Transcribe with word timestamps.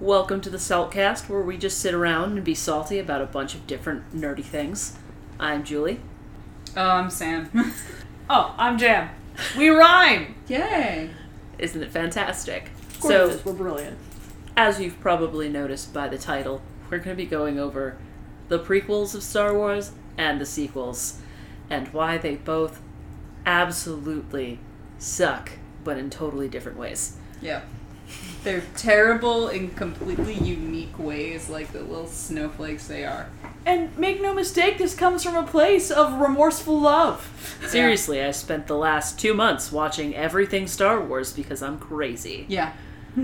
Welcome 0.00 0.40
to 0.40 0.50
the 0.50 0.56
Saltcast, 0.56 1.28
where 1.28 1.42
we 1.42 1.58
just 1.58 1.78
sit 1.78 1.92
around 1.92 2.32
and 2.32 2.42
be 2.42 2.54
salty 2.54 2.98
about 2.98 3.20
a 3.20 3.26
bunch 3.26 3.54
of 3.54 3.66
different 3.66 4.14
nerdy 4.14 4.42
things. 4.42 4.96
I'm 5.38 5.62
Julie. 5.62 6.00
Oh, 6.76 6.88
I'm 6.88 7.10
Sam. 7.10 7.50
Oh, 8.32 8.54
I'm 8.56 8.78
Jam. 8.78 9.10
We 9.58 9.70
rhyme. 9.70 10.36
Yay! 10.46 11.10
Isn't 11.58 11.82
it 11.82 11.90
fantastic? 11.90 12.70
Of 12.92 13.00
course 13.00 13.12
so, 13.12 13.26
it 13.26 13.30
is. 13.32 13.44
we're 13.44 13.52
brilliant. 13.54 13.98
as 14.56 14.80
you've 14.80 15.00
probably 15.00 15.48
noticed 15.48 15.92
by 15.92 16.06
the 16.06 16.16
title, 16.16 16.62
we're 16.88 16.98
going 16.98 17.16
to 17.16 17.22
be 17.22 17.26
going 17.26 17.58
over 17.58 17.98
the 18.46 18.60
prequels 18.60 19.16
of 19.16 19.24
Star 19.24 19.52
Wars 19.52 19.90
and 20.16 20.40
the 20.40 20.46
sequels, 20.46 21.20
and 21.68 21.88
why 21.88 22.18
they 22.18 22.36
both 22.36 22.80
absolutely 23.44 24.60
suck, 25.00 25.50
but 25.82 25.98
in 25.98 26.08
totally 26.08 26.48
different 26.48 26.78
ways. 26.78 27.16
Yeah. 27.42 27.62
They're 28.42 28.62
terrible 28.76 29.48
in 29.48 29.70
completely 29.70 30.34
unique 30.34 30.98
ways, 30.98 31.48
like 31.50 31.72
the 31.72 31.80
little 31.80 32.06
snowflakes 32.06 32.86
they 32.88 33.04
are. 33.04 33.28
And 33.66 33.96
make 33.98 34.22
no 34.22 34.32
mistake, 34.32 34.78
this 34.78 34.94
comes 34.94 35.22
from 35.22 35.36
a 35.36 35.42
place 35.46 35.90
of 35.90 36.20
remorseful 36.20 36.80
love. 36.80 37.58
Seriously, 37.68 38.22
I 38.22 38.30
spent 38.30 38.66
the 38.66 38.76
last 38.76 39.18
two 39.20 39.34
months 39.34 39.70
watching 39.70 40.14
everything 40.14 40.66
Star 40.66 41.00
Wars 41.00 41.32
because 41.34 41.62
I'm 41.62 41.78
crazy. 41.78 42.46
Yeah. 42.48 42.72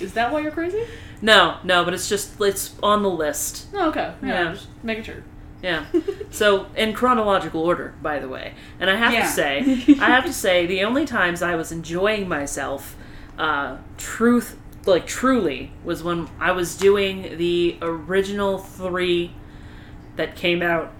Is 0.00 0.14
that 0.14 0.32
why 0.32 0.40
you're 0.40 0.50
crazy? 0.50 0.84
No, 1.22 1.58
no, 1.62 1.84
but 1.84 1.94
it's 1.94 2.08
just 2.08 2.40
it's 2.40 2.74
on 2.82 3.02
the 3.02 3.10
list. 3.10 3.72
No, 3.72 3.88
okay. 3.90 4.12
Yeah, 4.22 4.28
Yeah. 4.28 4.52
just 4.54 4.66
making 4.82 5.04
sure. 5.04 5.22
Yeah. 5.62 5.84
so 6.30 6.66
in 6.76 6.92
chronological 6.94 7.60
order, 7.62 7.94
by 8.02 8.18
the 8.18 8.28
way, 8.28 8.54
and 8.80 8.90
I 8.90 8.96
have 8.96 9.12
Yeah. 9.12 9.22
to 9.22 9.28
say, 9.28 9.58
I 10.00 10.06
have 10.10 10.24
to 10.24 10.32
say, 10.32 10.66
the 10.66 10.82
only 10.82 11.04
times 11.06 11.42
I 11.42 11.54
was 11.54 11.70
enjoying 11.70 12.28
myself, 12.28 12.96
uh, 13.38 13.76
truth, 13.98 14.56
like 14.86 15.06
truly, 15.06 15.72
was 15.84 16.02
when 16.02 16.28
I 16.38 16.52
was 16.52 16.76
doing 16.76 17.36
the 17.38 17.76
original 17.82 18.58
three 18.58 19.32
that 20.16 20.36
came 20.36 20.62
out 20.62 20.92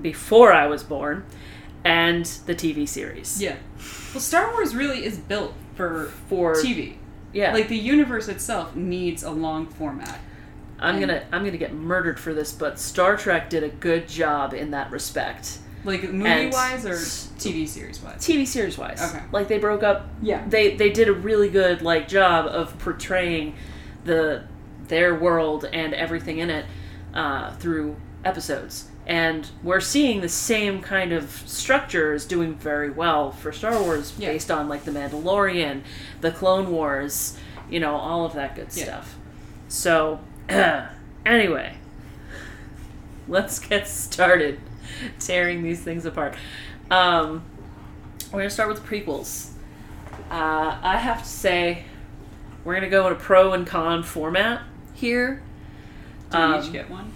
before 0.00 0.52
I 0.52 0.66
was 0.66 0.82
born, 0.82 1.24
and 1.84 2.24
the 2.46 2.54
TV 2.54 2.86
series. 2.88 3.40
Yeah. 3.40 3.56
Well, 4.14 4.20
Star 4.20 4.52
Wars 4.52 4.74
really 4.74 5.04
is 5.04 5.18
built 5.18 5.54
for 5.74 6.06
For 6.28 6.54
TV. 6.54 6.94
yeah, 7.32 7.52
Like 7.52 7.68
the 7.68 7.76
universe 7.78 8.28
itself 8.28 8.74
needs 8.76 9.22
a 9.22 9.30
long 9.30 9.66
format. 9.66 10.20
I'm 10.78 10.96
and- 10.96 11.06
gonna 11.06 11.24
I'm 11.32 11.44
gonna 11.44 11.56
get 11.58 11.72
murdered 11.72 12.18
for 12.20 12.34
this, 12.34 12.52
but 12.52 12.78
Star 12.78 13.16
Trek 13.16 13.48
did 13.50 13.62
a 13.62 13.68
good 13.68 14.08
job 14.08 14.52
in 14.52 14.70
that 14.72 14.90
respect. 14.90 15.58
Like 15.84 16.04
movie 16.04 16.50
wise 16.50 16.86
or 16.86 16.92
TV 16.94 17.66
series 17.66 18.00
wise. 18.00 18.18
TV 18.18 18.46
series 18.46 18.78
wise. 18.78 19.02
Okay. 19.02 19.24
Like 19.32 19.48
they 19.48 19.58
broke 19.58 19.82
up 19.82 20.08
Yeah. 20.22 20.44
they 20.48 20.76
they 20.76 20.90
did 20.90 21.08
a 21.08 21.12
really 21.12 21.48
good 21.48 21.82
like 21.82 22.06
job 22.08 22.46
of 22.46 22.78
portraying 22.78 23.54
the 24.04 24.44
their 24.88 25.14
world 25.14 25.64
and 25.72 25.92
everything 25.94 26.38
in 26.38 26.50
it 26.50 26.66
uh, 27.14 27.52
through 27.54 27.96
episodes. 28.24 28.88
And 29.06 29.48
we're 29.64 29.80
seeing 29.80 30.20
the 30.20 30.28
same 30.28 30.80
kind 30.80 31.12
of 31.12 31.28
structures 31.46 32.24
doing 32.24 32.54
very 32.54 32.90
well 32.90 33.32
for 33.32 33.50
Star 33.50 33.80
Wars 33.82 34.12
Yeah. 34.18 34.30
based 34.30 34.50
on 34.50 34.68
like 34.68 34.84
the 34.84 34.92
Mandalorian, 34.92 35.82
the 36.20 36.30
Clone 36.30 36.70
Wars, 36.70 37.36
you 37.68 37.80
know, 37.80 37.96
all 37.96 38.24
of 38.24 38.34
that 38.34 38.54
good 38.54 38.68
Yeah. 38.72 38.84
stuff. 38.84 39.16
So 39.68 40.20
anyway, 41.26 41.76
let's 43.26 43.58
get 43.58 43.88
started 43.88 44.60
tearing 45.18 45.62
these 45.62 45.80
things 45.80 46.04
apart. 46.06 46.34
Um, 46.90 47.42
we're 48.32 48.40
gonna 48.40 48.50
start 48.50 48.68
with 48.68 48.84
prequels. 48.84 49.50
Uh, 50.30 50.78
I 50.82 50.96
have 50.98 51.22
to 51.22 51.28
say, 51.28 51.84
we're 52.64 52.74
gonna 52.74 52.88
go 52.90 53.06
in 53.06 53.12
a 53.12 53.16
pro 53.16 53.52
and 53.52 53.66
con 53.66 54.02
format 54.02 54.62
here. 54.94 55.42
Do 56.30 56.38
we 56.38 56.42
Um, 56.44 56.62
each 56.64 56.72
get 56.72 56.90
one? 56.90 57.12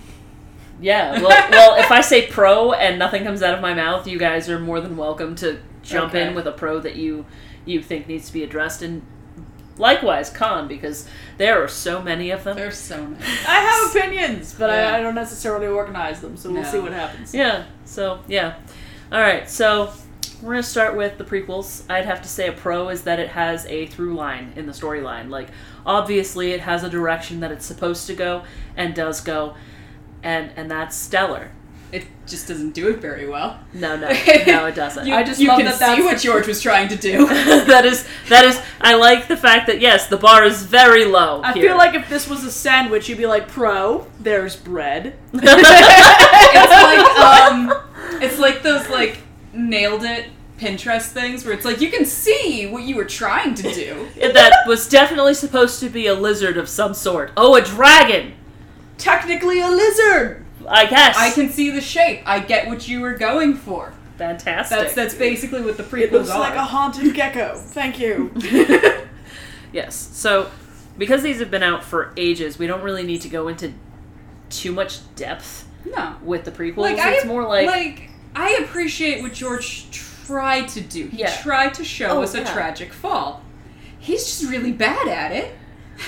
Yeah. 0.81 1.13
Well, 1.23 1.29
well, 1.51 1.79
if 1.83 1.91
I 1.91 2.01
say 2.03 2.27
pro 2.27 2.73
and 2.73 2.99
nothing 2.99 3.25
comes 3.25 3.43
out 3.43 3.55
of 3.55 3.61
my 3.61 3.73
mouth, 3.75 4.07
you 4.07 4.19
guys 4.19 4.51
are 4.51 4.59
more 4.59 4.81
than 4.81 4.97
welcome 4.97 5.35
to 5.37 5.59
jump 5.83 6.15
Okay. 6.15 6.27
in 6.27 6.35
with 6.35 6.47
a 6.47 6.53
pro 6.53 6.81
that 6.81 6.97
you 6.97 7.25
you 7.65 7.83
think 7.83 8.07
needs 8.09 8.27
to 8.29 8.33
be 8.33 8.43
addressed, 8.45 8.83
and 8.83 9.03
likewise 9.79 10.31
con 10.31 10.69
because 10.69 11.07
there 11.39 11.63
are 11.63 11.69
so 11.69 12.01
many 12.03 12.31
of 12.31 12.45
them. 12.45 12.57
There's 12.57 12.79
so 12.79 13.03
many. 13.07 13.23
I 13.49 13.61
have 13.61 13.95
opinions, 13.95 14.55
but 14.59 14.71
Yeah. 14.71 14.93
I, 14.93 14.99
I 14.99 15.03
don't 15.03 15.15
necessarily 15.15 15.67
organize 15.67 16.21
them, 16.21 16.37
so 16.37 16.51
we'll 16.53 16.63
No. 16.63 16.71
see 16.71 16.79
what 16.79 16.93
happens. 16.93 17.35
Yeah. 17.35 17.65
So 17.85 18.21
yeah. 18.29 18.55
All 19.13 19.21
right. 19.21 19.49
So 19.49 19.93
we're 20.43 20.53
gonna 20.55 20.63
start 20.63 20.97
with 20.97 21.17
the 21.19 21.25
prequels. 21.25 21.83
I'd 21.91 22.05
have 22.07 22.23
to 22.23 22.29
say 22.29 22.49
a 22.49 22.53
pro 22.53 22.89
is 22.91 23.03
that 23.03 23.19
it 23.19 23.29
has 23.31 23.65
a 23.67 23.87
through 23.87 24.15
line 24.15 24.53
in 24.57 24.67
the 24.67 24.73
storyline. 24.73 25.31
Like 25.31 25.49
obviously 25.85 26.53
it 26.53 26.61
has 26.61 26.83
a 26.85 26.91
direction 26.91 27.41
that 27.41 27.51
it's 27.53 27.65
supposed 27.65 28.07
to 28.09 28.15
go 28.15 28.45
and 28.77 28.95
does 28.95 29.21
go, 29.21 29.55
and 30.23 30.51
and 30.57 30.71
that's 30.71 30.97
stellar. 30.97 31.51
It 31.93 32.07
just 32.27 32.49
doesn't 32.49 32.73
do 32.73 32.89
it 32.89 32.99
very 32.99 33.29
well. 33.29 33.61
No, 33.73 33.97
no, 33.97 34.09
no, 34.47 34.67
it 34.67 34.75
doesn't. 34.75 35.07
You, 35.07 35.15
I 35.15 35.23
just 35.23 35.41
you 35.41 35.49
love 35.49 35.59
can 35.59 35.67
that 35.67 35.97
see 35.97 36.03
what 36.03 36.19
George 36.19 36.47
was 36.47 36.61
trying 36.61 36.89
to 36.89 36.97
do. 36.97 37.27
that 37.67 37.85
is 37.85 38.07
that 38.29 38.45
is. 38.45 38.61
I 38.81 38.95
like 38.95 39.29
the 39.29 39.37
fact 39.37 39.69
that 39.69 39.81
yes, 39.81 40.09
the 40.09 40.17
bar 40.17 40.45
is 40.45 40.63
very 40.65 41.05
low. 41.05 41.43
I 41.43 41.53
here. 41.53 41.69
feel 41.69 41.77
like 41.77 41.95
if 41.95 42.09
this 42.09 42.29
was 42.29 42.45
a 42.45 42.51
sandwich, 42.51 43.09
you'd 43.09 43.19
be 43.19 43.27
like, 43.27 43.49
pro, 43.49 44.07
there's 44.19 44.57
bread. 44.57 45.17
it's 45.33 45.45
like 46.73 47.19
um, 47.19 47.73
it's 48.21 48.39
like 48.39 48.63
those 48.63 48.89
like 48.89 49.19
nailed 49.53 50.03
it 50.03 50.27
Pinterest 50.59 51.09
things 51.09 51.45
where 51.45 51.53
it's 51.53 51.67
like 51.67 51.81
you 51.81 51.91
can 51.91 52.07
see 52.07 52.67
what 52.67 52.85
you 52.85 52.97
were 52.97 53.05
trying 53.05 53.55
to 53.55 53.75
do. 53.75 54.09
that 54.17 54.67
was 54.67 54.89
definitely 54.89 55.35
supposed 55.35 55.81
to 55.81 55.91
be 55.91 56.07
a 56.07 56.15
lizard 56.15 56.57
of 56.57 56.69
some 56.69 56.95
sort. 56.95 57.33
Oh, 57.37 57.55
a 57.55 57.63
dragon. 57.63 58.35
Technically 58.97 59.61
a 59.61 59.69
lizard! 59.69 60.46
I 60.69 60.87
guess. 60.87 61.17
I 61.17 61.31
can 61.31 61.49
see 61.51 61.71
the 61.71 61.81
shape. 61.81 62.21
I 62.27 62.41
get 62.41 62.67
what 62.67 62.89
you 62.89 63.01
were 63.01 63.15
going 63.15 63.55
for. 63.55 63.93
Fantastic. 64.19 64.79
That's 64.79 64.95
that's 64.95 65.15
basically 65.15 65.63
what 65.63 65.77
the 65.77 65.83
prequels 65.83 66.03
It 66.05 66.13
looks 66.13 66.31
are. 66.31 66.41
like 66.41 66.55
a 66.55 66.65
haunted 66.65 67.15
gecko. 67.15 67.57
Thank 67.57 67.99
you. 67.99 68.33
Yes. 69.73 69.95
So, 69.95 70.51
because 70.97 71.23
these 71.23 71.39
have 71.41 71.51
been 71.51 71.63
out 71.63 71.85
for 71.85 72.13
ages, 72.17 72.59
we 72.59 72.67
don't 72.67 72.83
really 72.83 73.03
need 73.03 73.21
to 73.23 73.29
go 73.29 73.49
into 73.49 73.75
too 74.49 74.73
much 74.73 75.01
depth 75.17 75.69
no, 75.85 76.17
with 76.23 76.45
the 76.45 76.51
prequels. 76.51 76.77
like 76.79 76.99
I 76.99 77.15
it's 77.15 77.27
more 77.27 77.47
like, 77.47 77.67
like 77.67 78.11
I 78.35 78.53
appreciate 78.63 79.21
what 79.23 79.35
George 79.35 79.91
tried 79.91 80.69
to 80.69 80.81
do. 80.81 81.09
He 81.09 81.19
Yeah. 81.19 81.37
tried 81.43 81.75
to 81.75 81.85
show 81.85 82.09
Oh, 82.09 82.23
us 82.23 82.35
a 82.35 82.39
yeah. 82.39 82.53
tragic 82.55 82.93
fall. 82.93 83.43
He's 83.99 84.25
just 84.25 84.51
really 84.51 84.73
bad 84.73 85.09
at 85.09 85.33
it. 85.33 85.55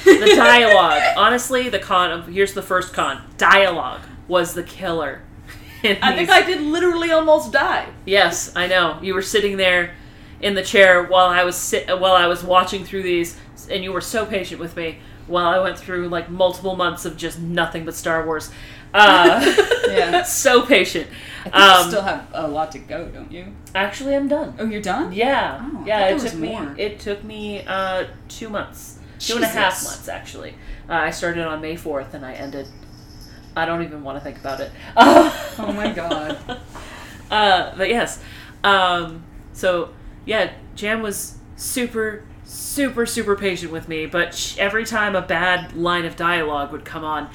the 0.05 0.35
dialogue. 0.37 1.03
Honestly, 1.17 1.69
the 1.69 1.79
con. 1.81 2.11
Of, 2.11 2.29
here's 2.29 2.55
the 2.55 2.63
first 2.63 2.95
con. 2.95 3.23
Dialogue 3.37 4.03
was 4.29 4.55
the 4.55 4.63
killer. 4.63 5.23
in 5.83 5.97
I 6.03 6.15
think 6.15 6.29
I 6.31 6.43
did 6.43 6.61
literally 6.61 7.11
almost 7.11 7.53
die. 7.53 7.89
Yes, 8.05 8.53
I 8.55 8.67
know. 8.67 8.99
You 9.03 9.15
were 9.15 9.23
sitting 9.23 9.57
there 9.57 9.95
in 10.41 10.55
the 10.55 10.63
chair 10.63 11.03
while 11.05 11.27
I 11.27 11.43
was 11.45 11.57
sit- 11.57 11.89
while 11.89 12.15
I 12.15 12.27
was 12.27 12.45
watching 12.45 12.85
through 12.85 13.03
these, 13.03 13.37
and 13.71 13.83
you 13.83 13.93
were 13.93 14.01
so 14.01 14.25
patient 14.27 14.61
with 14.61 14.77
me 14.77 14.99
while 15.27 15.47
I 15.49 15.59
went 15.61 15.79
through 15.79 16.09
like 16.09 16.31
multiple 16.31 16.77
months 16.77 17.05
of 17.05 17.17
just 17.17 17.39
nothing 17.39 17.85
but 17.85 17.95
Star 17.95 18.25
Wars. 18.25 18.51
Uh, 18.95 19.41
Yeah. 19.89 20.23
so 20.25 20.63
patient. 20.67 21.07
I 21.41 21.51
think 21.51 21.55
Um, 21.55 21.85
you 21.85 21.91
still 21.91 22.03
have 22.03 22.27
a 22.33 22.47
lot 22.49 22.73
to 22.73 22.79
go, 22.79 23.07
don't 23.09 23.31
you? 23.33 23.47
Actually, 23.75 24.15
I'm 24.17 24.29
done. 24.29 24.55
Oh, 24.59 24.65
you're 24.67 24.83
done? 24.83 25.13
Yeah, 25.13 25.61
Oh, 25.63 25.83
yeah. 25.87 26.09
It 26.09 26.15
took 26.15 26.23
was 26.25 26.35
me. 26.35 26.49
more. 26.49 26.75
It 26.77 27.01
took 27.01 27.25
me 27.25 27.65
uh, 27.67 28.05
two 28.29 28.49
months, 28.51 28.99
two 29.19 29.37
and 29.37 29.45
a 29.45 29.49
half 29.49 29.83
months 29.85 30.09
actually. 30.09 30.55
Uh, 30.89 30.95
I 30.95 31.11
started 31.11 31.47
on 31.47 31.61
May 31.61 31.77
fourth, 31.77 32.13
and 32.15 32.25
I 32.25 32.33
ended. 32.35 32.67
I 33.57 33.65
don't 33.65 33.83
even 33.83 34.03
want 34.05 34.19
to 34.19 34.25
think 34.25 34.39
about 34.39 34.61
it. 34.61 34.71
Oh 35.61 35.73
my 35.73 35.91
god. 35.93 36.39
uh, 37.31 37.75
but 37.77 37.89
yes, 37.89 38.21
um, 38.63 39.25
so 39.53 39.91
yeah, 40.25 40.53
Jam 40.77 41.03
was 41.03 41.37
super, 41.57 42.25
super, 42.45 43.05
super 43.07 43.35
patient 43.35 43.73
with 43.73 43.89
me. 43.89 44.07
But 44.07 44.35
sh- 44.35 44.57
every 44.59 44.85
time 44.85 45.17
a 45.17 45.23
bad 45.23 45.75
line 45.75 46.05
of 46.05 46.15
dialogue 46.15 46.71
would 46.71 46.85
come 46.85 47.03
on, 47.05 47.29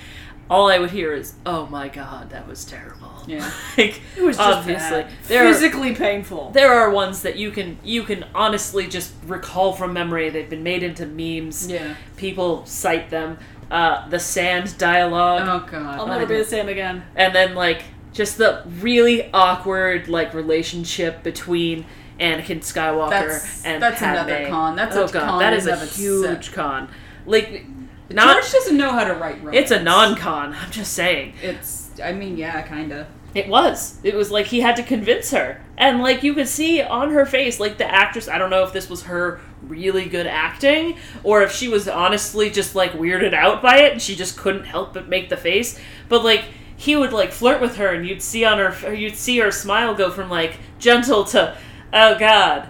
all 0.49 0.69
I 0.69 0.79
would 0.79 0.91
hear 0.91 1.13
is, 1.13 1.33
"Oh 1.45 1.65
my 1.67 1.89
god, 1.89 2.29
that 2.29 2.47
was 2.47 2.63
terrible." 2.65 3.09
Yeah. 3.25 3.49
like 3.77 4.01
It 4.17 4.21
was 4.21 4.35
just 4.35 4.49
obviously 4.49 5.05
there 5.29 5.45
are, 5.45 5.53
physically 5.53 5.95
painful. 5.95 6.51
there 6.51 6.73
are 6.73 6.89
ones 6.89 7.21
that 7.21 7.37
you 7.37 7.51
can 7.51 7.77
you 7.81 8.03
can 8.03 8.25
honestly 8.35 8.85
just 8.85 9.13
recall 9.25 9.71
from 9.71 9.93
memory. 9.93 10.29
They've 10.29 10.49
been 10.49 10.63
made 10.63 10.83
into 10.83 11.05
memes. 11.05 11.71
Yeah. 11.71 11.95
People 12.17 12.65
cite 12.65 13.09
them. 13.09 13.37
Uh, 13.73 14.07
the 14.09 14.19
sand 14.19 14.77
dialogue, 14.77 15.41
Oh 15.47 15.67
god. 15.69 15.99
I'll 15.99 16.07
never 16.07 16.25
be 16.27 16.37
the 16.37 16.45
same 16.45 16.69
again. 16.69 17.03
and 17.15 17.33
then 17.33 17.55
like 17.55 17.81
just 18.13 18.37
the 18.37 18.61
really 18.79 19.31
awkward 19.33 20.07
like 20.07 20.33
relationship 20.35 21.23
between 21.23 21.85
Anakin 22.19 22.59
Skywalker 22.59 23.09
That's- 23.09 23.63
and 23.65 23.81
that's 23.81 23.99
Padme. 23.99 24.29
another 24.29 24.47
con. 24.49 24.75
That's 24.75 24.95
oh 24.95 25.05
a 25.05 25.11
god, 25.11 25.23
con 25.29 25.39
That 25.39 25.53
is 25.53 25.65
a 25.65 25.75
huge 25.77 26.29
itself. 26.29 26.53
con. 26.55 26.89
Like, 27.25 27.65
not 28.11 28.33
George 28.35 28.51
doesn't 28.51 28.77
know 28.77 28.91
how 28.91 29.05
to 29.05 29.15
write 29.15 29.43
romance. 29.43 29.57
it's 29.57 29.71
a 29.71 29.81
non-con. 29.81 30.53
I'm 30.53 30.69
just 30.71 30.93
saying. 30.93 31.33
It's. 31.41 31.89
I 32.03 32.11
mean, 32.13 32.37
yeah, 32.37 32.61
kinda. 32.61 33.07
It 33.33 33.47
was. 33.47 33.97
It 34.03 34.13
was 34.13 34.29
like 34.29 34.45
he 34.45 34.59
had 34.61 34.75
to 34.75 34.83
convince 34.83 35.31
her. 35.31 35.59
And 35.77 36.01
like 36.01 36.21
you 36.21 36.35
could 36.35 36.47
see 36.47 36.81
on 36.83 37.09
her 37.11 37.25
face, 37.25 37.59
like 37.59 37.79
the 37.79 37.91
actress, 37.91 38.27
I 38.27 38.37
don't 38.37 38.51
know 38.51 38.63
if 38.63 38.73
this 38.73 38.87
was 38.89 39.03
her 39.03 39.41
really 39.67 40.05
good 40.05 40.27
acting 40.27 40.97
or 41.23 41.41
if 41.41 41.51
she 41.51 41.67
was 41.67 41.87
honestly 41.87 42.49
just 42.49 42.75
like 42.75 42.91
weirded 42.93 43.33
out 43.33 43.61
by 43.61 43.77
it 43.77 43.93
and 43.93 44.01
she 44.01 44.15
just 44.15 44.37
couldn't 44.37 44.65
help 44.65 44.93
but 44.93 45.07
make 45.07 45.29
the 45.29 45.37
face. 45.37 45.79
But 46.09 46.23
like 46.23 46.45
he 46.75 46.95
would 46.95 47.13
like 47.13 47.31
flirt 47.31 47.61
with 47.61 47.77
her 47.77 47.93
and 47.93 48.07
you'd 48.07 48.21
see 48.21 48.45
on 48.45 48.57
her 48.59 48.93
you'd 48.93 49.15
see 49.15 49.39
her 49.39 49.51
smile 49.51 49.95
go 49.95 50.11
from 50.11 50.29
like 50.29 50.59
gentle 50.79 51.23
to 51.25 51.57
oh 51.91 52.19
god. 52.19 52.69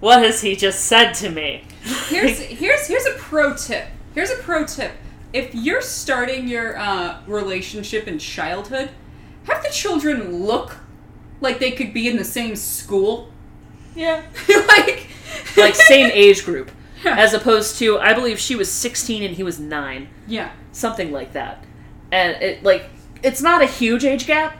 What 0.00 0.22
has 0.22 0.40
he 0.40 0.56
just 0.56 0.84
said 0.84 1.12
to 1.14 1.30
me? 1.30 1.64
Here's 2.08 2.38
here's 2.38 2.86
here's 2.86 3.06
a 3.06 3.14
pro 3.14 3.54
tip. 3.54 3.86
Here's 4.14 4.30
a 4.30 4.36
pro 4.36 4.64
tip. 4.66 4.92
If 5.32 5.54
you're 5.54 5.82
starting 5.82 6.48
your 6.48 6.76
uh, 6.76 7.20
relationship 7.26 8.08
in 8.08 8.18
childhood, 8.18 8.90
have 9.44 9.62
the 9.62 9.70
children 9.70 10.44
look 10.44 10.78
like 11.40 11.58
they 11.58 11.70
could 11.70 11.94
be 11.94 12.08
in 12.08 12.16
the 12.16 12.24
same 12.24 12.56
school. 12.56 13.29
Yeah. 13.94 14.22
like 14.68 15.06
like 15.56 15.74
same 15.74 16.10
age 16.14 16.44
group 16.44 16.70
Yeah. 17.04 17.16
as 17.18 17.34
opposed 17.34 17.78
to 17.78 17.98
I 17.98 18.12
believe 18.14 18.38
she 18.38 18.56
was 18.56 18.70
16 18.70 19.22
and 19.22 19.34
he 19.36 19.42
was 19.42 19.58
9 19.58 20.08
yeah. 20.26 20.50
something 20.72 21.10
like 21.12 21.32
that 21.32 21.64
and 22.12 22.40
it 22.42 22.62
like 22.62 22.86
it's 23.22 23.40
not 23.42 23.62
a 23.62 23.66
huge 23.66 24.04
age 24.04 24.26
gap 24.26 24.56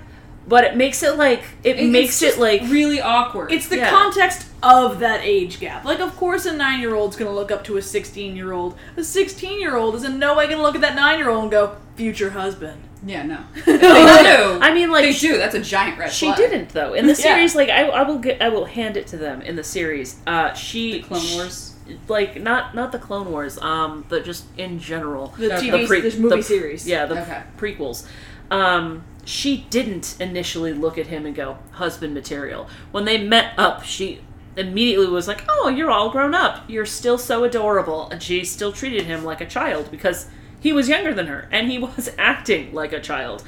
but 0.49 0.65
it 0.65 0.77
makes 0.77 1.03
it 1.03 1.17
like 1.17 1.43
it 1.63 1.79
It's 1.79 1.91
makes 1.93 2.19
just 2.21 2.39
it 2.39 2.41
like 2.41 2.63
really 2.63 3.01
awkward. 3.01 3.53
It's 3.53 3.69
the 3.69 3.77
Yeah. 3.77 3.91
context 3.91 4.49
of 4.63 4.99
that 4.99 5.21
age 5.23 5.61
gap. 5.61 5.85
Like, 5.85 6.01
of 6.01 6.17
course, 6.17 6.45
a 6.45 6.53
nine 6.53 6.81
year 6.81 6.95
old's 6.95 7.15
gonna 7.17 7.31
look 7.31 7.53
up 7.53 7.63
to 7.65 7.77
a 7.77 7.83
16 7.83 8.35
year 8.35 8.53
old. 8.53 8.75
A 8.97 9.05
16 9.05 9.61
year 9.61 9.77
old 9.77 9.95
is 9.95 10.03
in 10.03 10.19
no 10.19 10.35
way 10.35 10.49
gonna 10.49 10.63
look 10.63 10.75
at 10.75 10.81
that 10.81 10.97
nine 10.97 11.19
year 11.19 11.29
old 11.31 11.43
and 11.43 11.51
go, 11.53 11.77
future 11.95 12.31
husband. 12.31 12.81
Yeah 13.05 13.23
no. 13.23 13.39
They 13.67 13.79
do. 13.79 14.59
I 14.61 14.73
mean 14.75 14.91
like 14.91 15.05
they 15.05 15.13
do. 15.13 15.39
That's 15.39 15.55
a 15.55 15.61
giant 15.61 15.99
red 15.99 16.13
she 16.13 16.27
flag. 16.27 16.37
She 16.37 16.43
didn't 16.43 16.69
though 16.71 16.95
in 16.95 17.07
the 17.07 17.13
Yeah. 17.19 17.35
series 17.35 17.55
like 17.55 17.69
I, 17.69 17.85
I 17.89 18.03
will 18.03 18.19
get 18.19 18.41
I 18.43 18.49
will 18.51 18.67
hand 18.67 18.97
it 18.97 19.07
to 19.09 19.17
them 19.17 19.41
in 19.43 19.57
the 19.57 19.65
series 19.65 20.17
uh 20.27 20.53
she 20.55 20.93
The 21.01 21.03
Clone 21.03 21.33
Wars. 21.35 21.75
like 22.09 22.41
not 22.43 22.75
not 22.75 22.93
the 22.93 22.99
Clone 22.99 23.31
Wars 23.31 23.59
um 23.59 24.05
but 24.09 24.25
just 24.25 24.45
in 24.59 24.79
general 24.79 25.29
The 25.39 25.57
Okay. 25.57 25.69
TV, 25.69 25.81
The 25.83 25.87
pre- 25.87 26.01
this 26.03 26.17
movie 26.19 26.37
the- 26.37 26.43
series. 26.43 26.87
Yeah, 26.87 27.07
the 27.07 27.21
Okay. 27.23 27.43
prequels. 27.59 28.07
Um, 28.51 29.05
she 29.25 29.67
didn't 29.71 30.17
initially 30.21 30.73
look 30.73 30.99
at 30.99 31.07
him 31.07 31.25
and 31.25 31.37
go, 31.37 31.59
husband 31.73 32.15
material. 32.15 32.69
When 32.91 33.05
they 33.05 33.17
met 33.23 33.53
up, 33.57 33.85
she 33.85 34.23
immediately 34.57 35.07
was 35.07 35.29
like, 35.29 35.45
oh, 35.49 35.69
you're 35.69 35.91
all 35.91 36.11
grown 36.11 36.35
up. 36.35 36.65
You're 36.69 36.85
still 36.87 37.17
so 37.17 37.45
adorable. 37.45 38.09
And 38.11 38.21
she 38.21 38.45
still 38.45 38.73
treated 38.73 39.05
him 39.07 39.23
like 39.25 39.41
a 39.41 39.47
child 39.47 39.89
because 39.93 40.27
he 40.61 40.73
was 40.73 40.89
younger 40.89 41.13
than 41.15 41.27
her 41.27 41.49
and 41.51 41.71
he 41.71 41.79
was 41.97 42.11
acting 42.19 42.73
like 42.73 42.93
a 42.93 43.01
child. 43.01 43.43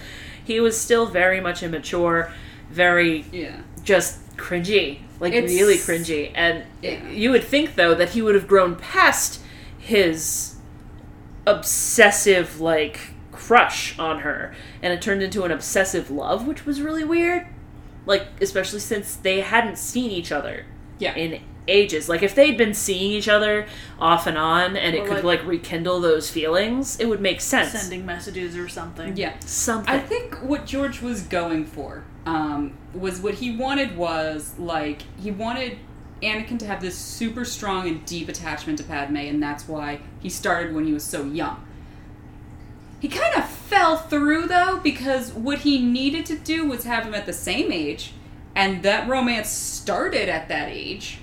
He 0.44 0.58
was 0.60 0.80
still 0.80 1.06
very 1.06 1.40
much 1.40 1.62
immature, 1.62 2.32
very 2.70 3.24
Yeah. 3.30 3.60
just 3.84 4.36
cringy, 4.36 5.00
like 5.20 5.32
It's- 5.34 5.52
really 5.52 5.76
cringy. 5.76 6.32
And 6.34 6.64
Yeah. 6.82 7.08
you 7.08 7.30
would 7.30 7.44
think 7.44 7.76
though 7.76 7.94
that 7.94 8.10
he 8.10 8.22
would 8.22 8.34
have 8.34 8.48
grown 8.48 8.74
past 8.76 9.40
his 9.78 10.56
obsessive 11.46 12.60
like 12.60 13.00
crush 13.32 13.98
on 13.98 14.20
her, 14.20 14.54
and 14.82 14.92
it 14.92 15.02
turned 15.02 15.22
into 15.22 15.42
an 15.42 15.50
obsessive 15.50 16.10
love, 16.10 16.46
which 16.46 16.64
was 16.64 16.80
really 16.80 17.04
weird. 17.04 17.46
Like 18.06 18.26
especially 18.40 18.80
since 18.80 19.14
they 19.16 19.40
hadn't 19.40 19.78
seen 19.78 20.10
each 20.10 20.32
other 20.32 20.64
Yeah. 20.98 21.14
in 21.14 21.40
ages. 21.68 22.08
Like 22.08 22.22
if 22.22 22.34
they'd 22.34 22.56
been 22.56 22.74
seeing 22.74 23.12
each 23.12 23.28
other 23.28 23.66
off 24.00 24.26
and 24.26 24.36
on, 24.36 24.76
and 24.76 24.94
it 24.94 25.00
Or, 25.00 25.06
could 25.08 25.24
like- 25.24 25.40
like 25.40 25.46
rekindle 25.46 26.00
those 26.00 26.30
feelings, 26.30 26.98
it 26.98 27.06
would 27.06 27.20
make 27.20 27.40
sense. 27.40 27.70
Sending 27.72 28.04
messages 28.04 28.56
or 28.56 28.68
something. 28.68 29.16
yeah. 29.16 29.34
Something. 29.40 29.94
I 29.94 29.98
think 30.00 30.34
what 30.42 30.66
George 30.66 31.00
was 31.00 31.22
going 31.22 31.64
for 31.66 32.04
um, 32.26 32.72
was 32.94 33.20
what 33.20 33.34
he 33.34 33.56
wanted 33.56 33.96
was 33.96 34.54
like 34.58 35.02
he 35.20 35.30
wanted 35.30 35.78
Anakin 36.22 36.58
to 36.60 36.66
have 36.66 36.80
this 36.80 36.96
super 36.96 37.44
strong 37.44 37.88
and 37.88 38.04
deep 38.06 38.28
attachment 38.28 38.78
to 38.78 38.84
Padme, 38.84 39.16
and 39.16 39.42
that's 39.42 39.66
why 39.66 40.00
he 40.20 40.28
started 40.28 40.72
when 40.74 40.84
he 40.86 40.92
was 40.92 41.02
so 41.04 41.24
young. 41.24 41.64
He 43.00 43.08
kind 43.08 43.34
of 43.34 43.48
fell 43.48 43.96
through 43.96 44.46
though 44.46 44.78
because 44.82 45.32
what 45.32 45.60
he 45.60 45.80
needed 45.84 46.24
to 46.26 46.36
do 46.38 46.64
was 46.68 46.84
have 46.84 47.04
him 47.04 47.14
at 47.14 47.26
the 47.26 47.32
same 47.32 47.72
age, 47.72 48.12
and 48.54 48.84
that 48.84 49.08
romance 49.08 49.48
started 49.48 50.28
at 50.28 50.46
that 50.48 50.68
age, 50.68 51.18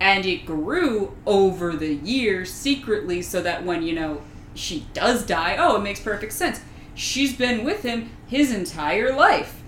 and 0.00 0.26
it 0.26 0.44
grew 0.46 1.16
over 1.26 1.74
the 1.76 1.94
years 1.94 2.52
secretly 2.52 3.22
so 3.22 3.40
that 3.42 3.64
when 3.64 3.82
you 3.82 3.94
know 3.94 4.22
she 4.54 4.86
does 4.92 5.24
die, 5.26 5.56
oh, 5.58 5.76
it 5.76 5.82
makes 5.82 6.00
perfect 6.00 6.32
sense. 6.32 6.60
She's 6.94 7.32
been 7.36 7.64
with 7.64 7.82
him 7.82 8.10
his 8.26 8.52
entire 8.52 9.12
life. 9.12 9.60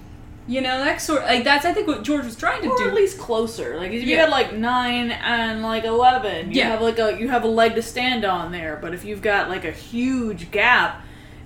You 0.48 0.60
know, 0.60 0.78
that 0.84 1.00
sort 1.00 1.22
like 1.24 1.42
that's 1.42 1.64
I 1.64 1.72
think 1.72 1.88
what 1.88 2.04
George 2.04 2.24
was 2.24 2.36
trying 2.36 2.62
to 2.62 2.68
Or 2.68 2.76
do. 2.78 2.88
at 2.88 2.94
least 2.94 3.18
closer. 3.18 3.76
Like 3.76 3.90
if 3.90 4.02
you 4.04 4.14
Yeah. 4.14 4.22
had 4.22 4.30
like 4.30 4.52
nine 4.54 5.10
and 5.10 5.62
like 5.62 5.84
eleven, 5.84 6.52
you 6.52 6.58
Yeah. 6.60 6.68
have 6.70 6.80
like 6.82 7.00
a 7.00 7.18
you 7.18 7.28
have 7.30 7.42
a 7.42 7.48
leg 7.48 7.74
to 7.74 7.82
stand 7.82 8.24
on 8.24 8.52
there. 8.52 8.78
But 8.80 8.94
if 8.94 9.04
you've 9.04 9.22
got 9.22 9.48
like 9.48 9.64
a 9.64 9.72
huge 9.72 10.52
gap, 10.52 11.02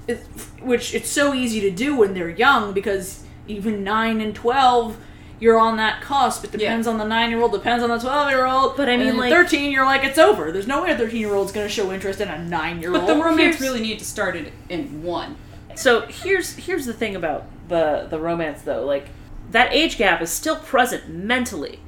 it, 0.06 0.18
which 0.60 0.94
it's 0.94 1.08
so 1.08 1.32
easy 1.32 1.60
to 1.62 1.70
do 1.70 1.96
when 1.96 2.12
they're 2.12 2.28
young 2.28 2.74
because 2.74 3.22
even 3.48 3.82
nine 3.82 4.20
and 4.20 4.34
twelve, 4.34 4.98
you're 5.40 5.58
on 5.58 5.76
that 5.78 6.02
cusp. 6.02 6.44
It 6.44 6.52
depends 6.52 6.86
on 6.86 6.98
the 6.98 7.04
nine 7.04 7.30
year 7.30 7.40
old, 7.40 7.52
depends 7.52 7.82
on 7.82 7.90
the 7.90 7.98
twelve 7.98 8.30
year 8.30 8.44
old. 8.46 8.76
But 8.76 8.88
I 8.88 8.96
mean, 8.96 9.08
and 9.08 9.18
like- 9.18 9.32
thirteen, 9.32 9.72
you're 9.72 9.84
like 9.86 10.04
it's 10.04 10.18
over. 10.18 10.52
There's 10.52 10.66
no 10.68 10.82
way 10.82 10.92
a 10.92 10.96
thirteen 10.98 11.20
year 11.20 11.34
old's 11.34 11.50
gonna 11.50 11.68
show 11.68 11.90
interest 11.92 12.20
in 12.20 12.28
a 12.28 12.38
nine 12.38 12.80
year 12.80 12.90
old. 12.92 13.00
but 13.06 13.10
old. 13.10 13.18
the 13.20 13.24
romance 13.24 13.56
here's- 13.56 13.60
really 13.60 13.80
needed 13.80 13.98
to 14.00 14.04
start 14.04 14.36
it 14.36 14.52
in 14.68 15.02
one. 15.02 15.36
So 15.74 16.02
here's 16.02 16.54
here's 16.56 16.86
the 16.86 16.92
thing 16.92 17.16
about 17.16 17.46
the 17.68 18.06
the 18.10 18.18
romance 18.20 18.62
though, 18.62 18.84
like 18.84 19.08
that 19.50 19.72
age 19.72 19.96
gap 19.98 20.20
is 20.22 20.30
still 20.30 20.56
present 20.56 21.08
mentally 21.08 21.80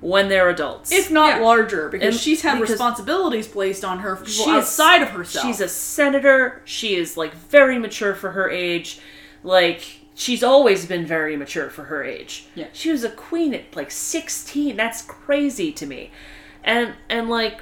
when 0.00 0.28
they're 0.28 0.50
adults. 0.50 0.92
if 0.92 1.10
not 1.10 1.36
Yeah. 1.38 1.42
larger, 1.44 1.88
because 1.88 2.14
And- 2.14 2.20
she's 2.22 2.42
had 2.42 2.54
because- 2.56 2.70
responsibilities 2.70 3.48
placed 3.48 3.82
on 3.84 4.00
her 4.00 4.14
from 4.16 4.26
She 4.26 4.38
people 4.40 4.52
is- 4.58 4.64
outside 4.64 5.00
of 5.02 5.08
herself. 5.10 5.46
She's 5.46 5.60
a 5.60 5.68
senator. 5.68 6.60
She 6.66 6.96
is 6.96 7.16
like 7.16 7.34
very 7.34 7.78
mature 7.78 8.14
for 8.14 8.32
her 8.32 8.50
age. 8.50 8.98
Like 9.42 10.00
she's 10.16 10.42
always 10.42 10.86
been 10.86 11.06
very 11.06 11.36
mature 11.36 11.70
for 11.70 11.84
her 11.84 12.02
age. 12.02 12.46
Yeah. 12.56 12.66
She 12.72 12.90
was 12.90 13.04
a 13.04 13.10
queen 13.10 13.54
at 13.54 13.76
like 13.76 13.90
16. 13.92 14.74
That's 14.76 15.02
crazy 15.02 15.70
to 15.72 15.86
me. 15.86 16.10
And 16.64 16.94
and 17.08 17.28
like 17.30 17.60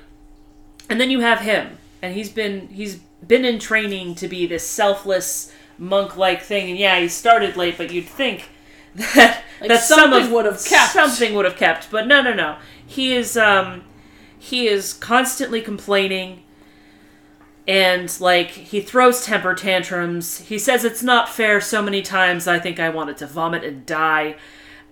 and 0.88 0.98
then 1.00 1.10
you 1.10 1.20
have 1.20 1.40
him 1.40 1.76
and 2.00 2.14
he's 2.14 2.30
been 2.30 2.68
he's 2.68 2.96
been 3.26 3.44
in 3.44 3.58
training 3.58 4.14
to 4.16 4.28
be 4.28 4.46
this 4.46 4.66
selfless 4.66 5.52
monk-like 5.76 6.40
thing 6.42 6.70
and 6.70 6.78
yeah, 6.78 6.98
he 7.00 7.08
started 7.08 7.56
late, 7.56 7.76
but 7.76 7.90
you'd 7.92 8.06
think 8.06 8.48
that 8.94 9.42
Like, 9.60 9.68
that 9.70 9.82
something 9.82 10.30
would 10.32 10.44
have 10.46 10.64
kept. 10.64 10.92
something 10.92 11.34
would 11.34 11.44
have 11.44 11.56
kept, 11.56 11.90
but 11.90 12.06
no, 12.06 12.22
no, 12.22 12.32
no. 12.32 12.56
He 12.86 13.12
is 13.14 13.36
um 13.36 13.82
he 14.38 14.68
is 14.68 14.92
constantly 14.94 15.60
complaining 15.60 16.43
and 17.66 18.14
like 18.20 18.50
he 18.50 18.80
throws 18.80 19.24
temper 19.24 19.54
tantrums. 19.54 20.38
He 20.40 20.58
says 20.58 20.84
it's 20.84 21.02
not 21.02 21.28
fair 21.28 21.60
so 21.60 21.80
many 21.82 22.02
times 22.02 22.46
I 22.46 22.58
think 22.58 22.78
I 22.78 22.88
wanted 22.90 23.16
to 23.18 23.26
vomit 23.26 23.64
and 23.64 23.84
die. 23.86 24.36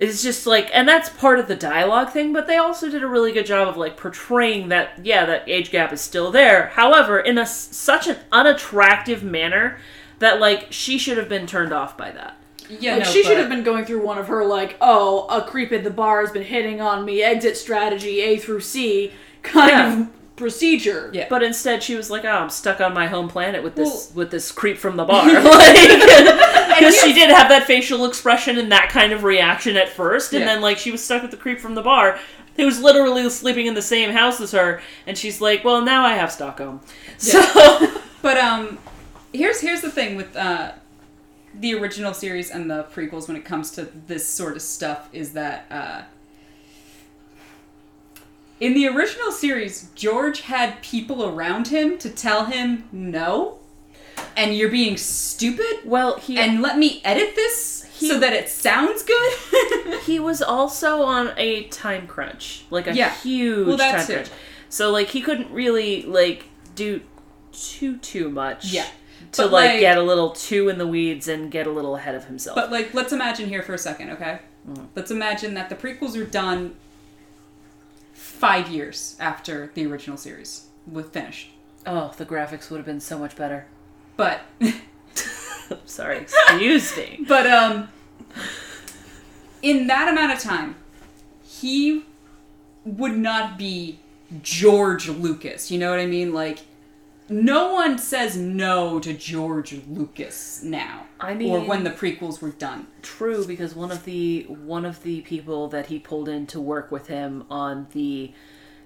It's 0.01 0.23
just 0.23 0.47
like 0.47 0.69
and 0.73 0.89
that's 0.89 1.09
part 1.11 1.39
of 1.39 1.49
the 1.49 1.55
dialogue 1.55 2.11
thing, 2.11 2.33
but 2.33 2.47
they 2.47 2.57
also 2.57 2.89
did 2.91 3.03
a 3.03 3.07
really 3.07 3.31
good 3.33 3.47
job 3.47 3.69
of 3.69 3.77
like 3.77 3.97
portraying 3.97 4.69
that 4.71 5.05
yeah, 5.05 5.25
that 5.27 5.49
age 5.49 5.71
gap 5.71 5.93
is 5.93 6.01
still 6.01 6.31
there. 6.31 6.69
However, 6.69 7.21
in 7.21 7.39
a 7.39 7.43
s- 7.43 7.77
such 7.77 8.09
an 8.09 8.17
unattractive 8.33 9.23
manner 9.23 9.79
that 10.19 10.41
like 10.41 10.69
she 10.71 10.99
should 10.99 11.19
have 11.19 11.29
been 11.29 11.47
turned 11.47 11.73
off 11.73 11.97
by 11.97 12.11
that. 12.13 12.37
Yeah, 12.69 12.95
Like 12.95 13.05
no, 13.05 13.11
she 13.11 13.23
should 13.23 13.37
have 13.39 13.49
been 13.51 13.65
going 13.65 13.85
through 13.85 14.03
one 14.03 14.17
of 14.19 14.29
her 14.29 14.45
like, 14.47 14.77
oh, 14.81 15.27
a 15.29 15.43
creep 15.43 15.73
at 15.73 15.85
the 15.85 15.91
bar 15.91 16.21
has 16.23 16.31
been 16.31 16.45
hitting 16.45 16.81
on 16.81 17.05
me, 17.05 17.23
exit 17.23 17.57
strategy 17.57 18.21
A 18.23 18.39
through 18.39 18.61
C 18.61 19.13
kind 19.43 19.71
Yeah. 19.71 20.01
of 20.01 20.09
procedure. 20.37 21.11
Yeah. 21.13 21.27
But 21.29 21.43
instead, 21.43 21.83
she 21.83 21.95
was 21.95 22.11
like, 22.11 22.25
"Oh, 22.25 22.29
I'm 22.31 22.51
stuck 22.51 22.81
on 22.81 22.95
my 22.95 23.07
home 23.07 23.29
planet 23.29 23.63
with 23.63 23.75
this 23.75 23.89
Well- 23.89 24.09
with 24.25 24.31
this 24.31 24.51
creep 24.53 24.79
from 24.79 24.97
the 24.97 25.05
bar." 25.05 25.25
like, 25.43 25.75
because 26.79 26.97
she 27.03 27.13
did 27.13 27.31
have 27.31 27.49
that 27.49 27.65
facial 27.67 28.05
expression 28.07 28.59
and 28.59 28.71
that 28.73 28.89
kind 28.91 29.13
of 29.13 29.25
reaction 29.25 29.77
at 29.77 29.89
first, 29.89 30.33
and 30.33 30.41
Yeah. 30.41 30.47
then 30.55 30.61
like 30.63 30.79
she 30.79 30.91
was 30.91 31.05
stuck 31.05 31.23
with 31.23 31.31
the 31.31 31.37
creep 31.37 31.61
from 31.61 31.75
the 31.75 31.83
bar, 31.83 32.19
who 32.57 32.65
was 32.67 32.81
literally 32.81 33.29
sleeping 33.31 33.67
in 33.67 33.75
the 33.75 33.83
same 33.83 34.11
house 34.11 34.41
as 34.41 34.53
her, 34.53 34.81
and 35.07 35.17
she's 35.19 35.41
like, 35.41 35.65
"Well, 35.65 35.83
now 35.83 36.05
I 36.05 36.15
have 36.15 36.33
Stockholm." 36.33 36.81
So 37.19 37.41
But 38.23 38.39
um, 38.39 38.79
here's 39.33 39.61
here's 39.61 39.81
the 39.81 39.91
thing 39.91 40.17
with 40.17 40.35
uh, 40.37 40.73
the 41.55 41.75
original 41.75 42.15
series 42.15 42.51
and 42.51 42.71
the 42.71 42.85
prequels 42.85 43.29
when 43.29 43.37
it 43.37 43.45
comes 43.45 43.71
to 43.73 43.89
this 44.07 44.27
sort 44.27 44.57
of 44.57 44.63
stuff 44.63 45.09
is 45.13 45.33
that 45.35 45.67
uh, 45.71 46.03
in 48.63 48.75
the 48.75 48.87
original 48.87 49.33
series, 49.33 49.91
George 49.97 50.43
had 50.43 50.81
people 50.83 51.25
around 51.29 51.67
him 51.67 51.99
to 51.99 52.09
tell 52.09 52.45
him 52.45 52.85
no, 52.93 53.59
and 54.37 54.57
you're 54.57 54.71
being 54.71 54.97
stupid, 54.97 55.81
well, 55.85 56.17
he 56.19 56.39
and 56.39 56.63
let 56.63 56.79
me 56.79 57.01
edit 57.05 57.35
this 57.35 57.89
so 57.95 58.21
that 58.21 58.33
it 58.33 58.49
sounds 58.49 59.03
good. 59.03 60.01
he 60.07 60.21
was 60.21 60.41
also 60.41 61.03
on 61.03 61.33
a 61.37 61.65
time 61.65 62.07
crunch, 62.07 62.65
like 62.71 62.87
a 62.87 62.95
Yeah. 62.95 63.13
huge 63.17 63.67
Well, 63.67 63.79
time 63.79 64.07
crunch. 64.07 64.29
So 64.69 64.93
like 64.93 65.09
he 65.09 65.23
couldn't 65.23 65.51
really 65.51 66.03
like 66.05 66.45
do 66.77 67.01
too 67.51 67.97
too 67.99 68.31
much. 68.31 68.67
Yeah. 68.73 68.87
To 69.33 69.43
like, 69.43 69.71
like- 69.73 69.81
get 69.81 69.99
a 69.99 70.03
little 70.03 70.31
too 70.31 70.69
in 70.69 70.79
the 70.79 70.87
weeds 70.87 71.27
and 71.27 71.51
get 71.51 71.67
a 71.67 71.71
little 71.71 71.97
ahead 71.97 72.15
of 72.15 72.27
himself. 72.27 72.55
But 72.55 72.71
like, 72.71 72.95
let's 72.95 73.13
imagine 73.13 73.49
here 73.49 73.63
for 73.63 73.75
a 73.75 73.79
second, 73.79 74.11
okay? 74.11 74.39
Mm. 74.69 74.87
Let's 74.95 75.11
imagine 75.11 75.55
that 75.55 75.69
the 75.69 75.75
prequels 75.75 76.17
are 76.17 76.25
done 76.25 76.77
five 78.43 78.69
years 78.69 79.15
after 79.21 79.71
the 79.75 79.87
original 79.87 80.17
series 80.17 80.67
was 80.91 81.07
finished. 81.07 81.51
Oh, 81.87 82.13
the 82.17 82.27
graphics 82.27 82.71
would 82.71 82.79
have 82.79 82.87
been 82.87 82.99
so 82.99 83.17
much 83.17 83.37
better. 83.37 83.67
But 84.17 84.41
I'm 84.61 84.75
Sorry, 85.85 86.19
excuse 86.19 86.97
me. 86.97 87.25
but 87.29 87.47
um 87.47 87.89
in 89.63 89.87
that 89.87 90.09
amount 90.09 90.33
of 90.33 90.41
time, 90.41 90.75
he 91.45 92.05
would 92.85 93.17
not 93.17 93.57
be 93.57 94.01
George 94.43 95.09
Lucas. 95.09 95.71
You 95.71 95.79
know 95.79 95.91
what 95.91 96.01
I 96.01 96.07
mean? 96.07 96.35
Like 96.35 96.63
no 97.29 97.73
one 97.73 97.99
says 97.99 98.37
no 98.37 98.99
to 99.01 99.13
George 99.13 99.75
Lucas 99.89 100.63
now. 100.63 101.07
I 101.21 101.35
mean, 101.35 101.51
or 101.53 101.61
when 101.61 101.85
the 101.85 101.91
prequels 101.91 102.41
were 102.41 102.51
done. 102.51 102.87
True, 103.01 103.47
because 103.47 103.75
one 103.75 103.91
of 103.91 104.05
the 104.05 104.45
one 104.49 104.85
of 104.85 105.03
the 105.03 105.21
people 105.23 105.69
that 105.69 105.87
he 105.87 105.99
pulled 105.99 106.29
in 106.29 106.47
to 106.49 106.61
work 106.61 106.91
with 106.91 107.07
him 107.07 107.45
on 107.49 107.87
the 107.93 108.33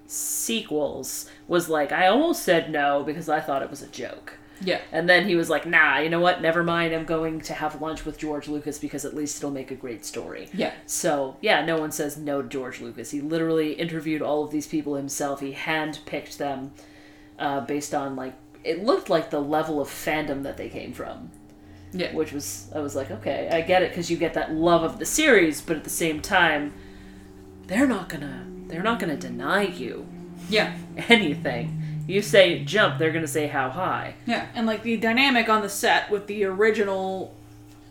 sequels 0.05 1.29
was 1.47 1.67
like, 1.69 1.91
I 1.91 2.07
almost 2.07 2.43
said 2.43 2.71
no 2.71 3.03
because 3.03 3.27
I 3.27 3.41
thought 3.41 3.61
it 3.61 3.69
was 3.69 3.81
a 3.81 3.87
joke. 3.87 4.37
Yeah. 4.61 4.81
And 4.91 5.07
then 5.07 5.27
he 5.27 5.35
was 5.35 5.49
like, 5.49 5.65
nah, 5.65 5.99
you 5.99 6.09
know 6.09 6.19
what? 6.19 6.41
Never 6.41 6.63
mind. 6.63 6.93
I'm 6.93 7.05
going 7.05 7.41
to 7.41 7.53
have 7.53 7.81
lunch 7.81 8.05
with 8.05 8.17
George 8.17 8.47
Lucas 8.47 8.79
because 8.79 9.05
at 9.05 9.13
least 9.13 9.37
it'll 9.37 9.51
make 9.51 9.71
a 9.71 9.75
great 9.75 10.05
story. 10.05 10.49
Yeah. 10.53 10.73
So, 10.85 11.37
yeah, 11.41 11.63
no 11.63 11.77
one 11.79 11.91
says 11.91 12.17
no 12.17 12.41
to 12.41 12.47
George 12.47 12.81
Lucas. 12.81 13.11
He 13.11 13.21
literally 13.21 13.73
interviewed 13.73 14.21
all 14.21 14.43
of 14.43 14.51
these 14.51 14.67
people 14.67 14.95
himself. 14.95 15.41
He 15.41 15.53
handpicked 15.53 16.37
them 16.37 16.71
uh, 17.39 17.61
based 17.61 17.93
on, 17.93 18.15
like, 18.15 18.33
it 18.63 18.83
looked 18.83 19.09
like 19.09 19.29
the 19.29 19.39
level 19.41 19.79
of 19.81 19.87
fandom 19.87 20.43
that 20.43 20.57
they 20.57 20.69
came 20.69 20.93
from. 20.93 21.31
Yeah. 21.93 22.13
Which 22.13 22.33
was, 22.33 22.69
I 22.75 22.79
was 22.79 22.95
like, 22.95 23.09
okay, 23.11 23.49
I 23.51 23.61
get 23.61 23.81
it 23.81 23.91
because 23.91 24.11
you 24.11 24.17
get 24.17 24.33
that 24.33 24.51
love 24.53 24.83
of 24.83 24.99
the 24.99 25.05
series, 25.05 25.61
but 25.61 25.77
at 25.77 25.83
the 25.85 25.89
same 25.89 26.21
time, 26.21 26.73
they're 27.67 27.87
not 27.87 28.09
gonna, 28.09 28.45
they're 28.67 28.83
not 28.83 28.99
gonna 28.99 29.15
deny 29.17 29.63
you 29.63 30.05
Yeah. 30.49 30.75
anything. 31.09 31.81
You 32.07 32.21
say 32.21 32.63
jump, 32.63 32.97
they're 32.99 33.11
gonna 33.13 33.27
say 33.27 33.47
how 33.47 33.69
high. 33.69 34.15
Yeah. 34.25 34.47
And 34.53 34.67
like 34.67 34.83
the 34.83 34.97
dynamic 34.97 35.47
on 35.49 35.61
the 35.61 35.69
set 35.69 36.09
with 36.11 36.27
the 36.27 36.43
original 36.45 37.33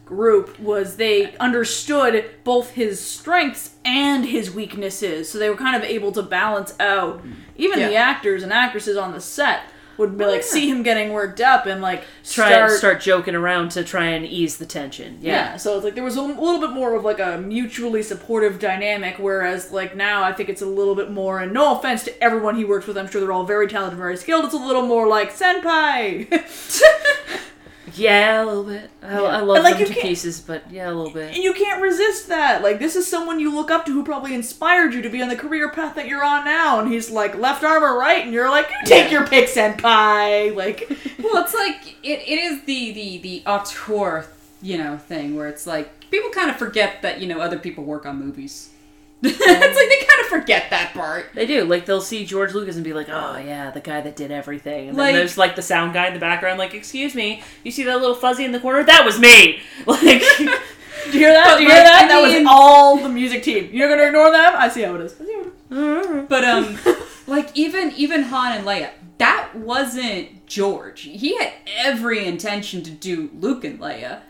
group 0.06 0.58
was 0.58 0.96
they 0.96 1.36
understood 1.36 2.24
both 2.44 2.70
his 2.70 2.98
strengths 3.00 3.74
and 3.84 4.24
his 4.24 4.50
weaknesses, 4.50 5.28
so 5.28 5.38
they 5.38 5.50
were 5.50 5.56
kind 5.56 5.76
of 5.76 5.82
able 5.82 6.12
to 6.12 6.22
balance 6.22 6.74
out. 6.80 7.20
Even 7.56 7.78
the 7.80 7.94
actors 7.96 8.42
and 8.42 8.52
actresses 8.52 8.96
on 8.96 9.12
the 9.12 9.20
set 9.20 9.62
would 9.98 10.16
be 10.18 10.24
Oh, 10.24 10.28
like 10.28 10.42
yeah. 10.42 10.46
see 10.46 10.68
him 10.70 10.82
getting 10.82 11.12
worked 11.14 11.40
up 11.40 11.64
and 11.64 11.80
like 11.80 12.04
Try 12.22 12.50
start, 12.52 12.70
start 12.72 13.00
joking 13.00 13.34
around 13.34 13.70
to 13.70 13.82
try 13.82 14.04
and 14.08 14.26
ease 14.26 14.58
the 14.58 14.66
tension. 14.66 15.16
yeah. 15.22 15.32
Yeah. 15.52 15.56
so 15.56 15.74
it's 15.76 15.84
like 15.84 15.94
there 15.94 16.04
was 16.04 16.16
a 16.16 16.22
little 16.22 16.60
bit 16.60 16.70
more 16.70 16.94
of 16.94 17.02
like 17.02 17.18
a 17.18 17.38
mutually 17.38 18.02
supportive 18.02 18.58
dynamic, 18.58 19.16
whereas 19.18 19.72
like 19.72 19.96
now 19.96 20.22
I 20.22 20.32
think 20.34 20.50
it's 20.50 20.60
a 20.62 20.66
little 20.66 20.94
bit 20.94 21.10
more. 21.10 21.40
And 21.40 21.52
no 21.52 21.78
offense 21.78 22.04
to 22.04 22.22
everyone 22.22 22.56
he 22.56 22.64
works 22.66 22.86
with, 22.86 22.98
I'm 22.98 23.08
sure 23.08 23.22
they're 23.22 23.32
all 23.32 23.46
very 23.46 23.68
talented, 23.68 23.98
very 23.98 24.18
skilled. 24.18 24.44
It's 24.44 24.54
a 24.54 24.58
little 24.58 24.86
more 24.86 25.06
like 25.08 25.32
senpai. 25.34 26.28
Yeah, 27.94 28.42
a 28.42 28.44
little 28.44 28.64
bit. 28.64 28.90
I, 29.02 29.14
I 29.18 29.40
love 29.40 29.56
And, 29.56 29.64
like, 29.64 29.78
them 29.78 29.86
to 29.86 29.92
can't- 29.94 30.06
pieces, 30.06 30.40
but 30.40 30.70
yeah, 30.70 30.88
a 30.90 30.92
little 30.92 31.12
bit. 31.12 31.34
And 31.34 31.42
you 31.42 31.52
can't 31.54 31.80
resist 31.80 32.28
that. 32.28 32.62
Like, 32.62 32.78
this 32.78 32.96
is 32.96 33.06
someone 33.06 33.38
you 33.38 33.54
look 33.54 33.70
up 33.70 33.86
to 33.86 33.92
who 33.92 34.02
probably 34.04 34.34
inspired 34.34 34.92
you 34.92 35.02
to 35.02 35.08
be 35.08 35.22
on 35.22 35.28
the 35.28 35.36
career 35.36 35.68
path 35.70 35.94
that 35.94 36.08
you're 36.08 36.24
on 36.24 36.44
now. 36.44 36.80
And 36.80 36.92
he's 36.92 37.10
like, 37.10 37.36
left 37.36 37.62
arm 37.62 37.84
or 37.84 37.96
right? 37.98 38.24
And 38.24 38.32
you're 38.32 38.50
like, 38.50 38.68
you 38.70 38.76
take 38.86 39.10
Yeah. 39.12 39.18
your 39.20 39.26
pick, 39.28 39.48
senpai. 39.48 40.54
Like, 40.54 40.90
Well, 41.22 41.42
it's 41.44 41.54
like 41.54 41.96
it, 42.04 42.20
it 42.20 42.38
is 42.38 42.62
the 42.64 42.92
the 42.92 43.18
the 43.18 43.42
auteur, 43.46 44.26
you 44.62 44.78
know, 44.78 44.96
thing 44.96 45.34
where 45.34 45.48
it's 45.48 45.66
like 45.66 46.08
people 46.10 46.30
kind 46.30 46.50
of 46.50 46.56
forget 46.56 47.02
that 47.02 47.20
you 47.20 47.26
know 47.26 47.40
other 47.40 47.58
people 47.58 47.82
work 47.84 48.06
on 48.06 48.18
movies. 48.20 48.70
it's 49.22 49.38
like 49.40 49.88
they 49.88 50.06
kind 50.06 50.20
of 50.20 50.26
forget 50.26 50.70
that 50.70 50.92
part. 50.92 51.30
They 51.34 51.46
do. 51.46 51.64
Like 51.64 51.86
they'll 51.86 52.00
see 52.02 52.26
George 52.26 52.52
Lucas 52.52 52.76
and 52.76 52.84
be 52.84 52.92
like, 52.92 53.08
"Oh 53.08 53.38
yeah, 53.38 53.70
the 53.70 53.80
guy 53.80 54.00
that 54.02 54.14
did 54.14 54.30
everything." 54.30 54.90
And 54.90 54.98
then 54.98 55.14
there's 55.14 55.38
like 55.38 55.56
the 55.56 55.62
sound 55.62 55.94
guy 55.94 56.08
in 56.08 56.14
the 56.14 56.20
background, 56.20 56.58
like, 56.58 56.74
"Excuse 56.74 57.14
me, 57.14 57.42
you 57.64 57.70
see 57.70 57.84
that 57.84 57.98
little 57.98 58.14
fuzzy 58.14 58.44
in 58.44 58.52
the 58.52 58.60
corner? 58.60 58.84
That 58.84 59.04
was 59.04 59.18
me." 59.18 59.60
Like, 59.86 60.00
do 60.38 61.12
you 61.12 61.18
hear 61.20 61.32
that? 61.32 61.44
But, 61.46 61.56
do 61.58 61.62
you 61.64 61.70
hear 61.70 61.82
that? 61.82 62.04
I 62.04 62.08
that 62.08 62.28
mean- 62.28 62.44
was 62.44 62.52
all 62.52 62.98
the 62.98 63.08
music 63.08 63.42
team. 63.42 63.70
You're 63.72 63.88
gonna 63.88 64.04
ignore 64.08 64.30
them? 64.30 64.52
I 64.56 64.68
see 64.68 64.82
how 64.82 64.94
it 64.96 65.00
is. 65.02 65.14
I 65.20 65.24
see 65.24 65.32
how 65.32 65.40
it 65.40 66.16
is. 66.22 66.28
But 66.28 66.44
um, 66.44 66.78
like 67.26 67.56
even 67.56 67.92
even 67.96 68.24
Han 68.24 68.58
and 68.58 68.66
Leia, 68.66 68.90
that 69.18 69.54
wasn't 69.54 70.46
George. 70.46 71.00
He 71.02 71.36
had 71.38 71.52
every 71.78 72.26
intention 72.26 72.82
to 72.82 72.90
do 72.90 73.30
Luke 73.40 73.64
and 73.64 73.78
Leia. 73.80 74.20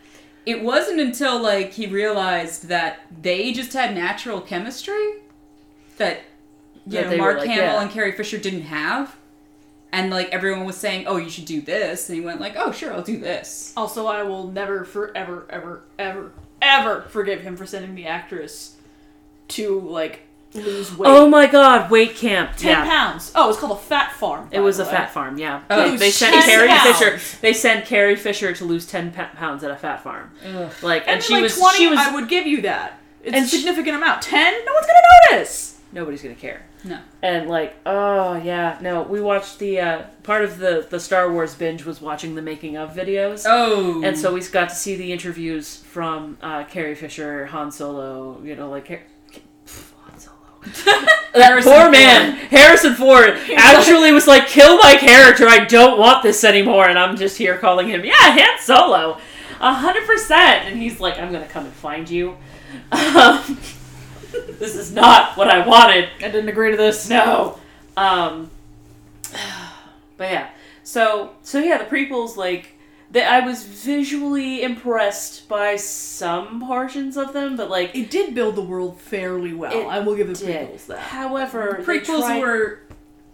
It 0.46 0.62
wasn't 0.62 1.00
until 1.00 1.40
like 1.40 1.72
he 1.72 1.86
realized 1.86 2.68
that 2.68 3.00
they 3.20 3.52
just 3.52 3.72
had 3.72 3.94
natural 3.94 4.40
chemistry 4.40 5.14
that 5.98 6.20
you 6.86 7.00
That 7.00 7.10
know 7.10 7.16
Mark 7.16 7.38
like, 7.38 7.48
Hamill 7.48 7.64
yeah. 7.64 7.82
and 7.82 7.90
Carrie 7.90 8.12
Fisher 8.12 8.38
didn't 8.38 8.62
have. 8.62 9.16
And 9.92 10.10
like 10.10 10.28
everyone 10.30 10.64
was 10.64 10.76
saying, 10.76 11.06
"Oh, 11.06 11.16
you 11.16 11.30
should 11.30 11.46
do 11.46 11.60
this," 11.60 12.08
and 12.08 12.18
he 12.18 12.24
went 12.24 12.40
like, 12.40 12.54
"Oh, 12.56 12.70
sure, 12.70 12.92
I'll 12.92 13.02
do 13.02 13.18
this." 13.18 13.72
Also, 13.76 14.06
I 14.06 14.22
will 14.22 14.48
never, 14.48 14.84
forever, 14.84 15.46
ever, 15.48 15.82
ever, 15.98 16.32
ever 16.60 17.02
forgive 17.08 17.40
him 17.40 17.56
for 17.56 17.66
sending 17.66 17.94
the 17.94 18.06
actress 18.06 18.76
to, 19.48 19.80
like, 19.80 20.25
lose 20.60 20.96
weight. 20.96 21.08
oh 21.08 21.28
my 21.28 21.46
God, 21.46 21.90
weight 21.90 22.16
camp. 22.16 22.56
10 22.56 22.70
yeah. 22.70 22.84
pounds. 22.84 23.32
Oh, 23.34 23.50
it's 23.50 23.58
called 23.58 23.76
a 23.78 23.80
fat 23.80 24.12
farm. 24.12 24.48
It 24.50 24.60
was 24.60 24.78
a 24.78 24.84
way. 24.84 24.90
fat 24.90 25.10
farm, 25.10 25.38
yeah. 25.38 25.62
Oh. 25.70 25.90
they, 25.90 25.96
they 25.96 26.10
sent 26.10 26.44
Carrie 26.44 26.68
pounds. 26.68 26.98
Fisher. 26.98 27.38
They 27.40 27.52
sent 27.52 27.86
Carrie 27.86 28.16
Fisher 28.16 28.52
to 28.54 28.64
lose 28.64 28.86
ten 28.86 29.12
pounds 29.12 29.62
at 29.64 29.70
a 29.70 29.76
fat 29.76 30.02
farm. 30.02 30.30
Like, 30.82 31.02
and, 31.02 31.16
And, 31.16 31.22
she 31.22 31.34
like 31.34 31.42
was 31.44 31.56
20, 31.58 31.76
she 31.78 31.88
was 31.88 31.98
I 31.98 32.14
would 32.14 32.28
give 32.28 32.46
you 32.46 32.62
that. 32.62 33.00
It's 33.22 33.52
a 33.52 33.56
significant 33.56 33.96
amount. 33.96 34.22
10? 34.22 34.64
No 34.64 34.72
one's 34.72 34.86
gonna 34.86 35.38
notice. 35.38 35.80
nobody's 35.92 36.22
gonna 36.22 36.34
care. 36.36 36.62
No. 36.84 37.00
And 37.20 37.48
like, 37.48 37.74
oh 37.84 38.36
yeah, 38.36 38.78
no, 38.80 39.02
we 39.02 39.20
watched 39.20 39.58
the 39.58 39.80
uh, 39.80 40.02
part 40.22 40.44
of 40.44 40.58
the 40.58 40.86
the 40.88 41.00
Star 41.00 41.32
Wars 41.32 41.52
binge 41.56 41.84
was 41.84 42.00
watching 42.00 42.36
the 42.36 42.42
making 42.42 42.76
of 42.76 42.92
videos. 42.94 43.44
Oh, 43.44 44.00
And 44.04 44.16
so 44.16 44.32
we 44.32 44.40
got 44.42 44.68
to 44.68 44.74
see 44.76 44.94
the 44.94 45.12
interviews 45.12 45.78
from 45.78 46.38
uh, 46.40 46.62
Carrie 46.64 46.94
Fisher, 46.94 47.46
Han 47.46 47.72
Solo, 47.72 48.40
you 48.44 48.54
know, 48.54 48.70
like 48.70 48.86
Har- 48.86 49.02
Pff, 49.66 49.92
Han 50.04 50.18
Solo. 50.20 50.36
That 50.84 51.60
poor 51.62 51.80
Ford. 51.82 51.92
man, 51.92 52.32
Harrison 52.50 52.94
Ford, 52.94 53.30
actually 53.56 54.12
was 54.12 54.26
like, 54.26 54.46
"Kill 54.48 54.78
my 54.78 54.96
character. 54.96 55.46
I 55.48 55.64
don't 55.64 55.98
want 55.98 56.22
this 56.22 56.44
anymore." 56.44 56.88
And 56.88 56.98
I'm 56.98 57.16
just 57.16 57.38
here 57.38 57.58
calling 57.58 57.88
him, 57.88 58.04
"Yeah, 58.04 58.14
Han 58.18 58.58
Solo, 58.60 59.18
a 59.60 59.74
hundred 59.74 60.06
percent." 60.06 60.66
And 60.66 60.78
he's 60.78 61.00
like, 61.00 61.18
"I'm 61.18 61.32
gonna 61.32 61.46
come 61.46 61.64
and 61.64 61.74
find 61.74 62.08
you." 62.08 62.36
Um, 62.92 63.58
this 64.58 64.74
is 64.74 64.92
not 64.92 65.36
what 65.36 65.48
I 65.48 65.66
wanted. 65.66 66.08
I 66.18 66.28
didn't 66.28 66.48
agree 66.48 66.70
to 66.70 66.76
this. 66.76 67.08
No. 67.08 67.58
Um 67.96 68.50
but 70.16 70.30
yeah. 70.30 70.50
So 70.82 71.32
so 71.42 71.58
yeah, 71.58 71.78
the 71.78 71.84
prequels 71.84 72.36
like 72.36 72.75
that 73.12 73.30
I 73.30 73.46
was 73.46 73.64
visually 73.64 74.62
impressed 74.62 75.48
by 75.48 75.76
some 75.76 76.60
portions 76.60 77.16
of 77.16 77.32
them, 77.32 77.56
but 77.56 77.70
like 77.70 77.94
It 77.94 78.10
did 78.10 78.34
build 78.34 78.56
the 78.56 78.62
world 78.62 79.00
fairly 79.00 79.54
well. 79.54 79.88
I 79.88 80.00
will 80.00 80.16
give 80.16 80.26
the 80.28 80.34
did. 80.34 80.68
prequels 80.70 80.86
that. 80.86 80.98
However, 80.98 81.76
they 81.86 81.98
prequels 82.00 82.20
tried- 82.20 82.40
were 82.40 82.80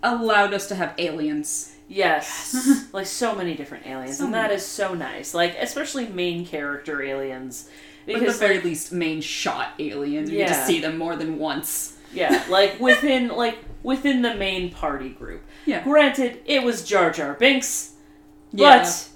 allowed 0.03 0.53
us 0.53 0.69
to 0.69 0.75
have 0.75 0.95
aliens. 0.99 1.75
yes, 1.89 2.89
like 2.93 3.07
so 3.07 3.35
many 3.35 3.55
different 3.55 3.87
aliens, 3.87 4.19
So 4.19 4.25
and 4.27 4.35
that 4.35 4.43
many. 4.45 4.55
is 4.55 4.67
so 4.67 4.95
nice. 4.95 5.33
Like 5.35 5.57
especially 5.59 6.07
main 6.09 6.45
character 6.47 7.03
aliens, 7.03 7.69
Or 8.09 8.15
at 8.17 8.21
the 8.27 8.33
very 8.33 8.57
like, 8.57 8.65
least, 8.65 8.93
main 8.93 9.21
shot 9.21 9.71
aliens. 9.79 10.29
You 10.31 10.39
get 10.39 10.49
to 10.49 10.67
see 10.67 10.81
them 10.81 10.99
more 10.99 11.17
than 11.17 11.39
once. 11.39 11.97
yeah, 12.13 12.45
like 12.51 12.79
within 12.81 13.29
like 13.29 13.59
within 13.83 14.23
the 14.23 14.35
main 14.35 14.71
party 14.71 15.09
group. 15.11 15.43
Yeah. 15.67 15.83
Granted, 15.83 16.41
it 16.47 16.63
was 16.63 16.85
Jar 16.85 17.11
Jar 17.11 17.35
Binks, 17.35 17.93
Yeah. 18.53 18.79
but 18.79 19.09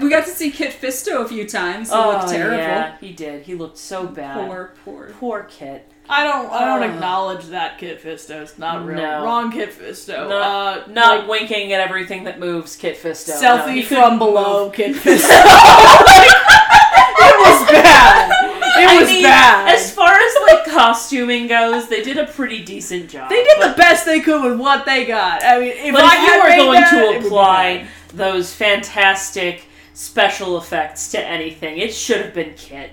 We 0.00 0.08
got 0.08 0.24
to 0.26 0.30
see 0.30 0.50
Kit 0.50 0.72
Fisto 0.72 1.24
a 1.24 1.28
few 1.28 1.48
times. 1.48 1.88
He 1.90 1.96
oh 1.96 2.10
looked 2.10 2.28
terrible. 2.28 2.58
yeah, 2.58 2.96
he 3.00 3.12
did. 3.12 3.42
He 3.42 3.54
looked 3.54 3.76
so 3.78 4.06
bad. 4.06 4.46
Poor, 4.46 4.72
poor. 4.84 5.08
Poor 5.18 5.42
Kit. 5.50 5.90
I 6.08 6.22
don't. 6.22 6.50
I 6.52 6.64
don't 6.64 6.82
Uh, 6.88 6.92
acknowledge 6.94 7.46
that 7.46 7.78
Kit 7.78 8.00
Fisto. 8.02 8.42
It's 8.42 8.58
not 8.58 8.84
real. 8.86 8.98
No. 8.98 9.24
Wrong 9.24 9.50
Kit 9.50 9.70
Fisto. 9.72 10.28
Not, 10.28 10.88
uh, 10.88 10.92
not 10.92 11.20
like, 11.20 11.28
winking 11.28 11.72
at 11.72 11.80
everything 11.80 12.24
that 12.24 12.38
moves, 12.38 12.76
Kit 12.76 12.96
Fisto. 12.96 13.32
Selfie 13.40 13.76
he 13.76 13.82
from 13.82 14.18
below 14.18 14.66
move. 14.66 14.74
Kit 14.74 14.94
Fisto. 14.96 15.30
it 15.30 17.36
was 17.40 17.70
bad. 17.70 18.30
It 18.76 18.88
I 18.88 19.00
was 19.00 19.08
mean, 19.08 19.22
bad. 19.22 19.74
As 19.74 19.92
far 19.92 20.12
as 20.12 20.33
like 20.33 20.33
costuming 20.74 21.46
goes, 21.46 21.88
they 21.88 22.02
did 22.02 22.18
a 22.18 22.26
pretty 22.26 22.62
decent 22.64 23.08
job. 23.10 23.30
they 23.30 23.42
did 23.42 23.62
the 23.62 23.74
best 23.76 24.04
they 24.04 24.20
could 24.20 24.42
with 24.42 24.58
what 24.58 24.84
they 24.84 25.04
got. 25.06 25.42
I 25.44 25.58
mean, 25.60 25.72
if 25.74 25.92
But 25.94 26.02
I 26.04 26.16
if 26.16 26.22
you 26.34 26.42
were 26.42 26.56
going 26.66 26.80
that, 26.80 27.20
to 27.20 27.26
apply 27.26 27.86
those 28.14 28.52
fantastic 28.54 29.66
special 29.94 30.58
effects 30.58 31.10
to 31.12 31.24
anything, 31.24 31.78
it 31.78 31.94
should 31.94 32.20
have 32.20 32.34
been 32.34 32.54
Kit. 32.56 32.90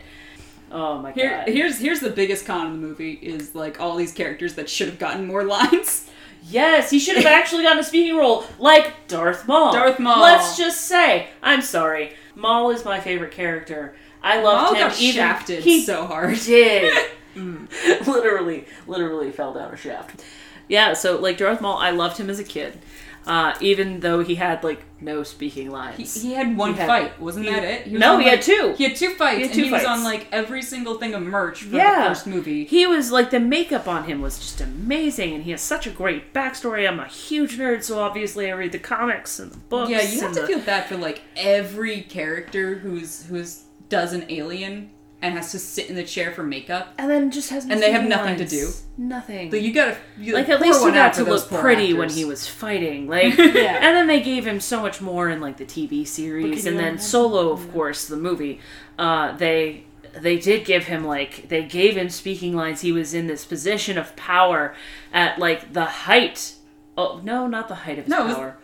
Oh 0.71 0.99
my 0.99 1.11
Here, 1.11 1.29
god. 1.45 1.49
here's 1.49 1.79
here's 1.79 1.99
the 1.99 2.09
biggest 2.11 2.45
con 2.45 2.67
of 2.67 2.71
the 2.73 2.77
movie 2.79 3.13
is 3.21 3.53
like 3.55 3.81
all 3.81 3.97
these 3.97 4.13
characters 4.13 4.53
that 4.55 4.69
should 4.69 4.87
have 4.87 4.99
gotten 4.99 5.25
more 5.27 5.43
lines. 5.57 6.09
Yes, 6.43 6.89
he 6.89 6.97
should 6.97 7.17
have 7.17 7.25
actually 7.25 7.63
gotten 7.63 7.79
a 7.79 7.83
speaking 7.83 8.15
role, 8.17 8.45
like 8.57 8.93
Darth 9.07 9.47
Maul. 9.47 9.73
Darth 9.73 9.99
Maul. 9.99 10.21
Let's 10.21 10.57
just 10.57 10.81
say, 10.87 11.27
I'm 11.43 11.61
sorry, 11.61 12.13
Maul 12.35 12.71
is 12.71 12.83
my 12.85 12.99
favorite 12.99 13.31
character. 13.31 13.95
I 14.23 14.41
loved 14.41 14.71
Maul 14.71 14.73
him. 14.75 14.87
got 14.89 14.99
even 14.99 15.15
shafted 15.15 15.63
he 15.63 15.83
so 15.83 16.05
hard. 16.07 16.37
did. 16.39 17.11
literally, 18.07 18.65
literally 18.87 19.31
fell 19.31 19.53
down 19.53 19.73
a 19.73 19.77
shaft. 19.77 20.23
Yeah, 20.67 20.93
so 20.93 21.19
like 21.19 21.37
Darth 21.37 21.61
Maul, 21.61 21.77
I 21.77 21.91
loved 21.91 22.17
him 22.17 22.29
as 22.29 22.39
a 22.39 22.43
kid, 22.45 22.79
uh, 23.25 23.53
even 23.59 23.99
though 23.99 24.23
he 24.23 24.35
had 24.35 24.63
like 24.63 24.83
no 25.01 25.23
speaking 25.23 25.69
lines. 25.69 26.21
he 26.21 26.33
had 26.33 26.55
one 26.55 26.73
He 26.73 26.79
had- 26.79 26.87
fight, 26.87 27.19
wasn't 27.19 27.45
he- 27.47 27.51
that 27.51 27.63
it? 27.63 27.91
was 27.91 27.99
No, 27.99 28.13
on, 28.13 28.21
he 28.21 28.27
had 28.29 28.41
two. 28.41 28.73
He 28.77 28.85
had 28.85 28.95
two 28.95 29.09
fights, 29.15 29.35
He 29.37 29.41
had 29.41 29.51
and 29.51 29.59
two 29.59 29.65
he 29.65 29.71
was 29.71 29.83
on 29.83 30.03
like 30.03 30.27
every 30.31 30.61
single 30.61 30.95
thing 30.95 31.13
of 31.13 31.23
merch 31.23 31.63
for 31.63 31.75
Yeah. 31.75 32.03
the 32.03 32.09
first 32.09 32.25
movie. 32.27 32.63
He 32.65 32.87
was 32.87 33.11
like 33.11 33.31
the 33.31 33.39
makeup 33.39 33.87
on 33.87 34.05
him 34.05 34.21
was 34.21 34.37
just 34.39 34.61
amazing, 34.61 35.33
and 35.33 35.43
he 35.43 35.51
has 35.51 35.61
such 35.61 35.85
a 35.85 35.89
great 35.89 36.33
backstory. 36.33 36.87
I'm 36.87 36.99
a 36.99 37.07
huge 37.07 37.57
nerd, 37.57 37.83
so 37.83 37.99
obviously 37.99 38.49
I 38.49 38.53
read 38.55 38.71
the 38.71 38.79
comics 38.79 39.39
and 39.39 39.51
the 39.51 39.57
books. 39.57 39.89
yeah, 39.91 40.01
you 40.03 40.21
have 40.21 40.31
to 40.33 40.41
the- 40.41 40.47
feel 40.47 40.59
bad 40.59 40.85
for 40.87 40.95
like 40.95 41.23
every 41.35 42.01
character 42.01 42.75
who's 42.75 43.25
who's 43.25 43.63
does 43.89 44.13
an 44.13 44.23
alien 44.29 44.89
and 45.21 45.35
has 45.35 45.51
to 45.51 45.59
sit 45.59 45.87
in 45.89 45.95
the 45.95 46.03
chair 46.03 46.31
for 46.31 46.43
makeup. 46.43 46.93
and 46.97 47.09
then 47.09 47.29
just 47.31 47.49
has 47.51 47.65
no 47.65 47.73
And 47.73 47.81
they 47.83 47.91
have 47.91 48.01
speaking 48.01 48.09
nothing 48.17 48.37
to 48.37 48.45
do. 48.47 48.69
Nothing. 48.97 49.51
Like 49.51 49.61
you 49.61 49.73
gotta 49.73 49.97
you, 50.19 50.33
like 50.33 50.49
at 50.49 50.59
least 50.61 50.83
he 50.83 50.91
got 50.91 51.13
to 51.15 51.23
look 51.23 51.47
poor 51.47 51.59
pretty 51.61 51.93
when 51.93 52.09
he 52.09 52.25
was 52.25 52.47
fighting 52.47 53.07
like 53.15 53.37
Yeah. 53.37 53.75
and 53.85 53.95
then 53.95 54.07
they 54.07 54.21
gave 54.21 54.45
him 54.47 54.59
so 54.59 54.81
much 54.81 54.99
more 55.01 55.29
in 55.29 55.39
like 55.39 55.57
the 55.57 55.65
tv 55.65 56.07
series 56.07 56.65
and 56.65 56.77
then 56.79 56.97
solo 56.99 57.51
of 57.51 57.71
course 57.71 58.07
the 58.07 58.17
movie 58.17 58.59
uh 58.97 59.35
they 59.37 59.83
they 60.19 60.37
did 60.37 60.65
give 60.65 60.85
him 60.85 61.05
like 61.05 61.47
they 61.49 61.63
gave 61.63 61.95
him 61.95 62.09
speaking 62.09 62.55
lines 62.55 62.81
he 62.81 62.91
was 62.91 63.13
in 63.13 63.27
this 63.27 63.45
position 63.45 63.97
of 63.97 64.15
power 64.15 64.75
at 65.13 65.39
like 65.39 65.71
the 65.73 65.85
height 65.85 66.55
oh 66.97 67.21
no 67.23 67.47
not 67.47 67.67
the 67.67 67.75
height 67.75 67.97
of 67.99 68.05
his 68.05 68.11
No, 68.11 68.23
it 68.23 68.27
was- 68.27 68.35
power 68.35 68.57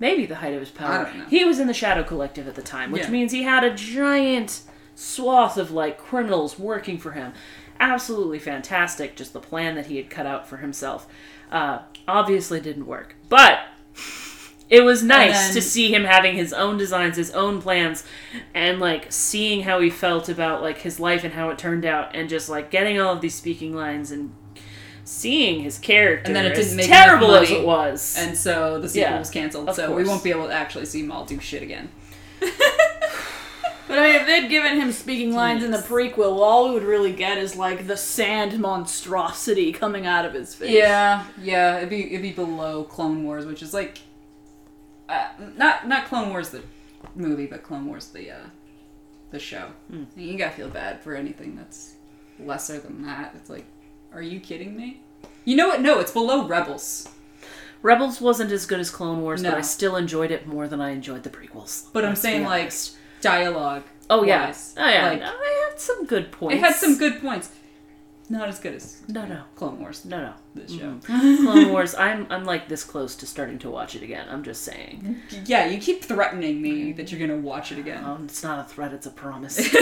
maybe 0.00 0.26
the 0.26 0.36
height 0.36 0.54
of 0.54 0.60
his 0.60 0.70
power 0.70 1.04
don't 1.04 1.18
know. 1.18 1.24
he 1.26 1.44
was 1.44 1.58
in 1.60 1.66
the 1.66 1.74
shadow 1.74 2.02
collective 2.02 2.48
at 2.48 2.54
the 2.54 2.62
time 2.62 2.90
which 2.90 3.04
Yeah. 3.04 3.10
means 3.10 3.32
he 3.32 3.42
had 3.42 3.62
a 3.64 3.74
giant 3.74 4.62
swath 4.94 5.56
of 5.56 5.70
like 5.70 5.98
criminals 5.98 6.58
working 6.58 6.98
for 6.98 7.12
him 7.12 7.32
absolutely 7.80 8.38
fantastic 8.38 9.16
just 9.16 9.32
the 9.32 9.40
plan 9.40 9.74
that 9.74 9.86
he 9.86 9.96
had 9.96 10.08
cut 10.10 10.26
out 10.26 10.46
for 10.46 10.58
himself 10.58 11.06
uh, 11.50 11.80
obviously 12.06 12.60
didn't 12.60 12.86
work 12.86 13.14
but 13.28 13.60
it 14.70 14.84
was 14.84 15.02
nice 15.02 15.46
then- 15.46 15.54
to 15.54 15.60
see 15.62 15.92
him 15.92 16.04
having 16.04 16.34
his 16.36 16.52
own 16.52 16.76
designs 16.78 17.16
his 17.16 17.30
own 17.32 17.60
plans 17.60 18.04
and 18.54 18.78
like 18.80 19.10
seeing 19.12 19.62
how 19.62 19.80
he 19.80 19.90
felt 19.90 20.28
about 20.28 20.62
like 20.62 20.78
his 20.78 21.00
life 21.00 21.24
and 21.24 21.34
how 21.34 21.50
it 21.50 21.58
turned 21.58 21.84
out 21.84 22.14
and 22.14 22.28
just 22.28 22.48
like 22.48 22.70
getting 22.70 23.00
all 23.00 23.12
of 23.14 23.20
these 23.20 23.34
speaking 23.34 23.74
lines 23.74 24.10
and 24.10 24.32
seeing 25.04 25.60
his 25.62 25.78
character 25.78 26.26
And 26.28 26.36
then 26.36 26.46
it 26.46 26.52
as 26.56 26.66
didn't 26.66 26.76
make 26.76 26.86
terrible 26.86 27.34
as 27.34 27.50
it 27.50 27.66
was 27.66 28.16
and 28.16 28.36
so 28.36 28.80
the 28.80 28.88
sequel 28.88 29.10
Yeah, 29.10 29.18
was 29.18 29.30
canceled. 29.30 29.74
So 29.74 29.94
we 29.94 30.04
won't 30.04 30.22
be 30.22 30.30
able 30.30 30.46
to 30.46 30.54
actually 30.54 30.86
see 30.86 31.02
Maul 31.02 31.24
do 31.24 31.40
shit 31.40 31.62
again. 31.62 31.90
But 33.88 33.98
I 33.98 34.06
mean, 34.06 34.14
if 34.16 34.26
they'd 34.26 34.48
given 34.48 34.80
him 34.80 34.92
speaking 34.92 35.34
lines 35.34 35.62
in 35.64 35.70
the 35.70 35.78
prequel, 35.78 36.38
all 36.40 36.68
we 36.68 36.74
would 36.74 36.84
really 36.84 37.12
get 37.12 37.36
is 37.38 37.56
like 37.56 37.86
the 37.86 37.96
sand 37.96 38.58
monstrosity 38.58 39.72
coming 39.72 40.06
out 40.06 40.24
of 40.24 40.32
his 40.34 40.54
face. 40.54 40.70
Yeah, 40.70 41.24
yeah, 41.40 41.78
it'd 41.78 41.90
be 41.90 42.06
it'd 42.06 42.22
be 42.22 42.32
below 42.32 42.84
Clone 42.84 43.24
Wars, 43.24 43.44
which 43.44 43.62
is 43.62 43.74
like, 43.74 43.98
uh, 45.08 45.28
not 45.56 45.88
not 45.88 46.06
Clone 46.06 46.30
Wars 46.30 46.50
the 46.50 46.62
movie, 47.14 47.46
but 47.46 47.62
Clone 47.62 47.86
Wars 47.86 48.06
the 48.08 48.30
uh, 48.30 48.36
the 49.30 49.38
show. 49.38 49.68
Hmm. 49.90 50.04
You 50.16 50.38
gotta 50.38 50.52
feel 50.54 50.68
bad 50.68 51.02
for 51.02 51.14
anything 51.14 51.56
that's 51.56 51.94
lesser 52.38 52.78
than 52.78 53.02
that. 53.02 53.32
It's 53.36 53.50
like, 53.50 53.64
are 54.14 54.22
you 54.22 54.40
kidding 54.40 54.76
me? 54.76 55.02
You 55.44 55.56
know 55.56 55.68
what? 55.68 55.80
No, 55.82 55.98
it's 55.98 56.12
below 56.12 56.46
Rebels. 56.46 57.08
rebels 57.82 58.20
wasn't 58.20 58.52
as 58.52 58.64
good 58.64 58.78
as 58.78 58.90
clone 58.90 59.22
wars 59.22 59.42
but 59.42 59.50
No. 59.50 59.56
i 59.56 59.60
still 59.60 59.96
enjoyed 59.96 60.30
it 60.30 60.46
more 60.46 60.68
than 60.68 60.80
i 60.80 60.90
enjoyed 60.90 61.24
the 61.24 61.30
prequels 61.30 61.86
But 61.92 62.04
I'm 62.04 62.14
saying 62.14 62.44
like 62.44 62.62
honest. 62.62 62.96
Dialogue. 63.22 63.84
oh 64.10 64.22
yeah 64.24 64.52
oh 64.76 64.88
yeah 64.88 65.10
like, 65.10 65.22
i 65.22 65.68
had 65.70 65.80
some 65.80 66.04
good 66.06 66.30
points 66.32 66.56
it 66.56 66.60
had 66.60 66.74
some 66.74 66.98
good 66.98 67.20
points. 67.20 67.50
Not 68.30 68.48
as 68.48 68.60
good 68.60 68.74
as 68.74 69.02
no 69.08 69.26
no 69.26 69.42
Clone 69.56 69.78
Wars. 69.80 70.06
no 70.06 70.18
no 70.18 70.32
This 70.54 70.72
show. 70.78 70.98
Clone 71.04 71.70
Wars. 71.70 71.94
I'm 71.94 72.26
I'm 72.30 72.44
like 72.44 72.66
this 72.66 72.82
close 72.82 73.14
to 73.16 73.26
starting 73.26 73.58
to 73.58 73.68
watch 73.70 73.94
it 73.94 74.02
again. 74.02 74.26
I'm 74.30 74.42
just 74.42 74.62
saying. 74.62 75.20
Yeah, 75.44 75.66
you 75.66 75.78
keep 75.78 76.02
threatening 76.02 76.62
me 76.62 76.92
that 76.92 77.12
you're 77.12 77.20
gonna 77.20 77.40
watch 77.40 77.72
it 77.72 77.78
again. 77.78 78.02
Um, 78.02 78.24
it's 78.24 78.42
not 78.42 78.58
a 78.60 78.64
threat. 78.64 78.94
It's 78.94 79.06
a 79.06 79.10
promise. 79.10 79.58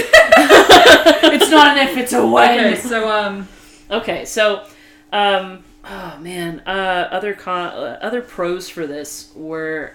It's 1.32 1.50
not 1.50 1.76
an 1.78 1.88
if, 1.88 1.96
it's 1.96 2.12
a 2.12 2.26
when. 2.26 2.58
Okay, 2.58 2.74
so 2.80 3.08
um, 3.08 3.48
okay, 3.88 4.24
so, 4.24 4.64
um, 5.12 5.62
oh 5.84 6.18
man, 6.18 6.60
uh, 6.66 7.08
other 7.12 7.34
con, 7.34 7.68
uh, 7.68 7.98
other 8.02 8.20
pros 8.20 8.68
for 8.68 8.84
this 8.86 9.30
were 9.36 9.94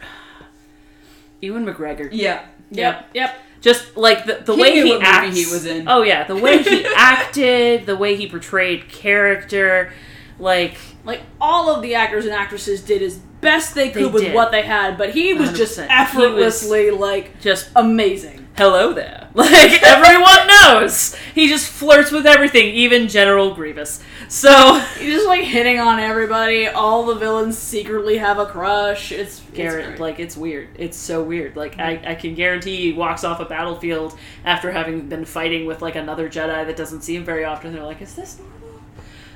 Ewan 1.41 1.65
McGregor. 1.65 2.08
yeah, 2.12 2.45
Yep, 2.71 3.10
yep. 3.13 3.36
Just 3.62 3.97
like 3.97 4.25
the 4.25 4.41
the 4.45 4.56
He 4.56 4.62
way 4.62 4.71
he 4.82 4.99
acts. 5.01 5.36
he 5.36 5.45
was 5.51 5.65
in. 5.65 5.88
Oh 5.88 6.01
yeah, 6.04 6.25
the 6.25 6.36
way 6.36 6.62
he 6.62 6.86
acted, 6.95 7.86
the 7.86 7.95
way 7.95 8.15
he 8.15 8.28
portrayed 8.28 8.89
character, 8.89 9.91
like 10.39 10.78
Like 11.04 11.21
all 11.41 11.69
of 11.75 11.82
the 11.82 11.95
actors 11.95 12.25
and 12.25 12.34
actresses 12.34 12.82
did 12.82 13.01
as 13.01 13.17
best 13.17 13.73
they 13.75 13.89
could 13.89 14.04
They 14.04 14.08
with 14.08 14.23
did. 14.23 14.34
what 14.36 14.51
they 14.51 14.62
had, 14.63 14.97
but 14.97 15.12
he 15.12 15.34
was 15.34 15.51
just 15.54 15.78
100%. 15.80 15.82
He 15.82 15.88
was- 15.88 15.89
effortlessly 15.89 16.91
like 16.91 17.39
just 17.41 17.69
amazing. 17.75 18.44
Hello 18.58 18.94
there. 18.94 19.22
Like 19.36 19.84
everyone 19.84 20.48
knows, 20.48 21.13
he 21.34 21.50
just 21.50 21.70
flirts 21.70 22.10
with 22.10 22.26
everything, 22.26 22.68
even 22.74 23.10
General 23.10 23.54
Grievous. 23.54 24.00
So 24.30 24.80
He's 24.98 25.15
just 25.15 25.28
like 25.28 25.44
hitting 25.44 25.78
on 25.78 26.00
everybody. 26.00 26.70
All 26.70 27.06
the 27.06 27.15
villains 27.15 27.58
secretly 27.58 28.18
have 28.18 28.39
a 28.39 28.46
crush. 28.46 29.12
It's, 29.12 29.39
it's 29.39 29.58
Garrett, 29.58 30.00
like 30.00 30.22
it's 30.22 30.38
weird. 30.38 30.70
It's 30.76 30.96
so 30.96 31.22
weird. 31.22 31.58
Like 31.58 31.78
I, 31.80 32.02
I 32.08 32.15
can 32.15 32.34
guarantee 32.34 32.78
he 32.78 32.94
walks 32.94 33.26
off 33.26 33.41
a 33.41 33.46
battlefield 33.46 34.18
after 34.46 34.72
having 34.72 35.10
been 35.10 35.26
fighting 35.26 35.65
with 35.65 35.82
like 35.82 35.96
another 35.96 36.30
Jedi 36.30 36.65
that 36.65 36.78
doesn't 36.78 37.02
see 37.02 37.18
him 37.18 37.26
very 37.26 37.44
often. 37.44 37.74
They're 37.74 37.84
like, 37.84 38.02
"Is 38.02 38.15
this 38.15 38.39
normal?" 38.39 38.82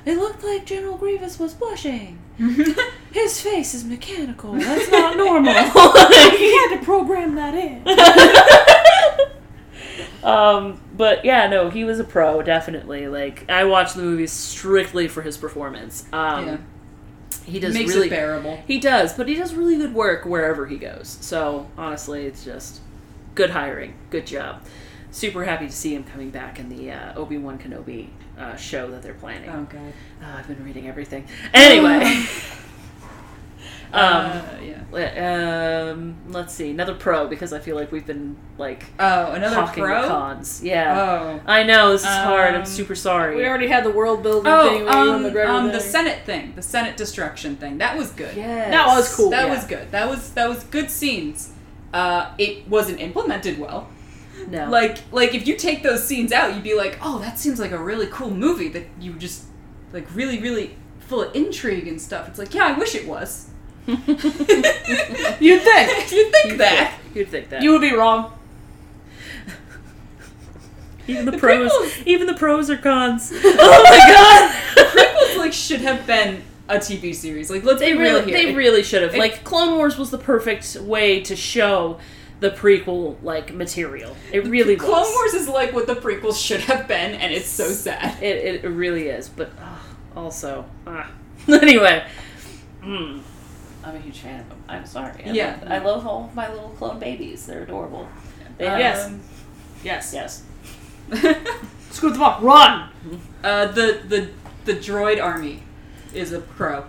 It 0.06 0.18
looked 0.18 0.46
like 0.46 0.66
General 0.66 0.98
Grievous 0.98 1.38
was 1.38 1.54
blushing. 1.54 2.20
His 3.12 3.42
face 3.42 3.74
is 3.74 3.84
mechanical. 3.84 4.54
That's 4.54 4.90
not 4.90 5.18
normal. 5.18 5.52
he 5.54 6.58
had 6.58 6.80
to 6.80 6.82
program 6.86 7.36
that 7.36 7.54
in. 7.54 7.84
Um, 10.24 10.82
but 10.96 11.24
yeah, 11.26 11.48
no, 11.48 11.70
he 11.70 11.84
was 11.84 12.00
a 12.00 12.04
pro, 12.04 12.42
definitely. 12.42 13.08
Like 13.08 13.50
I 13.50 13.64
watched 13.64 13.96
the 13.96 14.04
movies 14.04 14.32
strictly 14.32 15.08
for 15.08 15.22
his 15.22 15.38
performance. 15.38 16.06
Um, 16.12 16.46
yeah, 16.46 16.58
he 17.46 17.60
does 17.60 17.74
makes 17.74 17.94
really 17.94 18.08
it 18.08 18.12
bearable. 18.12 18.62
He 18.68 18.80
does, 18.80 19.14
but 19.14 19.28
he 19.28 19.36
does 19.36 19.54
really 19.54 19.78
good 19.78 19.94
work 19.94 20.26
wherever 20.26 20.66
he 20.66 20.78
goes. 20.78 21.18
So 21.22 21.68
honestly, 21.78 22.26
it's 22.26 22.44
just 22.44 22.82
good 23.36 23.52
hiring, 23.52 23.96
good 24.10 24.28
job. 24.28 24.64
Super 25.12 25.46
happy 25.46 25.66
to 25.66 25.74
see 25.74 25.96
him 25.96 26.04
coming 26.04 26.30
back 26.30 26.60
in 26.60 26.70
the 26.70 26.92
uh, 26.92 27.14
Obi 27.16 27.38
Wan 27.38 27.58
Kenobi 27.58 28.10
uh, 28.38 28.56
show 28.56 28.90
that 28.92 29.02
they're 29.02 29.14
planning. 29.16 29.50
Oh 29.50 29.64
god. 29.64 29.94
Uh, 30.22 30.38
I've 30.38 30.48
been 30.48 30.64
reading 30.64 30.88
everything. 30.88 31.28
Anyway, 31.54 32.26
um, 33.94 34.02
uh, 34.04 34.44
yeah. 34.62 35.92
um, 35.92 36.16
let's 36.30 36.54
see 36.54 36.70
another 36.72 36.96
pro 36.96 37.28
because 37.28 37.54
I 37.54 37.60
feel 37.60 37.76
like 37.76 37.92
we've 37.92 38.06
been 38.06 38.36
like 38.58 38.86
Oh, 39.00 39.32
another 39.32 39.56
hawking 39.56 39.84
pro. 39.84 40.02
the 40.02 40.08
cons. 40.08 40.62
Yeah, 40.64 41.00
Oh. 41.00 41.42
I 41.46 41.64
know 41.64 41.92
this 41.92 42.02
is 42.02 42.08
hard. 42.08 42.54
I'm 42.56 42.62
Um, 42.62 42.66
super 42.66 42.96
sorry. 42.96 43.36
We 43.36 43.46
already 43.46 43.68
had 43.68 43.84
the 43.84 43.92
world 43.92 44.24
building 44.24 44.44
thing. 44.46 44.54
Oh, 44.54 44.72
with 44.74 44.82
Ewan 44.82 44.98
um, 44.98 45.24
McGregor 45.24 45.48
um, 45.48 45.68
the. 45.72 45.80
Senate 45.80 46.26
thing, 46.26 46.54
the 46.56 46.62
Senate 46.62 46.98
destruction 46.98 47.56
thing. 47.56 47.78
That 47.80 47.98
was 47.98 48.12
good. 48.12 48.36
Yes. 48.36 48.72
That 48.72 48.88
was 48.88 49.16
cool. 49.16 49.30
That 49.32 49.48
yeah. 49.48 49.56
was 49.56 49.66
good. 49.66 49.92
That 49.92 50.10
was 50.10 50.32
that 50.32 50.48
was 50.50 50.64
good 50.66 50.90
scenes. 50.92 51.54
Uh, 51.94 52.32
it 52.38 52.68
wasn't 52.68 53.00
implemented 53.00 53.58
well. 53.60 53.90
No, 54.48 54.70
Like 54.70 55.00
like 55.12 55.34
if 55.34 55.48
you 55.48 55.56
take 55.56 55.84
those 55.84 56.06
scenes 56.08 56.32
out, 56.32 56.54
you'd 56.54 56.64
be 56.64 56.76
like, 56.76 56.98
oh, 57.02 57.20
that 57.20 57.38
seems 57.40 57.60
like 57.60 57.72
a 57.72 57.78
really 57.78 58.08
cool 58.08 58.30
movie 58.32 58.70
that 58.70 58.86
you 59.00 59.14
just 59.14 59.46
like 59.92 60.08
really 60.16 60.40
really 60.40 60.78
full 61.00 61.22
of 61.24 61.36
intrigue 61.36 61.88
and 61.88 62.00
stuff. 62.02 62.28
It's 62.30 62.40
like, 62.40 62.54
yeah, 62.54 62.66
I 62.68 62.78
wish 62.78 62.96
it 62.96 63.08
was. 63.08 63.49
You'd 65.40 65.62
think. 65.62 66.12
You'd 66.12 66.32
think 66.32 66.58
that. 66.58 66.98
You'd 67.14 67.28
think 67.30 67.50
that. 67.50 67.62
You 67.62 67.72
would 67.72 67.82
be 67.82 67.94
wrong. 67.94 68.34
even 71.08 71.26
the, 71.26 71.32
The 71.32 71.38
pros, 71.38 71.72
prequels- 71.72 72.04
even 72.06 72.28
the 72.28 72.34
pros 72.36 72.70
are 72.70 72.78
cons. 72.78 73.32
oh 73.36 73.84
my 73.84 74.14
god! 74.14 74.88
Prequels 74.96 75.38
like 75.38 75.54
should 75.54 75.82
have 75.82 76.06
been 76.06 76.44
a 76.68 76.76
TV 76.78 77.16
series. 77.16 77.50
Like 77.50 77.64
let's 77.64 77.80
They 77.80 77.94
be 77.94 78.00
real 78.00 78.14
really, 78.20 78.32
here. 78.32 78.38
they 78.44 78.50
It- 78.52 78.56
really 78.56 78.84
should 78.84 79.02
have. 79.02 79.16
it- 79.16 79.20
Like 79.20 79.44
Clone 79.44 79.76
Wars 79.78 79.98
was 79.98 80.12
the 80.12 80.20
perfect 80.20 80.76
way 80.76 81.20
to 81.22 81.36
show 81.36 82.00
the 82.42 82.52
prequel 82.52 83.16
like 83.24 83.54
material. 83.54 84.16
It 84.32 84.46
really 84.48 84.76
was. 84.76 84.86
Clone 84.86 85.12
Wars 85.14 85.34
is 85.34 85.50
like 85.50 85.74
what 85.74 85.88
the 85.88 85.96
prequels 85.96 86.38
should 86.44 86.62
have 86.62 86.88
been, 86.88 87.16
and 87.16 87.34
it's 87.34 87.50
so 87.50 87.70
sad. 87.70 88.22
It, 88.22 88.64
it 88.64 88.68
really 88.68 89.08
is, 89.08 89.30
but 89.30 89.50
uh, 89.60 89.76
also, 90.20 90.66
ah. 90.86 91.10
anyway, 91.50 92.06
mm, 92.84 93.20
I'm 93.84 93.96
a 93.96 94.00
huge 94.00 94.20
fan 94.20 94.42
of 94.42 94.50
them. 94.50 94.64
I'm 94.68 94.86
sorry. 94.86 95.24
I 95.26 95.30
Yeah. 95.32 95.58
love, 95.62 95.72
I 95.72 95.78
love 95.80 96.08
all 96.08 96.32
my 96.36 96.50
little 96.52 96.70
clone 96.70 97.00
babies. 97.00 97.46
They're 97.46 97.64
adorable. 97.64 98.08
They 98.58 98.66
Yes. 98.66 99.08
Um, 99.08 99.22
Yes. 99.84 100.14
yes. 100.14 100.44
Screw 101.92 102.12
the 102.12 102.20
fuck. 102.20 102.42
Run. 102.42 102.90
uh, 103.44 103.66
the 103.68 104.00
the 104.08 104.30
the 104.66 104.74
droid 104.74 105.22
army 105.24 105.64
is 106.14 106.32
a 106.34 106.40
pro. 106.40 106.84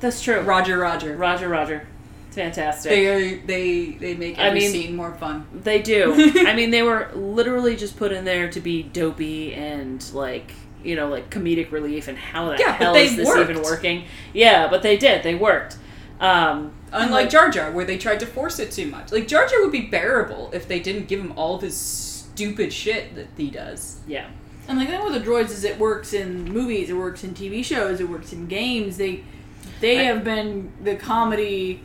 That's 0.00 0.20
true. 0.22 0.40
Roger, 0.40 0.78
Roger. 0.78 1.16
Roger, 1.16 1.48
Roger. 1.48 1.86
Fantastic. 2.32 2.90
They 2.90 3.06
are, 3.08 3.46
they 3.46 3.90
they 3.92 4.14
make 4.14 4.38
I 4.38 4.48
every 4.48 4.60
mean- 4.60 4.72
scene 4.72 4.96
more 4.96 5.12
fun. 5.14 5.46
They 5.54 5.80
do. 5.80 6.12
I 6.46 6.54
mean, 6.54 6.70
they 6.70 6.82
were 6.82 7.08
literally 7.14 7.76
just 7.76 7.96
put 7.96 8.10
in 8.12 8.24
there 8.24 8.50
to 8.50 8.60
be 8.60 8.82
dopey 8.82 9.54
and 9.54 10.04
like 10.12 10.50
you 10.82 10.96
know 10.96 11.08
like 11.08 11.30
comedic 11.30 11.70
relief. 11.72 12.08
And 12.08 12.18
how 12.18 12.50
the 12.50 12.56
Yeah, 12.58 12.72
hell 12.72 12.94
is 12.96 13.16
this 13.16 13.28
worked. 13.28 13.50
even 13.50 13.62
working? 13.62 14.04
Yeah, 14.32 14.66
but 14.68 14.82
they 14.82 14.96
did. 14.96 15.22
They 15.22 15.34
worked. 15.34 15.76
Um, 16.22 16.72
Unlike 16.92 17.30
Jar 17.30 17.50
Jar, 17.50 17.70
where 17.72 17.84
they 17.84 17.98
tried 17.98 18.20
to 18.20 18.26
force 18.26 18.58
it 18.58 18.70
too 18.70 18.86
much. 18.86 19.12
Like 19.12 19.26
Jar 19.26 19.46
Jar 19.46 19.60
would 19.62 19.72
be 19.72 19.80
bearable 19.82 20.50
if 20.54 20.68
they 20.68 20.78
didn't 20.78 21.08
give 21.08 21.18
him 21.20 21.32
all 21.36 21.56
of 21.56 21.62
his 21.62 21.76
stupid 21.76 22.72
shit 22.72 23.14
that 23.16 23.26
he 23.36 23.50
does. 23.50 24.00
yeah, 24.06 24.28
And 24.68 24.80
the 24.80 24.86
thing 24.86 25.02
with 25.02 25.12
the 25.14 25.20
droids 25.20 25.50
is 25.50 25.64
it 25.64 25.78
works 25.78 26.12
in 26.12 26.44
movies, 26.44 26.90
it 26.90 26.94
works 26.94 27.24
in 27.24 27.34
TV 27.34 27.64
shows, 27.64 28.00
it 28.00 28.08
works 28.08 28.32
in 28.32 28.46
games. 28.46 28.96
They 28.98 29.24
they 29.80 30.00
I- 30.00 30.02
have 30.04 30.22
been 30.22 30.72
the 30.82 30.94
comedy 30.96 31.82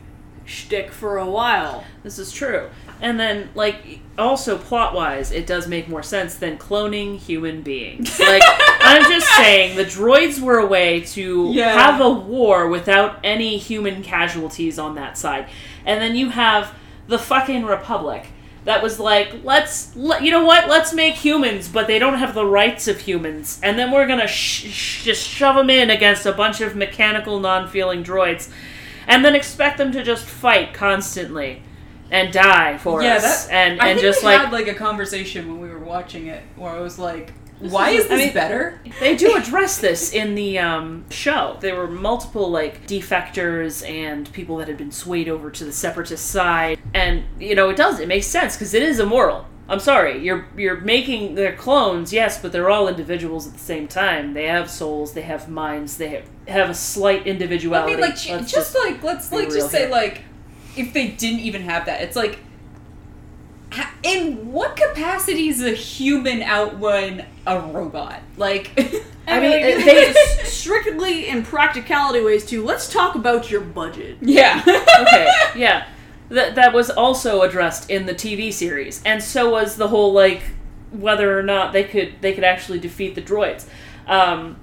shtick 0.48 0.90
for 0.90 1.18
a 1.18 1.26
while. 1.28 1.84
this 2.02 2.18
is 2.18 2.32
true. 2.32 2.68
And 3.00 3.20
then 3.20 3.50
like 3.54 4.00
also 4.18 4.58
plot 4.58 4.92
wise, 4.94 5.30
it 5.30 5.46
does 5.46 5.68
make 5.68 5.88
more 5.88 6.02
sense 6.02 6.34
than 6.34 6.58
cloning 6.58 7.18
human 7.18 7.62
beings. 7.62 8.18
Like 8.28 8.42
I'm 8.80 9.02
just 9.04 9.28
saying, 9.36 9.76
the 9.76 9.84
droids 9.84 10.40
were 10.40 10.58
a 10.58 10.66
way 10.66 11.00
to 11.00 11.50
Yeah. 11.52 11.72
have 11.74 12.00
a 12.00 12.10
war 12.10 12.68
without 12.68 13.20
any 13.22 13.56
human 13.58 14.02
casualties 14.02 14.78
on 14.78 14.94
that 14.96 15.16
side. 15.18 15.48
And 15.86 16.00
then 16.02 16.16
you 16.16 16.30
have 16.30 16.74
the 17.06 17.18
fucking 17.18 17.64
Republic 17.66 18.26
that 18.64 18.82
was 18.82 18.98
like, 19.00 19.44
let's, 19.44 19.94
let, 19.96 20.22
you 20.22 20.30
know 20.30 20.44
what, 20.44 20.68
let's 20.68 20.92
make 20.92 21.14
humans, 21.14 21.68
but 21.68 21.86
they 21.86 21.98
don't 21.98 22.18
have 22.18 22.34
the 22.34 22.44
rights 22.44 22.86
of 22.88 22.98
humans. 23.00 23.60
And 23.62 23.78
then 23.78 23.90
we're 23.92 24.06
gonna 24.06 24.26
sh- 24.28 24.66
sh- 24.70 25.04
just 25.04 25.26
shove 25.26 25.56
them 25.56 25.70
in 25.70 25.88
against 25.90 26.26
a 26.26 26.32
bunch 26.32 26.60
of 26.60 26.74
mechanical, 26.76 27.38
non 27.40 27.68
feeling 27.68 28.02
droids. 28.02 28.50
And 29.08 29.24
then 29.24 29.34
expect 29.34 29.78
them 29.78 29.90
to 29.92 30.02
just 30.04 30.24
fight 30.24 30.72
constantly 30.74 31.62
and 32.10 32.32
die 32.32 32.78
for 32.78 33.02
yeah, 33.02 33.16
us. 33.16 33.46
that 33.46 33.52
and 33.52 33.80
I 33.80 33.88
and 33.88 34.00
just 34.00 34.22
we 34.22 34.26
like 34.28 34.40
had 34.40 34.52
like 34.52 34.68
a 34.68 34.74
conversation 34.74 35.48
when 35.48 35.60
we 35.60 35.68
were 35.68 35.78
watching 35.78 36.26
it 36.26 36.42
where 36.56 36.70
I 36.70 36.80
was 36.80 36.98
like, 36.98 37.32
"Why 37.58 37.90
is 37.90 38.06
I 38.06 38.08
this 38.08 38.24
mean- 38.26 38.34
better?" 38.34 38.80
They 39.00 39.16
do 39.16 39.36
address 39.36 39.78
this 39.78 40.12
in 40.12 40.34
the 40.34 40.58
um, 40.58 41.04
show. 41.10 41.56
There 41.60 41.76
were 41.76 41.88
multiple 41.88 42.50
like 42.50 42.86
defectors 42.86 43.86
and 43.88 44.30
people 44.32 44.56
that 44.58 44.68
had 44.68 44.78
been 44.78 44.92
swayed 44.92 45.28
over 45.28 45.50
to 45.50 45.64
the 45.64 45.72
separatist 45.72 46.26
side, 46.26 46.78
and 46.94 47.24
you 47.38 47.54
know 47.54 47.68
it 47.70 47.76
does. 47.76 48.00
It 48.00 48.08
makes 48.08 48.26
sense 48.26 48.56
because 48.56 48.72
it 48.74 48.82
is 48.82 49.00
immoral. 49.00 49.46
I'm 49.70 49.80
sorry, 49.80 50.24
you're 50.24 50.46
you're 50.56 50.80
making 50.80 51.34
their 51.34 51.54
clones, 51.54 52.10
yes, 52.12 52.40
but 52.40 52.52
they're 52.52 52.70
all 52.70 52.88
individuals 52.88 53.46
at 53.46 53.52
the 53.52 53.58
same 53.58 53.86
time. 53.86 54.32
They 54.32 54.46
have 54.46 54.70
souls, 54.70 55.12
they 55.12 55.20
have 55.22 55.48
minds, 55.48 55.98
they 55.98 56.08
have, 56.08 56.24
have 56.48 56.70
a 56.70 56.74
slight 56.74 57.26
individuality. 57.26 57.92
I 57.92 57.96
mean, 57.96 58.00
like 58.02 58.16
j- 58.16 58.34
Let's 58.36 58.50
just, 58.50 58.74
like 58.74 59.02
let's 59.02 59.30
like 59.30 59.50
just 59.50 59.70
say 59.70 59.80
here. 59.80 59.90
like 59.90 60.22
if 60.76 60.94
they 60.94 61.08
didn't 61.08 61.40
even 61.40 61.62
have 61.62 61.84
that, 61.86 62.00
it's 62.02 62.16
like. 62.16 62.38
In 64.02 64.50
what 64.52 64.76
capacity 64.76 65.48
is 65.48 65.62
a 65.62 65.72
human 65.72 66.40
outwin 66.42 67.26
a 67.46 67.60
robot? 67.60 68.20
Like, 68.38 68.70
I, 68.78 69.02
I 69.26 69.40
mean, 69.40 69.50
mean, 69.50 69.84
they- 69.84 70.12
they 70.12 70.44
strictly 70.44 71.28
in 71.28 71.42
practicality 71.42 72.24
ways 72.24 72.46
too. 72.46 72.64
Let's 72.64 72.90
talk 72.90 73.14
about 73.14 73.50
your 73.50 73.60
budget. 73.60 74.16
yeah, 74.22 74.62
okay, 75.00 75.28
yeah. 75.56 75.86
That 76.30 76.54
that 76.56 76.74
was 76.74 76.90
also 76.90 77.42
addressed 77.42 77.90
in 77.90 78.06
the 78.06 78.14
TV 78.14 78.52
series, 78.52 79.02
and 79.04 79.22
so 79.22 79.50
was 79.50 79.76
the 79.76 79.88
whole 79.88 80.12
like 80.12 80.42
whether 80.90 81.38
or 81.38 81.42
not 81.42 81.72
they 81.72 81.84
could 81.84 82.14
they 82.20 82.32
could 82.34 82.44
actually 82.44 82.78
defeat 82.78 83.14
the 83.14 83.22
droids. 83.22 83.66
Um, 84.06 84.56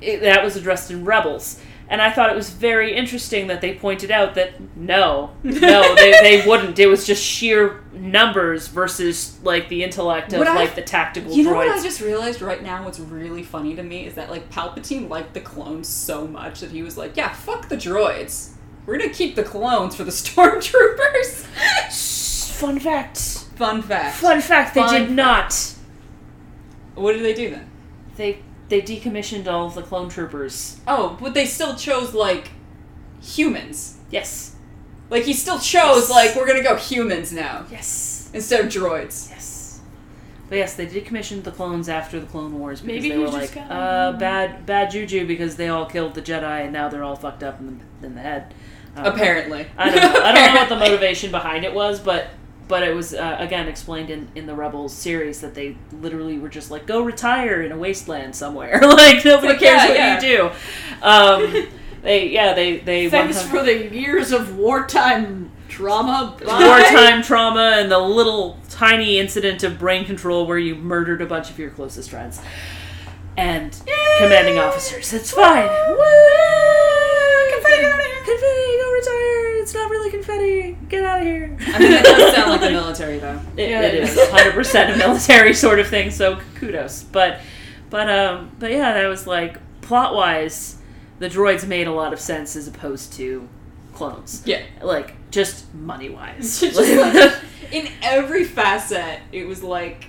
it, 0.00 0.20
that 0.20 0.42
was 0.42 0.56
addressed 0.56 0.90
in 0.90 1.04
Rebels, 1.04 1.60
and 1.88 2.00
I 2.00 2.10
thought 2.10 2.30
it 2.30 2.36
was 2.36 2.50
very 2.50 2.94
interesting 2.94 3.46
that 3.48 3.60
they 3.60 3.74
pointed 3.74 4.10
out 4.10 4.34
that 4.34 4.54
no, 4.76 5.30
no, 5.42 5.94
they, 5.96 6.12
they 6.22 6.44
wouldn't. 6.46 6.78
It 6.78 6.86
was 6.86 7.06
just 7.06 7.22
sheer 7.22 7.82
numbers 7.92 8.68
versus 8.68 9.38
like 9.42 9.68
the 9.68 9.84
intellect 9.84 10.32
of 10.32 10.42
I- 10.42 10.54
like 10.54 10.74
the 10.74 10.82
tactical 10.82 11.32
You 11.32 11.44
know 11.44 11.54
what 11.54 11.68
I 11.68 11.82
just 11.82 12.00
realized 12.00 12.42
right 12.42 12.62
now? 12.62 12.84
What's 12.84 12.98
really 12.98 13.42
funny 13.42 13.74
to 13.76 13.82
me 13.82 14.06
is 14.06 14.14
that 14.14 14.30
like 14.30 14.50
Palpatine 14.50 15.08
liked 15.08 15.34
the 15.34 15.40
clones 15.40 15.88
so 15.88 16.26
much 16.26 16.60
that 16.60 16.70
he 16.70 16.82
was 16.82 16.96
like, 16.96 17.16
"Yeah, 17.16 17.32
fuck 17.32 17.68
the 17.68 17.76
droids. 17.76 18.53
We're 18.86 18.98
gonna 18.98 19.12
keep 19.12 19.34
the 19.36 19.42
clones 19.44 19.94
for 19.96 20.04
the 20.04 20.10
stormtroopers." 20.12 21.46
Fun 22.54 22.78
fact. 22.78 23.18
Fun 23.56 23.82
fact. 23.82 24.16
Fun 24.16 24.40
fact. 24.40 24.74
They 24.74 24.80
Fun 24.82 24.92
did 24.94 25.00
fact. 25.02 25.10
not. 25.12 25.74
What 26.94 27.12
did 27.14 27.22
they 27.24 27.34
do 27.34 27.50
then? 27.50 27.68
They 28.16 28.38
they 28.68 28.80
decommissioned 28.82 29.46
all 29.46 29.66
of 29.66 29.74
the 29.74 29.82
clone 29.82 30.08
troopers. 30.08 30.80
Oh, 30.86 31.16
but 31.20 31.34
they 31.34 31.46
still 31.46 31.74
chose 31.74 32.14
like 32.14 32.50
humans. 33.20 33.98
Yes. 34.10 34.56
Like 35.10 35.24
he 35.24 35.32
still 35.34 35.58
chose 35.58 36.08
Yes. 36.08 36.10
like 36.10 36.36
we're 36.36 36.46
gonna 36.46 36.62
go 36.62 36.76
humans 36.76 37.32
now 37.32 37.64
Yes. 37.70 38.30
instead 38.32 38.60
of 38.60 38.66
droids. 38.66 39.28
Yes. 39.30 39.80
But 40.48 40.58
yes, 40.58 40.74
they 40.74 40.86
decommissioned 40.86 41.42
the 41.44 41.50
clones 41.50 41.88
after 41.88 42.20
the 42.20 42.26
Clone 42.26 42.58
Wars 42.58 42.80
because 42.82 43.02
Maybe 43.02 43.08
they 43.10 43.18
were 43.18 43.28
like, 43.28 43.56
uh, 43.56 44.12
bad, 44.12 44.66
bad 44.66 44.90
juju 44.90 45.26
because 45.26 45.56
they 45.56 45.68
all 45.68 45.86
killed 45.86 46.14
the 46.14 46.20
Jedi 46.22 46.64
and 46.64 46.72
now 46.72 46.88
they're 46.90 47.02
all 47.02 47.16
fucked 47.16 47.42
up 47.42 47.58
in 47.60 47.80
the, 48.00 48.06
in 48.06 48.14
the 48.14 48.20
head. 48.20 48.52
Um, 48.96 49.06
Apparently. 49.06 49.66
I 49.76 49.90
don't 49.90 49.96
know. 50.14 50.20
I 50.22 50.32
don't 50.32 50.54
know 50.54 50.60
what 50.60 50.68
the 50.68 50.76
motivation 50.90 51.30
behind 51.30 51.64
it 51.64 51.74
was, 51.74 51.98
but 52.00 52.28
but 52.68 52.82
it 52.82 52.94
was 52.94 53.12
uh, 53.12 53.36
again 53.40 53.68
explained 53.68 54.08
in 54.10 54.28
in 54.34 54.46
the 54.46 54.54
Rebels 54.54 54.94
series 54.94 55.40
that 55.40 55.54
they 55.54 55.76
literally 56.00 56.38
were 56.38 56.48
just 56.48 56.70
like, 56.70 56.86
go 56.86 57.02
retire 57.02 57.62
in 57.62 57.72
a 57.72 57.76
wasteland 57.76 58.34
somewhere. 58.36 58.80
like 58.82 59.24
nobody 59.24 59.48
Like, 59.48 59.58
cares 59.58 59.82
yeah, 59.82 59.88
what 59.88 59.96
yeah. 59.96 60.14
you 60.14 60.20
do. 60.20 60.50
Um, 61.02 61.68
they 62.02 62.28
yeah 62.28 62.54
they 62.54 62.78
they 62.78 63.08
Thanks 63.10 63.42
for 63.42 63.62
the 63.62 63.92
years 63.94 64.30
of 64.32 64.56
wartime 64.56 65.50
trauma. 65.68 66.36
Bye. 66.44 66.64
wartime 66.66 67.22
trauma 67.22 67.76
and 67.78 67.90
the 67.90 67.98
little 67.98 68.58
tiny 68.70 69.18
incident 69.18 69.62
of 69.64 69.78
brain 69.78 70.04
control 70.04 70.46
where 70.46 70.58
you 70.58 70.74
murdered 70.76 71.20
a 71.20 71.26
bunch 71.26 71.50
of 71.50 71.58
your 71.58 71.70
closest 71.70 72.10
friends 72.10 72.40
and 73.36 73.72
commanding 74.18 74.58
officers. 74.58 75.12
It's 75.12 75.32
fine. 75.32 75.66
Woo! 75.66 75.98
Confetti, 77.50 78.13
get 78.24 78.32
out 78.32 78.36
of 78.36 78.40
here. 78.40 78.54
Confetti, 78.54 78.76
go 78.82 78.92
retire. 78.92 79.56
It's 79.62 79.74
not 79.74 79.90
really 79.90 80.10
confetti. 80.10 80.78
Get 80.88 81.04
out 81.04 81.20
of 81.20 81.26
here. 81.26 81.56
I 81.60 81.78
mean, 81.78 81.90
that 81.90 82.04
does 82.04 82.34
sound 82.34 82.50
like 82.50 82.60
the 82.60 82.70
military 82.80 83.18
though. 83.18 83.40
It, 83.56 83.70
Yeah, 83.70 83.82
it 83.82 83.94
it 83.94 84.02
is 84.04 84.16
is. 84.16 84.28
100% 84.28 84.94
a 84.94 84.98
military 84.98 85.54
sort 85.54 85.78
of 85.78 85.88
thing. 85.88 86.10
So 86.10 86.38
kudos. 86.56 87.02
But 87.04 87.40
but 87.90 88.08
um 88.10 88.50
but 88.58 88.70
yeah, 88.70 88.92
that 88.94 89.06
was 89.06 89.26
like 89.26 89.58
plot 89.80 90.14
wise, 90.14 90.76
the 91.18 91.28
droids 91.28 91.66
made 91.66 91.86
a 91.86 91.92
lot 91.92 92.12
of 92.12 92.20
sense 92.20 92.56
as 92.56 92.66
opposed 92.68 93.12
to 93.14 93.48
clones. 93.94 94.42
Yeah. 94.44 94.62
Like 94.82 95.14
just 95.30 95.72
money 95.74 96.08
wise. 96.10 96.60
Just 96.60 96.76
like- 96.76 97.34
In 97.72 97.88
every 98.02 98.44
facet, 98.44 99.20
it 99.32 99.46
was 99.48 99.62
like 99.62 100.06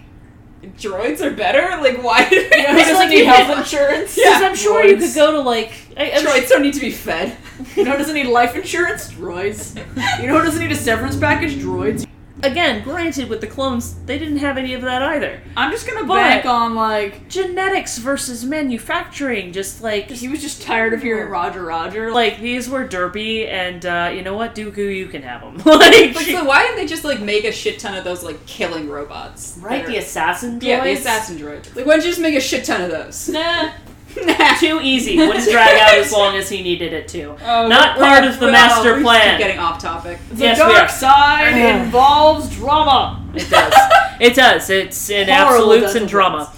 droids 0.78 1.21
are 1.21 1.32
better. 1.32 1.82
Like 1.82 2.04
why? 2.04 2.28
Did 2.30 2.51
You 2.54 2.63
know, 2.63 2.73
he 2.73 2.80
doesn't 2.80 2.95
like 2.95 3.10
need 3.10 3.19
you 3.19 3.25
health 3.25 3.58
insurance. 3.60 4.15
Because 4.15 4.41
I'm 4.41 4.56
sure 4.56 4.84
you 4.86 4.97
could 4.97 5.13
go 5.15 5.32
to 5.32 5.39
like 5.41 5.71
I, 5.97 6.12
I'm 6.12 6.25
droids 6.25 6.49
don't 6.49 6.62
need 6.62 6.73
to 6.75 6.80
be 6.82 6.91
fed. 6.91 7.36
You 7.75 7.83
know 7.85 7.91
who 7.91 7.97
doesn't 7.97 8.15
need 8.15 8.27
life 8.27 8.55
insurance? 8.55 9.11
Droids. 9.13 9.75
You 10.21 10.27
know 10.27 10.37
who 10.39 10.45
doesn't 10.45 10.61
need 10.61 10.71
a 10.71 10.75
severance 10.75 11.15
package? 11.17 11.55
Droids. 11.55 12.05
again, 12.43 12.83
granted, 12.83 13.27
with 13.27 13.41
the 13.41 13.47
clones, 13.47 13.95
they 14.05 14.19
didn't 14.19 14.37
have 14.37 14.57
any 14.57 14.73
of 14.75 14.81
that 14.81 15.01
either. 15.01 15.39
I'm 15.57 15.71
just 15.71 15.87
gonna 15.87 16.05
But- 16.05 16.15
bank 16.15 16.45
on 16.45 16.75
like 16.75 17.27
Genetics 17.29 17.97
versus 17.97 18.43
manufacturing, 18.45 19.51
just 19.51 19.81
like 19.81 20.09
he 20.11 20.27
was 20.27 20.41
just 20.41 20.61
tired 20.61 20.93
of 20.93 21.01
hearing 21.01 21.29
Roger 21.31 21.63
Roger. 21.63 22.11
like 22.11 22.39
these 22.39 22.69
were 22.69 22.85
derpy, 22.87 23.47
and 23.47 23.83
uh, 23.85 24.11
you 24.13 24.21
know 24.21 24.35
what, 24.35 24.53
Dooku, 24.53 24.95
you 24.95 25.07
can 25.07 25.23
have 25.23 25.41
them. 25.41 25.55
like, 25.65 26.13
Like, 26.15 26.25
so 26.27 26.43
why 26.43 26.63
didn't 26.63 26.75
they 26.77 26.85
just 26.85 27.03
like 27.03 27.19
make 27.21 27.45
a 27.45 27.51
shit 27.51 27.79
ton 27.79 27.95
of 27.95 28.03
those 28.03 28.21
like 28.21 28.45
killing 28.45 28.89
robots? 28.89 29.57
right, 29.61 29.83
that 29.83 29.89
the 29.89 29.97
are- 29.97 30.01
assassin 30.01 30.59
droids. 30.59 30.63
yeah, 30.63 30.83
the 30.83 30.91
assassin 30.93 31.37
droid. 31.37 31.75
Like, 31.75 31.85
why 31.85 31.93
don't 31.93 32.03
you 32.03 32.09
just 32.11 32.21
make 32.21 32.35
a 32.35 32.41
shit 32.41 32.65
ton 32.65 32.81
of 32.81 32.91
those? 32.91 33.27
Nah, 33.29 33.39
nah. 33.63 33.71
too 34.60 34.80
easy. 34.82 35.17
Wouldn't 35.17 35.49
drag 35.49 35.80
out 35.80 35.97
as 35.97 36.12
long 36.12 36.36
as 36.36 36.49
he 36.49 36.62
needed 36.62 36.93
it 36.93 37.08
to. 37.10 37.36
Oh, 37.45 37.67
Not 37.67 37.97
part 37.97 38.23
of 38.23 38.39
the 38.39 38.51
master 38.51 38.93
we 38.93 38.99
keep 38.99 39.04
plan. 39.06 39.39
Getting 39.39 39.60
off 39.60 39.80
topic. 39.80 40.19
the 40.32 40.43
yes, 40.45 40.58
dark 40.58 40.89
side 40.89 41.84
involves 41.84 42.49
drama. 42.56 43.23
It 43.36 43.49
does. 43.49 43.73
It 44.19 44.36
does. 44.36 44.69
It's 44.69 45.10
in 45.10 45.28
Horrible 45.28 45.73
absolutes 45.73 45.95
and 45.95 46.08
drama. 46.08 46.54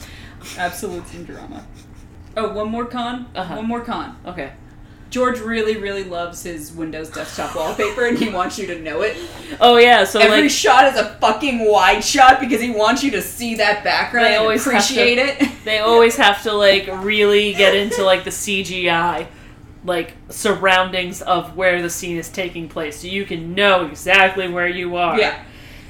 Absolutes 0.57 1.13
and 1.13 1.25
drama. 1.25 1.65
Oh, 2.37 2.53
one 2.53 2.69
more 2.69 2.85
con. 2.85 3.25
Uh-huh. 3.35 3.55
One 3.55 3.65
more 3.65 3.81
con. 3.81 4.17
Okay. 4.25 4.53
George 5.09 5.39
really, 5.39 5.77
really 5.77 6.03
loves 6.03 6.43
his 6.43 6.71
Windows 6.73 7.09
desktop 7.09 7.55
wallpaper, 7.55 8.07
and 8.07 8.17
he 8.17 8.29
wants 8.29 8.59
you 8.59 8.67
to 8.67 8.79
know 8.81 9.01
it. 9.03 9.17
Oh 9.61 9.77
yeah. 9.77 10.03
So 10.03 10.19
Every 10.19 10.41
like 10.43 10.51
shot 10.51 10.85
is 10.93 10.99
a 10.99 11.15
fucking 11.21 11.69
wide 11.69 12.03
shot 12.03 12.39
because 12.41 12.61
he 12.61 12.71
wants 12.71 13.03
you 13.03 13.11
to 13.11 13.21
see 13.21 13.55
that 13.55 13.83
background 13.85 14.25
They 14.27 14.35
and 14.35 14.41
always 14.43 14.65
have 14.65 14.73
to- 14.73 14.77
appreciate 14.93 15.17
it. 15.17 15.49
they 15.65 15.79
always 15.79 16.17
have 16.17 16.43
to 16.43 16.51
like 16.53 16.87
really 17.03 17.53
get 17.53 17.73
into 17.75 18.03
like 18.03 18.23
the 18.25 18.29
CGI 18.31 19.27
like 19.85 20.13
surroundings 20.29 21.21
of 21.21 21.55
where 21.55 21.81
the 21.81 21.89
scene 21.89 22.17
is 22.17 22.27
taking 22.29 22.67
place 22.67 22.99
so 22.99 23.07
you 23.07 23.23
can 23.25 23.55
know 23.55 23.85
exactly 23.85 24.49
where 24.49 24.67
you 24.67 24.97
are. 24.97 25.17
yeah. 25.17 25.43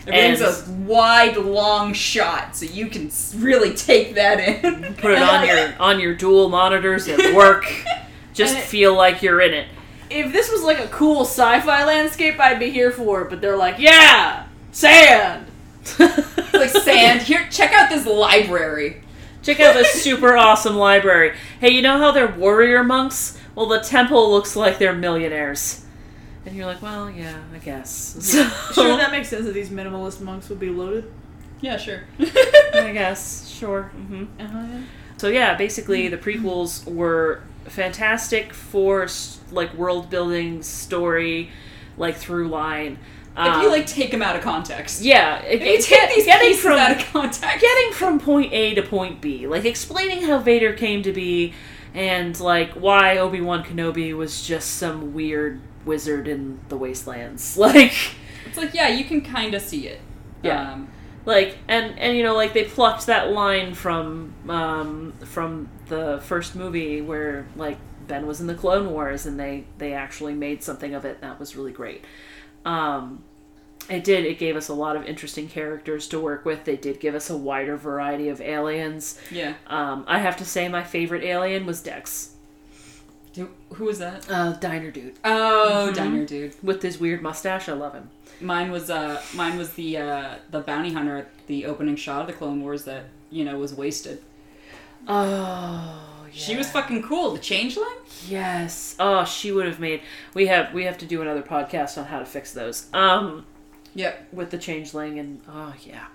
Everything's 0.06 0.42
And- 0.68 0.86
a 0.86 0.88
wide, 0.88 1.36
long 1.38 1.92
shot, 1.94 2.56
so 2.56 2.66
you 2.66 2.88
can 2.88 3.12
really 3.36 3.74
take 3.74 4.14
that 4.16 4.40
in. 4.40 4.94
Put 4.96 5.12
it 5.12 5.18
on 5.22 5.46
your 5.48 5.74
on 5.80 6.00
your 6.00 6.14
dual 6.14 6.50
monitors 6.50 7.08
at 7.08 7.34
work. 7.36 7.66
Just 8.38 8.56
it- 8.58 8.64
feel 8.64 8.94
like 8.96 9.22
you're 9.22 9.42
in 9.42 9.54
it. 9.54 9.68
if 10.10 10.32
this 10.32 10.50
was 10.52 10.64
like 10.64 10.80
a 10.80 10.88
cool 10.88 11.22
sci-fi 11.22 11.84
landscape, 11.86 12.40
I'd 12.40 12.60
be 12.60 12.70
here 12.70 12.92
for 12.92 13.24
it. 13.24 13.30
But 13.30 13.42
they're 13.42 13.58
like, 13.58 13.80
yeah, 13.80 14.46
sand. 14.72 15.46
Like 16.54 16.70
sand. 16.70 17.22
Here, 17.22 17.48
check 17.52 17.72
out 17.74 17.90
this 17.90 18.06
library. 18.08 19.02
Check 19.44 19.60
out 19.60 19.74
this 19.76 20.02
super 20.04 20.36
awesome 20.36 20.76
library. 20.76 21.36
Hey, 21.60 21.70
you 21.70 21.82
know 21.84 21.98
how 22.00 22.12
they're 22.12 22.28
warrior 22.36 22.84
monks? 22.84 23.40
Well, 23.54 23.68
the 23.68 23.80
temple 23.80 24.32
looks 24.32 24.56
like 24.56 24.78
they're 24.80 24.94
millionaires. 24.96 25.86
And 26.46 26.56
you're 26.56 26.66
like, 26.66 26.82
well, 26.82 27.12
yeah, 27.12 27.38
I 27.54 27.58
guess. 27.60 28.18
So, 28.20 28.44
Sure, 28.74 28.98
that 28.98 29.12
makes 29.12 29.30
sense 29.30 29.46
that 29.46 29.54
these 29.54 29.70
minimalist 29.70 30.20
monks 30.22 30.50
would 30.50 30.60
be 30.60 30.70
loaded. 30.70 31.12
Yeah, 31.62 31.78
sure. 31.78 32.04
I 32.20 32.92
guess. 32.94 33.48
Sure. 33.50 33.84
hmm 33.84 34.26
Uh-huh. 34.40 34.66
So 35.18 35.28
yeah, 35.28 35.56
basically 35.56 36.08
the 36.08 36.18
prequels 36.18 36.86
were 36.92 37.42
fantastic 37.70 38.54
for 38.54 39.08
like 39.52 39.74
world 39.74 40.10
building, 40.10 40.62
story, 40.64 41.50
like 41.98 42.16
through 42.16 42.48
line. 42.50 42.98
if 43.38 43.46
you 43.62 43.68
Um, 43.68 43.72
like 43.72 43.86
take 43.86 44.12
them 44.12 44.22
out 44.22 44.36
of 44.36 44.42
context. 44.42 45.02
yeah, 45.02 45.40
If 45.44 45.62
you 45.62 45.78
take 45.78 45.90
get- 45.90 46.10
these 46.16 46.26
getting 46.26 46.48
pieces 46.50 46.64
from 46.64 46.74
out 46.78 46.92
of 46.92 47.06
context. 47.14 47.62
getting 47.62 47.94
from 47.94 48.20
point 48.20 48.52
A 48.54 48.74
to 48.76 48.82
point 48.82 49.22
B, 49.22 49.46
like 49.48 49.64
explaining 49.66 50.24
how 50.24 50.40
Vader 50.40 50.74
came 50.74 51.04
to 51.04 51.12
be, 51.14 51.54
and 51.94 52.40
like 52.40 52.72
why 52.74 53.18
Obi 53.18 53.42
Wan 53.42 53.64
Kenobi 53.64 54.16
was 54.16 54.46
just 54.46 54.72
some 54.76 55.14
weird 55.14 55.60
wizard 55.86 56.28
in 56.28 56.60
the 56.70 56.78
wastelands, 56.78 57.58
like. 57.58 57.94
It's 58.46 58.58
like, 58.58 58.74
yeah, 58.74 58.88
you 58.88 59.04
can 59.06 59.22
kind 59.22 59.54
of 59.54 59.62
see 59.62 59.88
it. 59.88 60.00
Yeah. 60.42 60.72
Um, 60.74 60.88
like 61.28 61.58
and 61.68 62.00
and 62.00 62.18
you 62.18 62.24
know 62.24 62.36
like 62.36 62.54
they 62.54 62.64
plucked 62.64 63.06
that 63.06 63.32
line 63.32 63.74
from 63.76 64.34
um 64.50 65.14
from 65.26 65.70
the 65.88 66.20
first 66.24 66.56
movie 66.56 67.02
where 67.02 67.46
like 67.56 67.78
ben 68.08 68.26
was 68.26 68.40
in 68.42 68.48
the 68.48 68.56
clone 68.56 68.90
wars 68.92 69.26
and 69.28 69.40
they 69.40 69.64
they 69.78 69.94
actually 69.94 70.34
made 70.34 70.64
something 70.64 70.96
of 70.96 71.06
it 71.06 71.20
that 71.22 71.40
was 71.40 71.56
really 71.56 71.72
great 71.74 72.04
um 72.66 73.22
it 73.90 74.04
did 74.04 74.26
it 74.26 74.38
gave 74.40 74.56
us 74.56 74.68
a 74.70 74.74
lot 74.74 74.96
of 74.96 75.04
interesting 75.06 75.48
characters 75.48 76.08
to 76.08 76.20
work 76.20 76.46
with 76.46 76.64
they 76.64 76.78
did 76.78 77.00
give 77.00 77.14
us 77.16 77.30
a 77.30 77.38
wider 77.38 77.76
variety 77.78 78.30
of 78.30 78.40
aliens 78.42 79.20
yeah. 79.30 79.54
um 79.68 80.04
i 80.08 80.20
have 80.20 80.38
to 80.38 80.46
say 80.46 80.68
my 80.70 80.84
favorite 80.84 81.24
alien 81.24 81.66
was 81.66 81.82
dex 81.82 82.32
Who, 83.36 83.50
who 83.74 83.86
was 83.86 84.00
that? 84.00 84.30
uh 84.32 84.54
diner 84.54 84.92
dude 84.92 85.16
Oh, 85.26 85.90
Mhm. 85.92 85.96
Diner 85.96 86.26
Dude. 86.26 86.56
with 86.64 86.82
his 86.82 87.00
weird 87.00 87.22
mustache 87.22 87.68
i 87.70 87.74
love 87.74 87.94
him 87.94 88.10
Mine 88.40 88.72
was 88.72 88.90
uh, 88.90 89.22
mine 89.34 89.58
was 89.58 89.74
the 89.74 89.98
uh, 89.98 90.36
the 90.52 90.60
bounty 90.62 90.94
hunter 90.94 91.18
at 91.18 91.48
the 91.48 91.66
opening 91.66 91.96
shot 91.96 92.22
of 92.22 92.28
the 92.28 92.34
Clone 92.34 92.62
Wars 92.62 92.84
that 92.86 93.06
you 93.32 93.44
know 93.46 93.58
was 93.58 93.74
wasted. 93.74 94.22
oh 95.08 96.26
She 96.32 96.56
was 96.56 96.70
fucking 96.70 97.04
cool. 97.04 97.34
The 97.34 97.40
changeling. 97.40 97.88
Yes. 98.28 98.96
Oh, 99.00 99.24
she 99.26 99.52
would 99.52 99.66
have 99.66 99.80
made. 99.80 100.02
We 100.34 100.48
have 100.48 100.74
we 100.74 100.84
have 100.84 100.98
to 101.00 101.06
do 101.06 101.22
another 101.22 101.42
podcast 101.42 101.98
on 101.98 102.06
how 102.06 102.20
to 102.20 102.26
fix 102.26 102.54
those. 102.54 102.88
Um, 102.94 103.46
Yep. 103.96 104.28
with 104.34 104.52
the 104.52 104.58
changeling 104.60 105.18
and 105.18 105.42
oh 105.50 105.74
yeah. 105.84 106.06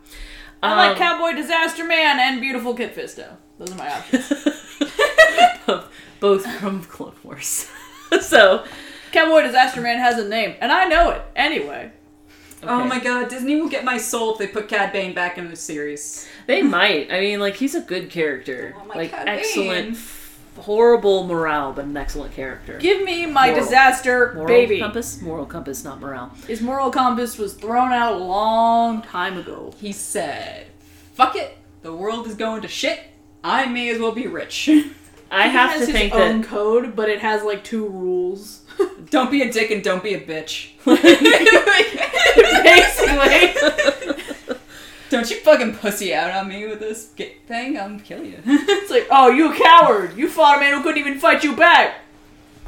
I 0.62 0.76
like 0.76 0.92
Um, 0.92 0.98
Cowboy 0.98 1.32
Disaster 1.34 1.84
Man 1.84 2.20
and 2.20 2.40
Beautiful 2.40 2.74
Kit 2.74 2.94
Fisto. 2.94 3.36
Those 3.58 3.72
are 3.72 3.74
my 3.76 3.92
options. 3.92 4.28
both, 5.66 5.88
both 6.20 6.46
from 6.60 6.84
Clone 6.84 7.16
Wars. 7.24 7.68
so. 8.20 8.64
Cowboy 9.10 9.42
Disaster 9.42 9.80
Man 9.82 9.98
has 9.98 10.18
a 10.18 10.26
name, 10.28 10.54
and 10.60 10.70
I 10.72 10.84
know 10.86 11.10
it 11.10 11.22
anyway. 11.36 11.90
Oh 12.64 12.84
my 12.84 13.00
god, 13.00 13.28
Disney 13.28 13.60
will 13.60 13.68
get 13.68 13.84
my 13.84 13.98
soul 13.98 14.32
if 14.32 14.38
they 14.38 14.46
put 14.46 14.68
Cad 14.68 14.92
Bane 14.92 15.14
back 15.14 15.36
in 15.38 15.50
the 15.50 15.56
series. 15.56 16.28
They 16.46 16.62
might. 16.62 17.12
I 17.12 17.20
mean, 17.20 17.40
like 17.40 17.56
he's 17.56 17.74
a 17.74 17.80
good 17.80 18.08
character. 18.10 18.74
Oh, 18.80 18.84
my 18.86 18.94
like 18.94 19.10
Cad 19.10 19.28
excellent, 19.28 19.94
Bane. 19.94 20.62
horrible 20.64 21.24
morale, 21.26 21.72
but 21.72 21.86
an 21.86 21.96
excellent 21.96 22.34
character. 22.34 22.78
Give 22.78 23.02
me 23.02 23.26
my 23.26 23.48
Moral. 23.48 23.64
disaster 23.64 24.32
Moral 24.34 24.46
baby. 24.46 24.78
compass, 24.80 25.20
moral 25.20 25.46
compass, 25.46 25.82
not 25.84 26.00
morale. 26.00 26.30
His 26.46 26.60
moral 26.60 26.90
compass 26.90 27.36
was 27.38 27.54
thrown 27.54 27.92
out 27.92 28.14
a 28.14 28.18
long 28.24 29.02
time 29.02 29.38
ago. 29.38 29.74
He 29.78 29.92
said, 29.92 30.66
"Fuck 31.14 31.34
it, 31.36 31.58
the 31.82 31.92
world 31.94 32.26
is 32.28 32.34
going 32.34 32.62
to 32.62 32.68
shit. 32.68 33.00
I 33.42 33.66
may 33.66 33.88
as 33.88 33.98
well 33.98 34.12
be 34.12 34.28
rich. 34.28 34.70
I 35.32 35.48
have 35.48 35.72
to 35.72 35.78
his 35.80 35.88
think 35.90 36.14
own 36.14 36.42
that 36.42 36.46
code, 36.48 36.94
but 36.94 37.08
it 37.08 37.20
has 37.20 37.42
like 37.42 37.64
two 37.64 37.88
rules. 37.88 38.61
Don't 39.12 39.30
be 39.30 39.42
a 39.42 39.52
dick 39.52 39.70
and 39.70 39.84
don't 39.84 40.02
be 40.02 40.14
a 40.14 40.20
bitch. 40.20 40.70
Basically, 42.64 43.54
don't 45.10 45.30
you 45.30 45.36
fucking 45.36 45.76
pussy 45.76 46.14
out 46.14 46.30
on 46.30 46.48
me 46.48 46.66
with 46.66 46.80
this 46.80 47.08
thing. 47.46 47.78
I'm 47.78 48.00
kill 48.00 48.24
you, 48.24 48.38
it's 48.44 48.90
like, 48.90 49.06
oh, 49.10 49.30
you 49.30 49.52
a 49.52 49.56
coward! 49.56 50.16
You 50.16 50.28
fought 50.28 50.56
a 50.56 50.60
man 50.60 50.74
who 50.74 50.82
couldn't 50.82 50.98
even 50.98 51.18
fight 51.18 51.44
you 51.44 51.54
back, 51.54 52.00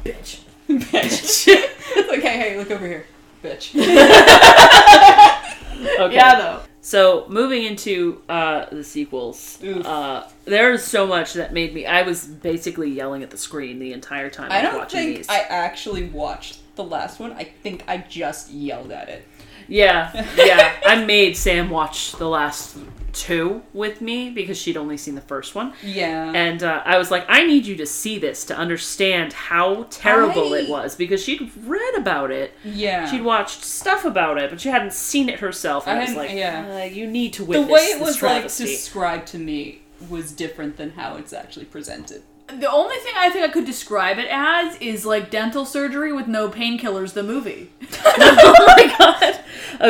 bitch. 0.05 0.41
bitch. 0.69 1.47
it's 1.47 2.09
like, 2.09 2.21
hey, 2.21 2.37
hey, 2.37 2.57
look 2.57 2.69
over 2.69 2.87
here, 2.87 3.07
bitch. 3.43 3.75
okay. 5.99 6.15
Yeah, 6.15 6.39
though. 6.39 6.61
So 6.85 7.25
moving 7.29 7.63
into 7.63 8.21
uh, 8.29 8.67
the 8.71 8.83
sequels, 8.83 9.57
uh, 9.63 10.29
there's 10.45 10.83
so 10.83 11.07
much 11.07 11.33
that 11.33 11.51
made 11.51 11.73
me. 11.73 11.87
I 11.87 12.03
was 12.03 12.25
basically 12.25 12.91
yelling 12.91 13.23
at 13.23 13.31
the 13.31 13.39
screen 13.39 13.79
the 13.79 13.91
entire 13.91 14.29
time 14.29 14.51
I, 14.51 14.59
I 14.59 14.61
was 14.61 14.69
don't 14.69 14.79
watching 14.81 14.99
think 14.99 15.17
these. 15.17 15.27
I 15.27 15.39
actually 15.39 16.03
watched 16.09 16.59
the 16.75 16.83
last 16.83 17.19
one. 17.19 17.31
I 17.31 17.45
think 17.45 17.83
I 17.87 17.97
just 17.97 18.51
yelled 18.51 18.91
at 18.91 19.09
it. 19.09 19.27
Yeah, 19.67 20.11
yeah. 20.37 20.73
I 20.85 21.03
made 21.05 21.35
Sam 21.37 21.69
watch 21.69 22.13
the 22.13 22.27
last 22.29 22.77
two 23.13 23.61
with 23.73 24.01
me 24.01 24.29
because 24.29 24.57
she'd 24.57 24.75
only 24.75 24.97
seen 24.97 25.15
the 25.15 25.21
first 25.21 25.55
one, 25.55 25.71
Yeah. 25.81 26.33
and 26.35 26.61
uh, 26.61 26.81
I 26.83 26.97
was 26.97 27.11
like, 27.11 27.25
I 27.29 27.45
need 27.45 27.65
you 27.65 27.77
to 27.77 27.85
see 27.85 28.19
this 28.19 28.43
to 28.45 28.57
understand 28.57 29.31
how 29.31 29.87
terrible 29.89 30.53
I- 30.53 30.57
it 30.59 30.69
was 30.69 30.95
because 30.97 31.23
she'd 31.23 31.49
read 31.65 31.95
about 31.97 32.29
it. 32.31 32.51
yeah. 32.65 33.09
She'd 33.09 33.23
watched 33.23 33.63
stuff 33.63 34.03
about 34.03 34.37
it, 34.37 34.49
but 34.49 34.59
she 34.59 34.67
hadn't 34.67 34.91
seen 34.93 35.29
it 35.29 35.39
herself. 35.39 35.87
And 35.87 35.97
I 35.97 36.01
I, 36.01 36.05
was 36.07 36.15
like, 36.15 36.31
yeah. 36.33 36.81
uh, 36.81 36.93
"You 36.93 37.07
need 37.07 37.31
to 37.33 37.45
witness 37.45 37.67
the 37.67 37.73
way 37.73 37.79
it 37.83 38.01
was 38.01 38.21
like 38.21 38.43
described 38.53 39.27
to 39.27 39.37
me 39.39 39.83
was 40.09 40.33
different 40.33 40.75
than 40.75 40.91
how 40.91 41.15
it's 41.15 41.31
actually 41.31 41.65
presented. 41.65 42.21
The 42.47 42.69
only 42.71 42.95
thing 42.97 43.13
I 43.17 43.29
think 43.29 43.43
I 43.43 43.47
could 43.49 43.65
describe 43.65 44.17
it 44.19 44.27
as 44.29 44.75
is 44.77 45.05
like 45.05 45.31
dental 45.31 45.65
surgery 45.65 46.13
with 46.13 46.27
no 46.27 46.47
painkillers. 46.49 47.13
The 47.13 47.23
movie. 47.23 47.71
oh 48.05 48.73
my 48.77 48.95
god. 48.97 49.39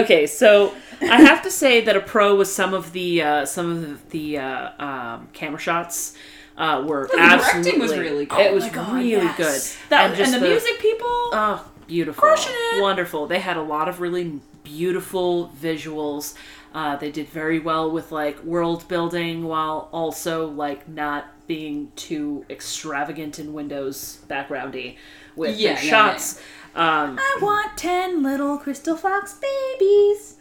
Okay, 0.03 0.25
so 0.25 0.73
I 1.01 1.21
have 1.21 1.41
to 1.43 1.51
say 1.51 1.81
that 1.81 1.95
a 1.95 1.99
pro 1.99 2.35
was 2.35 2.53
some 2.53 2.73
of 2.73 2.91
the 2.93 3.21
uh, 3.21 3.45
some 3.45 3.71
of 3.83 4.09
the 4.09 4.37
uh, 4.39 4.69
um, 4.83 5.27
camera 5.33 5.59
shots 5.59 6.15
uh, 6.57 6.83
were 6.87 7.07
The 7.11 7.17
directing 7.17 7.39
absolutely 7.57 7.79
was 7.81 7.97
really 7.97 8.25
good. 8.25 8.39
It 8.39 8.53
was 8.53 8.63
Oh 8.65 8.69
God, 8.71 8.93
really 8.95 9.09
yes. 9.11 9.37
good. 9.37 9.89
That, 9.89 10.11
And 10.11 10.19
and, 10.21 10.33
the, 10.33 10.39
the- 10.39 10.47
music 10.49 10.79
people. 10.79 11.07
Oh, 11.09 11.69
beautiful. 11.87 12.21
Crushing 12.21 12.53
it. 12.55 12.81
Wonderful. 12.81 13.27
They 13.27 13.39
had 13.39 13.57
a 13.57 13.61
lot 13.61 13.89
of 13.89 13.99
really 13.99 14.39
beautiful 14.63 15.51
visuals. 15.61 16.35
Uh, 16.73 16.95
they 16.95 17.11
did 17.11 17.27
very 17.29 17.59
well 17.59 17.91
with 17.91 18.11
like 18.13 18.41
world 18.43 18.87
building 18.87 19.43
while 19.45 19.89
also 19.91 20.47
like 20.47 20.87
not 20.87 21.25
being 21.47 21.91
too 21.95 22.45
extravagant 22.49 23.39
in 23.39 23.53
Windows 23.53 24.19
backgroundy 24.27 24.95
with 25.35 25.57
Yeah, 25.57 25.71
yeah, 25.71 25.75
shots. 25.77 26.39
Um, 26.75 27.17
I 27.19 27.37
want 27.41 27.77
ten 27.77 28.21
little 28.23 28.57
crystal 28.57 28.97
fox 28.97 29.39
babies. 29.39 30.37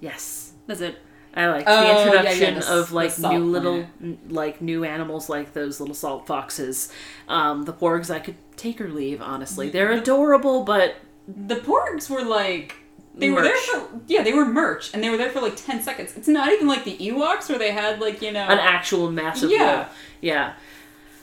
yes. 0.00 0.52
That's 0.66 0.80
it. 0.80 0.96
I 1.34 1.46
like 1.48 1.64
Oh, 1.66 1.80
the 1.80 1.86
yeah, 1.86 1.94
yeah, 1.94 2.06
introduction 2.06 2.54
the 2.60 2.72
of 2.80 2.92
like 2.92 3.18
new 3.18 3.44
little 3.44 3.86
n- 4.02 4.18
like 4.28 4.60
new 4.62 4.84
animals 4.84 5.28
like 5.28 5.52
those 5.52 5.78
little 5.80 5.94
salt 5.94 6.26
foxes. 6.26 6.90
Um, 7.28 7.64
the 7.64 7.72
porgs 7.74 8.10
I 8.10 8.18
could 8.20 8.36
take 8.56 8.80
or 8.80 8.88
leave, 8.88 9.20
honestly. 9.20 9.68
They're 9.70 9.92
adorable, 9.92 10.64
but 10.64 10.96
The 11.28 11.56
porgs 11.56 12.08
were 12.10 12.22
like 12.24 12.76
they 13.16 13.30
were 13.30 13.42
there 13.42 13.56
for 13.56 13.88
yeah 14.06 14.22
they 14.22 14.32
were 14.32 14.44
merch 14.44 14.92
and 14.92 15.02
they 15.02 15.08
were 15.10 15.16
there 15.16 15.30
for 15.30 15.40
like 15.40 15.56
ten 15.56 15.82
seconds. 15.82 16.14
It's 16.16 16.28
not 16.28 16.52
even 16.52 16.66
like 16.68 16.84
the 16.84 16.96
Ewoks 16.98 17.48
where 17.48 17.58
they 17.58 17.72
had 17.72 18.00
like 18.00 18.20
you 18.22 18.32
know 18.32 18.46
an 18.46 18.58
actual 18.58 19.10
massive 19.10 19.50
Yeah. 19.50 19.76
role. 19.76 19.86
Yeah. 20.20 20.52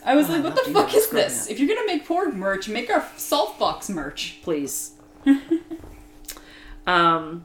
I 0.04 0.14
was 0.16 0.28
Oh, 0.28 0.34
like, 0.34 0.44
what 0.44 0.54
the 0.54 0.70
fuck 0.70 0.94
is 0.94 1.08
this? 1.08 1.46
up. 1.46 1.52
If 1.52 1.58
you're 1.60 1.68
gonna 1.68 1.86
make 1.86 2.06
porg 2.06 2.34
merch, 2.34 2.68
make 2.68 2.90
our 2.90 3.08
salt 3.16 3.58
fox 3.58 3.88
merch. 3.88 4.38
Please. 4.42 4.92
um 6.86 7.44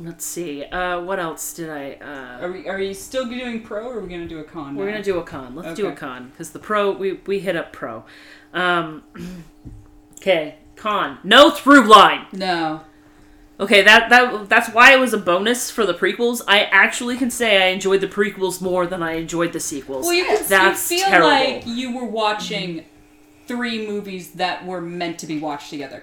let's 0.00 0.24
see. 0.24 0.64
Uh 0.64 1.00
what 1.00 1.18
else 1.18 1.52
did 1.54 1.70
I 1.70 1.92
uh 1.94 2.44
Are 2.44 2.52
we 2.52 2.68
are 2.68 2.78
we 2.78 2.92
still 2.94 3.26
doing 3.26 3.62
pro 3.62 3.86
or 3.88 3.98
are 3.98 4.00
we 4.00 4.08
gonna 4.08 4.26
do 4.28 4.38
a 4.40 4.44
con? 4.44 4.74
We're 4.74 4.86
gonna 4.90 5.02
do 5.02 5.18
a 5.18 5.22
con. 5.22 5.54
Let's 5.54 5.74
do 5.76 5.86
a 5.88 5.92
con 5.92 6.30
because 6.30 6.50
the 6.50 6.58
pro 6.58 6.90
we 6.92 7.14
we 7.26 7.38
hit 7.40 7.56
up 7.56 7.72
pro. 7.72 8.04
Um, 8.52 9.02
okay, 10.18 10.56
con. 10.76 11.18
No 11.22 11.50
through 11.50 11.84
line. 11.86 12.26
no. 12.32 12.82
Okay, 13.58 13.82
that 13.82 14.10
that 14.10 14.48
that's 14.50 14.68
why 14.70 14.92
it 14.94 15.00
was 15.00 15.14
a 15.14 15.18
bonus 15.18 15.70
for 15.70 15.86
the 15.86 15.94
prequels. 15.94 16.42
I 16.46 16.64
actually 16.64 17.16
can 17.16 17.30
say 17.30 17.64
I 17.64 17.68
enjoyed 17.68 18.02
the 18.02 18.06
prequels 18.08 18.60
more 18.60 18.86
than 18.86 19.02
I 19.02 19.12
enjoyed 19.12 19.52
the 19.54 19.60
sequels. 19.60 20.04
Well, 20.04 20.14
you 20.14 20.24
can 20.26 20.44
That's 20.46 20.90
you 20.90 20.98
feel 20.98 21.06
terrible. 21.08 21.28
like 21.28 21.66
you 21.66 21.96
were 21.96 22.04
watching 22.04 22.84
three 23.46 23.86
movies 23.86 24.32
that 24.32 24.66
were 24.66 24.80
meant 24.82 25.18
to 25.20 25.26
be 25.26 25.38
watched 25.38 25.70
together. 25.70 26.02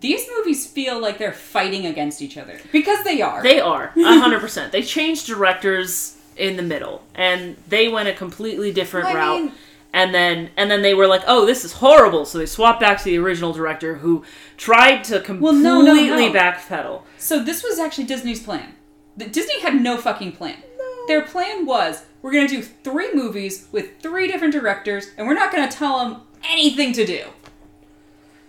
These 0.00 0.26
movies 0.36 0.66
feel 0.66 1.00
like 1.00 1.18
they're 1.18 1.32
fighting 1.32 1.86
against 1.86 2.22
each 2.22 2.36
other 2.36 2.58
because 2.72 3.04
they 3.04 3.22
are. 3.22 3.42
They 3.42 3.60
are 3.60 3.92
a 3.96 4.18
hundred 4.20 4.40
percent. 4.40 4.72
They 4.72 4.82
changed 4.82 5.26
directors 5.26 6.16
in 6.36 6.56
the 6.56 6.62
middle, 6.62 7.04
and 7.14 7.56
they 7.68 7.88
went 7.88 8.08
a 8.08 8.14
completely 8.14 8.72
different 8.72 9.06
I 9.06 9.14
route. 9.14 9.42
mean- 9.44 9.52
and 9.92 10.14
then 10.14 10.50
and 10.56 10.70
then 10.70 10.82
they 10.82 10.94
were 10.94 11.06
like, 11.06 11.22
"Oh, 11.26 11.46
this 11.46 11.64
is 11.64 11.74
horrible." 11.74 12.24
So 12.24 12.38
they 12.38 12.46
swapped 12.46 12.80
back 12.80 12.98
to 12.98 13.04
the 13.04 13.18
original 13.18 13.52
director, 13.52 13.96
who 13.96 14.24
tried 14.56 15.04
to 15.04 15.20
completely 15.20 15.62
no, 15.62 15.82
no, 15.82 15.94
no. 15.94 16.32
backpedal. 16.32 17.02
So 17.18 17.42
this 17.42 17.62
was 17.62 17.78
actually 17.78 18.04
Disney's 18.04 18.42
plan. 18.42 18.74
Disney 19.16 19.60
had 19.60 19.80
no 19.80 19.96
fucking 19.96 20.32
plan. 20.32 20.62
Their 21.08 21.22
plan 21.22 21.66
was 21.66 22.04
we're 22.22 22.32
going 22.32 22.46
to 22.48 22.56
do 22.56 22.62
three 22.62 23.12
movies 23.14 23.66
with 23.72 24.00
three 24.00 24.28
different 24.28 24.52
directors, 24.52 25.08
and 25.16 25.26
we're 25.26 25.34
not 25.34 25.52
going 25.52 25.68
to 25.68 25.76
tell 25.76 25.98
them 25.98 26.22
anything 26.48 26.92
to 26.92 27.04
do. 27.04 27.24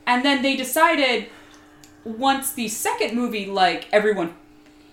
And 0.06 0.24
then 0.24 0.42
they 0.42 0.56
decided 0.56 1.28
once 2.04 2.54
the 2.54 2.68
second 2.68 3.16
movie, 3.16 3.46
like 3.46 3.88
everyone 3.92 4.36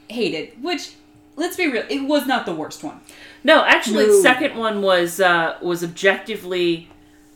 hated, 0.08 0.62
which 0.62 0.94
let's 1.36 1.56
be 1.56 1.68
real, 1.68 1.84
it 1.88 2.00
was 2.00 2.26
not 2.26 2.46
the 2.46 2.54
worst 2.54 2.82
one. 2.82 3.00
No, 3.44 3.64
actually, 3.64 4.06
No. 4.06 4.16
the 4.16 4.22
second 4.22 4.56
one 4.56 4.82
was 4.82 5.20
uh, 5.20 5.56
was 5.62 5.82
objectively 5.84 6.88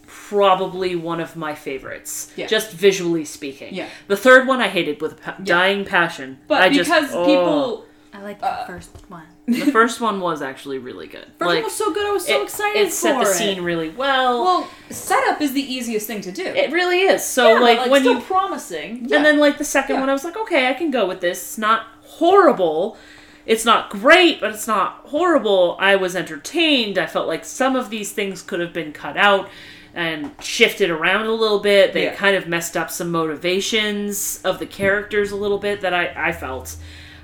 probably 0.07 0.95
one 0.97 1.21
of 1.21 1.37
my 1.37 1.55
favorites, 1.55 2.33
Yeah. 2.37 2.47
just 2.47 2.71
visually 2.73 3.25
speaking. 3.25 3.75
Yeah. 3.75 3.89
The 4.09 4.17
third 4.17 4.47
one 4.47 4.61
I 4.61 4.69
hated 4.69 5.01
with 5.01 5.13
a 5.13 5.17
pa- 5.17 5.37
dying 5.43 5.85
passion. 5.85 6.39
But 6.49 6.63
I 6.63 6.69
because 6.69 6.87
just, 6.87 7.15
oh. 7.15 7.25
people, 7.27 7.85
I 8.13 8.23
like 8.23 8.41
the 8.41 8.65
first 8.67 8.91
one. 9.09 9.23
the 9.47 9.71
first 9.73 10.01
one 10.01 10.21
was 10.21 10.41
actually 10.43 10.79
really 10.79 11.07
good. 11.07 11.27
First 11.39 11.41
like 11.49 11.55
one 11.57 11.63
was 11.65 11.75
so 11.75 11.93
good. 11.93 12.07
I 12.07 12.13
was 12.13 12.27
so 12.27 12.41
it, 12.41 12.45
excited 12.45 12.81
it 12.83 12.93
set 12.93 13.19
for 13.19 13.25
the 13.25 13.31
it. 13.31 13.35
scene 13.35 13.63
really 13.63 13.89
well. 13.91 14.43
well, 14.45 14.71
setup 14.91 15.41
is 15.41 15.53
the 15.53 15.63
easiest 15.63 16.07
thing 16.07 16.21
to 16.23 16.33
do. 16.33 16.45
it 16.45 16.73
really 16.73 17.01
is. 17.03 17.25
So 17.25 17.55
Yeah, 17.55 17.61
like, 17.61 17.79
like 17.79 17.91
when 17.91 18.03
still 18.03 18.15
you 18.17 18.21
promising. 18.21 19.07
Yeah. 19.09 19.17
and 19.17 19.25
then 19.27 19.39
like 19.39 19.59
the 19.59 19.65
second 19.65 19.95
Yeah. 19.97 20.01
one, 20.01 20.11
I 20.11 20.13
was 20.13 20.25
like, 20.25 20.37
okay, 20.37 20.69
I 20.69 20.75
can 20.75 20.91
go 20.91 21.07
with 21.07 21.21
this. 21.21 21.39
It's 21.43 21.59
not 21.59 21.87
horrible. 22.03 22.97
It's 23.45 23.65
not 23.65 23.91
great, 23.91 24.41
but 24.41 24.53
it's 24.53 24.67
not 24.69 25.01
horrible. 25.07 25.77
I 25.81 25.97
was 25.97 26.15
entertained. 26.15 26.97
I 26.99 27.07
felt 27.07 27.27
like 27.27 27.45
some 27.45 27.75
of 27.77 27.91
these 27.91 28.13
things 28.13 28.41
could 28.43 28.61
have 28.61 28.73
been 28.73 28.93
cut 28.93 29.17
out 29.17 29.49
and 29.95 30.31
shifted 30.41 30.91
around 30.91 31.27
a 31.27 31.33
little 31.33 31.59
bit. 31.59 31.93
They 31.93 32.05
Yeah. 32.05 32.15
kind 32.15 32.37
of 32.37 32.47
messed 32.47 32.77
up 32.77 32.91
some 32.91 33.11
motivations 33.11 34.41
of 34.45 34.59
the 34.59 34.67
characters 34.67 35.33
a 35.33 35.37
little 35.37 35.59
bit 35.59 35.81
that 35.83 35.93
I, 35.93 36.13
I 36.29 36.33
felt. 36.33 36.77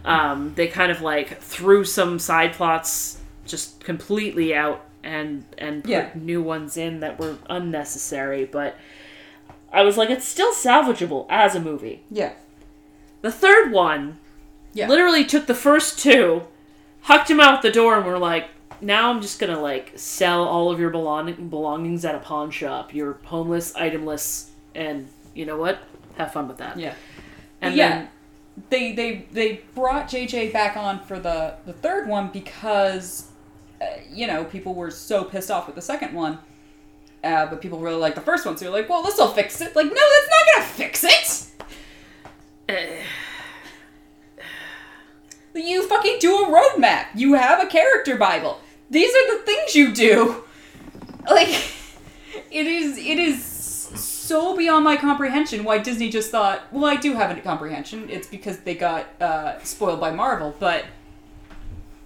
Um, 0.04 0.52
they 0.54 0.66
kind 0.66 0.90
of 0.90 1.00
like 1.00 1.40
threw 1.40 1.84
some 1.84 2.18
side 2.18 2.52
plots 2.52 3.18
just 3.46 3.82
completely 3.84 4.54
out 4.54 4.84
and 5.02 5.44
and 5.56 5.82
put 5.84 5.90
Yeah. 5.90 6.10
new 6.14 6.42
ones 6.42 6.76
in 6.76 7.00
that 7.00 7.18
were 7.18 7.36
unnecessary. 7.48 8.44
But 8.44 8.76
I 9.72 9.82
was 9.82 9.96
like, 9.96 10.10
it's 10.10 10.24
still 10.26 10.52
salvageable 10.52 11.26
as 11.30 11.54
a 11.54 11.60
movie. 11.60 12.02
yeah. 12.10 12.32
The 13.22 13.32
third 13.32 13.72
one 13.72 14.18
Yeah. 14.74 14.88
literally 14.88 15.24
took 15.24 15.46
the 15.46 15.54
first 15.54 15.98
two, 15.98 16.42
hucked 17.02 17.30
him 17.30 17.40
out 17.40 17.62
the 17.62 17.70
door, 17.70 17.96
and 17.96 18.06
we're 18.06 18.18
like, 18.18 18.48
now 18.80 19.10
I'm 19.10 19.20
just 19.20 19.38
gonna 19.40 19.60
like 19.60 19.92
sell 19.96 20.44
all 20.44 20.70
of 20.70 20.78
your 20.78 20.90
belong- 20.90 21.48
belongings 21.48 22.04
at 22.04 22.14
a 22.14 22.18
pawn 22.20 22.50
shop. 22.50 22.94
You're 22.94 23.18
homeless, 23.24 23.74
itemless, 23.74 24.50
and 24.74 25.08
you 25.34 25.46
know 25.46 25.56
what? 25.56 25.78
Have 26.16 26.32
fun 26.32 26.48
with 26.48 26.58
that. 26.58 26.78
Yeah. 26.78 26.94
And 27.60 27.74
yeah. 27.74 27.88
then 27.88 28.08
they 28.70 28.92
they 28.92 29.26
they 29.32 29.60
brought 29.74 30.08
JJ 30.08 30.52
back 30.52 30.76
on 30.76 31.00
for 31.04 31.18
the 31.18 31.54
the 31.66 31.72
third 31.72 32.08
one 32.08 32.28
because 32.28 33.30
uh, 33.80 33.86
you 34.10 34.26
know 34.26 34.44
people 34.44 34.74
were 34.74 34.90
so 34.90 35.24
pissed 35.24 35.50
off 35.50 35.66
with 35.66 35.74
the 35.74 35.82
second 35.82 36.12
one. 36.12 36.38
Uh, 37.24 37.46
but 37.46 37.60
people 37.60 37.80
really 37.80 37.96
like 37.96 38.14
the 38.14 38.20
first 38.20 38.46
one, 38.46 38.56
so 38.56 38.64
you're 38.64 38.72
like, 38.72 38.88
well, 38.88 39.02
this 39.02 39.18
will 39.18 39.32
fix 39.32 39.60
it. 39.60 39.74
Like, 39.74 39.86
no, 39.86 39.92
that's 39.92 40.28
not 40.30 40.54
gonna 40.54 40.66
fix 40.68 41.04
it. 41.04 41.64
eh, 42.68 43.02
You 45.54 45.86
fucking 45.88 46.18
do 46.20 46.44
a 46.44 46.46
roadmap. 46.48 47.06
You 47.14 47.34
have 47.34 47.62
a 47.62 47.66
character 47.66 48.16
bible. 48.16 48.60
These 48.90 49.10
are 49.14 49.36
the 49.38 49.42
things 49.44 49.74
you 49.74 49.92
do. 49.92 50.44
Like, 51.28 51.48
it 52.50 52.66
is 52.66 52.96
it 52.96 53.18
is 53.18 53.44
so 53.44 54.56
beyond 54.56 54.82
my 54.82 54.96
comprehension 54.96 55.62
why 55.62 55.76
Disney 55.76 56.08
just 56.08 56.30
thought, 56.30 56.62
well, 56.72 56.86
I 56.86 56.96
do 56.96 57.12
have 57.12 57.36
a 57.36 57.40
comprehension. 57.42 58.08
It's 58.08 58.26
because 58.26 58.60
they 58.60 58.74
got 58.74 59.06
uh, 59.20 59.62
spoiled 59.62 60.00
by 60.00 60.10
Marvel, 60.10 60.54
but 60.58 60.86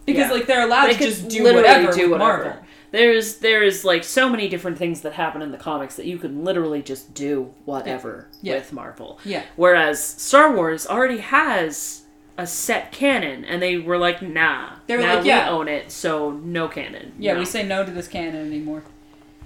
because 0.07 0.27
Yeah. 0.29 0.33
like 0.33 0.47
they're 0.49 0.67
allowed 0.67 0.89
they 0.89 0.95
to 0.95 0.99
just 1.05 1.29
do 1.29 1.45
whatever 1.45 1.93
do 1.93 2.11
with 2.11 2.21
whatever. 2.21 2.45
Marvel. 2.45 2.63
There's 2.91 3.37
there's 3.37 3.85
like 3.85 4.03
so 4.03 4.29
many 4.29 4.49
different 4.49 4.77
things 4.77 5.03
that 5.03 5.13
happen 5.13 5.41
in 5.41 5.53
the 5.53 5.59
comics 5.59 5.95
that 5.97 6.07
you 6.07 6.19
can 6.19 6.43
literally 6.45 6.83
just 6.83 7.15
do 7.15 7.55
whatever 7.65 8.27
Yeah. 8.41 8.55
with 8.55 8.73
Marvel. 8.73 9.21
Yeah. 9.25 9.45
Whereas 9.55 10.03
Star 10.05 10.53
Wars 10.55 10.85
already 10.87 11.19
has 11.19 12.02
a 12.39 12.47
set 12.47 12.93
canon, 12.93 13.45
and 13.45 13.61
they 13.63 13.79
were 13.79 13.99
like, 13.99 14.23
"Nah, 14.23 14.71
They 14.87 14.97
were 14.97 15.03
now 15.03 15.15
like, 15.17 15.23
we 15.25 15.29
yeah. 15.29 15.51
own 15.51 15.69
it, 15.69 15.91
so 15.93 16.31
no 16.31 16.69
canon." 16.69 17.13
Yeah, 17.19 17.35
No. 17.35 17.41
we 17.41 17.45
say 17.45 17.63
no 17.67 17.85
to 17.85 17.91
this 17.91 18.09
canon 18.09 18.47
anymore. 18.47 18.83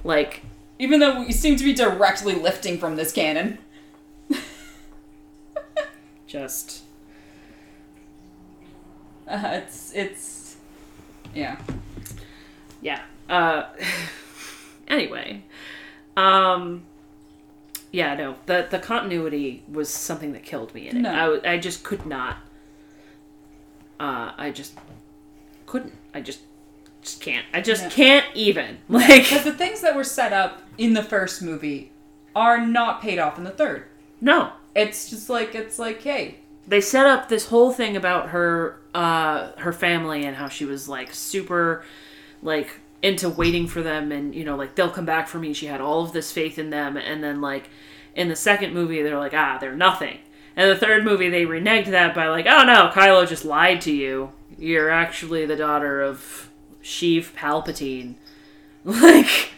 like 0.04 0.42
Even 0.78 1.00
though 1.00 1.20
we 1.20 1.32
seem 1.32 1.56
to 1.56 1.64
be 1.64 1.72
directly 1.72 2.34
lifting 2.34 2.78
from 2.78 2.96
this 2.96 3.12
canon. 3.12 3.58
just 6.26 6.82
Uh, 9.28 9.60
it's 9.64 9.92
it's 9.94 10.56
yeah. 11.34 11.58
yeah. 12.80 13.02
Uh, 13.28 13.64
anyway, 14.88 15.42
um, 16.16 16.84
yeah, 17.90 18.14
no, 18.14 18.36
the 18.46 18.66
the 18.70 18.78
continuity 18.78 19.64
was 19.70 19.88
something 19.92 20.32
that 20.32 20.44
killed 20.44 20.72
me 20.74 20.88
in 20.88 20.98
it. 20.98 21.00
No. 21.00 21.40
I 21.44 21.54
I 21.54 21.58
just 21.58 21.82
could 21.82 22.06
not. 22.06 22.36
Uh, 23.98 24.32
I 24.36 24.50
just 24.50 24.74
couldn't. 25.66 25.94
I 26.14 26.20
just 26.20 26.40
just 27.02 27.20
can't. 27.20 27.46
I 27.54 27.60
just 27.60 27.84
No. 27.84 27.90
can't 27.90 28.26
even 28.34 28.78
like. 28.88 29.24
Because 29.24 29.44
the 29.44 29.52
things 29.52 29.80
that 29.82 29.94
were 29.96 30.04
set 30.04 30.32
up 30.32 30.62
in 30.78 30.92
the 30.94 31.02
first 31.02 31.40
movie 31.42 31.92
are 32.34 32.64
not 32.64 33.00
paid 33.00 33.18
off 33.18 33.38
in 33.38 33.44
the 33.44 33.50
third. 33.50 33.84
No, 34.20 34.52
It's 34.74 35.08
just 35.10 35.28
like 35.30 35.54
it's 35.54 35.78
like, 35.78 36.02
hey, 36.02 36.36
they 36.66 36.80
set 36.80 37.06
up 37.06 37.28
this 37.28 37.46
whole 37.48 37.70
thing 37.72 37.96
about 37.96 38.30
her 38.30 38.78
uh 38.94 39.52
her 39.58 39.72
family 39.72 40.24
and 40.24 40.36
how 40.36 40.48
she 40.48 40.64
was 40.64 40.88
like 40.88 41.12
super 41.14 41.84
like 42.42 42.80
into 43.02 43.28
waiting 43.28 43.66
for 43.66 43.82
them 43.82 44.10
and 44.10 44.34
you 44.34 44.42
know 44.42 44.56
like 44.56 44.74
they'll 44.74 44.90
come 44.90 45.04
back 45.04 45.28
for 45.28 45.38
me 45.38 45.52
she 45.52 45.66
had 45.66 45.80
all 45.82 46.02
of 46.02 46.12
this 46.12 46.32
faith 46.32 46.58
in 46.58 46.70
them 46.70 46.96
and 46.96 47.22
then 47.22 47.40
like 47.42 47.68
in 48.14 48.28
the 48.28 48.34
second 48.36 48.72
movie 48.72 49.02
they're 49.02 49.18
like 49.18 49.34
ah 49.34 49.58
they're 49.60 49.76
nothing 49.76 50.18
and 50.56 50.70
the 50.70 50.76
third 50.76 51.04
movie 51.04 51.28
they 51.28 51.44
reneged 51.44 51.86
that 51.86 52.14
by 52.14 52.26
like 52.28 52.46
oh 52.48 52.64
no 52.64 52.90
kylo 52.92 53.28
just 53.28 53.44
lied 53.44 53.80
to 53.80 53.92
you 53.92 54.32
you're 54.58 54.90
actually 54.90 55.44
the 55.46 55.56
daughter 55.56 56.00
of 56.02 56.50
sheev 56.82 57.32
palpatine 57.34 58.14
like 58.84 59.50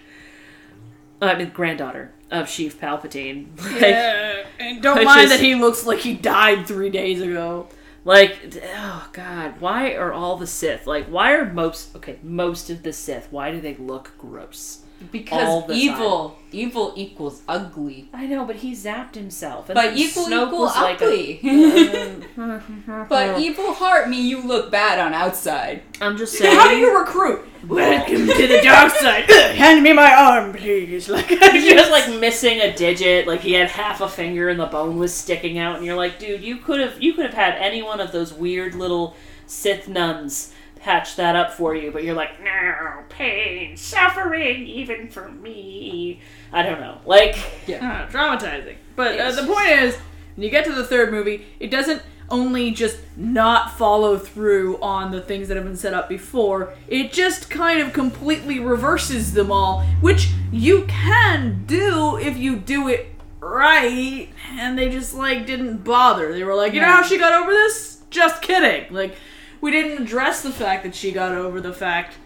i 1.21 1.35
mean 1.35 1.51
granddaughter 1.51 2.13
of 2.31 2.47
sheev 2.47 2.75
palpatine 2.75 3.47
like 3.73 3.81
Yeah, 3.81 4.45
and 4.59 4.83
don't 4.83 5.05
mind 5.05 5.25
is- 5.25 5.31
that 5.31 5.41
he 5.41 5.55
looks 5.55 5.87
like 5.87 6.01
he 6.01 6.15
died 6.15 6.67
three 6.67 6.91
days 6.91 7.21
ago. 7.23 7.69
Like, 8.05 8.55
oh 8.75 9.09
god, 9.13 9.61
why 9.61 9.95
are 9.95 10.13
all 10.13 10.37
the 10.37 10.47
Sith 10.47 10.87
like? 10.87 11.07
Why 11.07 11.33
are 11.33 11.53
most 11.53 11.95
okay? 11.97 12.19
Most 12.23 12.71
of 12.71 12.83
the 12.83 12.93
Sith. 12.93 13.29
Why 13.31 13.51
do 13.51 13.61
they 13.61 13.75
look 13.75 14.13
gross? 14.17 14.81
All 15.01 15.09
because 15.13 15.67
the 15.67 15.75
evil 15.75 16.39
evil 16.51 16.93
equals 16.97 17.43
ugly. 17.47 18.09
I 18.13 18.27
know, 18.27 18.45
but 18.45 18.57
he 18.57 18.73
zapped 18.73 19.15
himself. 19.15 19.69
And 19.69 19.75
But 19.75 19.91
then 19.91 19.99
equal 19.99 20.27
Snoke 20.27 20.47
equal 20.47 20.59
was 20.61 20.77
like 20.77 21.01
a- 21.01 21.05
ugly. 21.05 22.27
but 23.09 23.39
evil 23.39 23.75
heart 23.75 24.09
mean 24.09 24.27
you 24.27 24.43
look 24.43 24.71
bad 24.71 24.99
on 24.99 25.15
outside. 25.15 25.83
I'm 26.01 26.17
just 26.17 26.35
saying. 26.35 26.57
How 26.59 26.69
do 26.69 26.77
you 26.77 26.99
recruit? 26.99 27.47
Welcome 27.67 28.27
to 28.29 28.47
the 28.47 28.61
dark 28.63 28.93
side. 28.93 29.31
Hand 29.31 29.83
me 29.83 29.93
my 29.93 30.13
arm, 30.13 30.53
please. 30.53 31.09
Like, 31.09 31.27
He 31.27 31.75
was 31.75 31.91
like 31.91 32.09
missing 32.21 32.61
a 32.61 32.75
digit, 32.75 33.27
like 33.27 33.41
he 33.41 33.53
had 33.53 33.69
half 33.69 34.01
a 34.01 34.09
finger 34.09 34.49
and 34.49 34.59
the 34.59 34.67
bone 34.67 34.97
was 34.97 35.13
sticking 35.13 35.59
out, 35.59 35.77
and 35.77 35.85
you're 35.85 35.97
like, 35.97 36.19
dude, 36.19 36.43
you 36.43 36.59
could 36.59 36.81
have 36.81 37.01
you 37.03 37.15
could 37.15 37.27
have 37.27 37.35
had 37.35 37.55
any 37.55 37.83
one 37.83 38.01
of 38.01 38.13
those 38.13 38.33
weird 38.33 38.75
little 38.75 39.15
Sith 39.47 39.89
nuns 39.89 40.53
patch 40.81 41.17
that 41.17 41.37
up 41.37 41.53
for 41.53 41.75
you, 41.75 41.91
but 41.91 42.05
you're 42.05 42.15
like, 42.15 42.43
no, 42.43 43.03
pain, 43.09 43.77
suffering, 43.77 44.67
even 44.67 45.09
for 45.09 45.29
me. 45.29 46.21
I 46.53 46.63
don't 46.63 46.81
know. 46.81 46.99
Like 47.05 47.37
Ah, 47.83 48.09
traumatizing. 48.11 48.77
But 48.97 49.19
uh, 49.19 49.33
the 49.33 49.47
point 49.47 49.69
is, 49.71 49.97
when 50.37 50.45
you 50.45 50.51
get 50.51 50.65
to 50.67 50.73
the 50.73 50.85
third 50.85 51.11
movie, 51.11 51.47
it 51.61 51.71
doesn't 51.71 52.03
only 52.31 52.71
just 52.71 52.99
not 53.17 53.77
follow 53.79 54.19
through 54.19 54.79
on 54.81 55.11
the 55.11 55.21
things 55.21 55.49
that 55.49 55.57
have 55.57 55.65
been 55.65 55.77
set 55.77 55.95
up 55.95 56.09
before, 56.09 56.75
it 56.87 57.11
just 57.13 57.49
kind 57.49 57.81
of 57.81 57.93
completely 57.93 58.61
reverses 58.61 59.33
them 59.33 59.51
all, 59.51 59.81
which 60.01 60.31
you 60.53 60.85
can 60.87 61.65
do 61.67 62.19
if 62.19 62.37
you 62.37 62.57
do 62.57 62.89
it 62.89 63.07
right. 63.41 64.29
And 64.53 64.79
they 64.79 64.91
just, 64.91 65.15
like, 65.15 65.47
didn't 65.47 65.79
bother. 65.85 66.33
They 66.33 66.45
were 66.45 66.55
like, 66.55 66.75
you 66.75 66.81
know 66.81 66.87
how 66.87 67.03
she 67.03 67.19
got 67.19 67.33
over 67.33 67.51
this? 67.51 68.03
Just 68.11 68.43
kidding. 68.43 68.93
Like, 68.93 69.15
we 69.61 69.71
didn't 69.71 70.03
address 70.03 70.43
the 70.43 70.51
fact 70.53 70.83
that 70.85 70.95
she 70.95 71.13
got 71.13 71.33
over 71.33 71.61
the 71.61 71.73
fact 71.73 72.17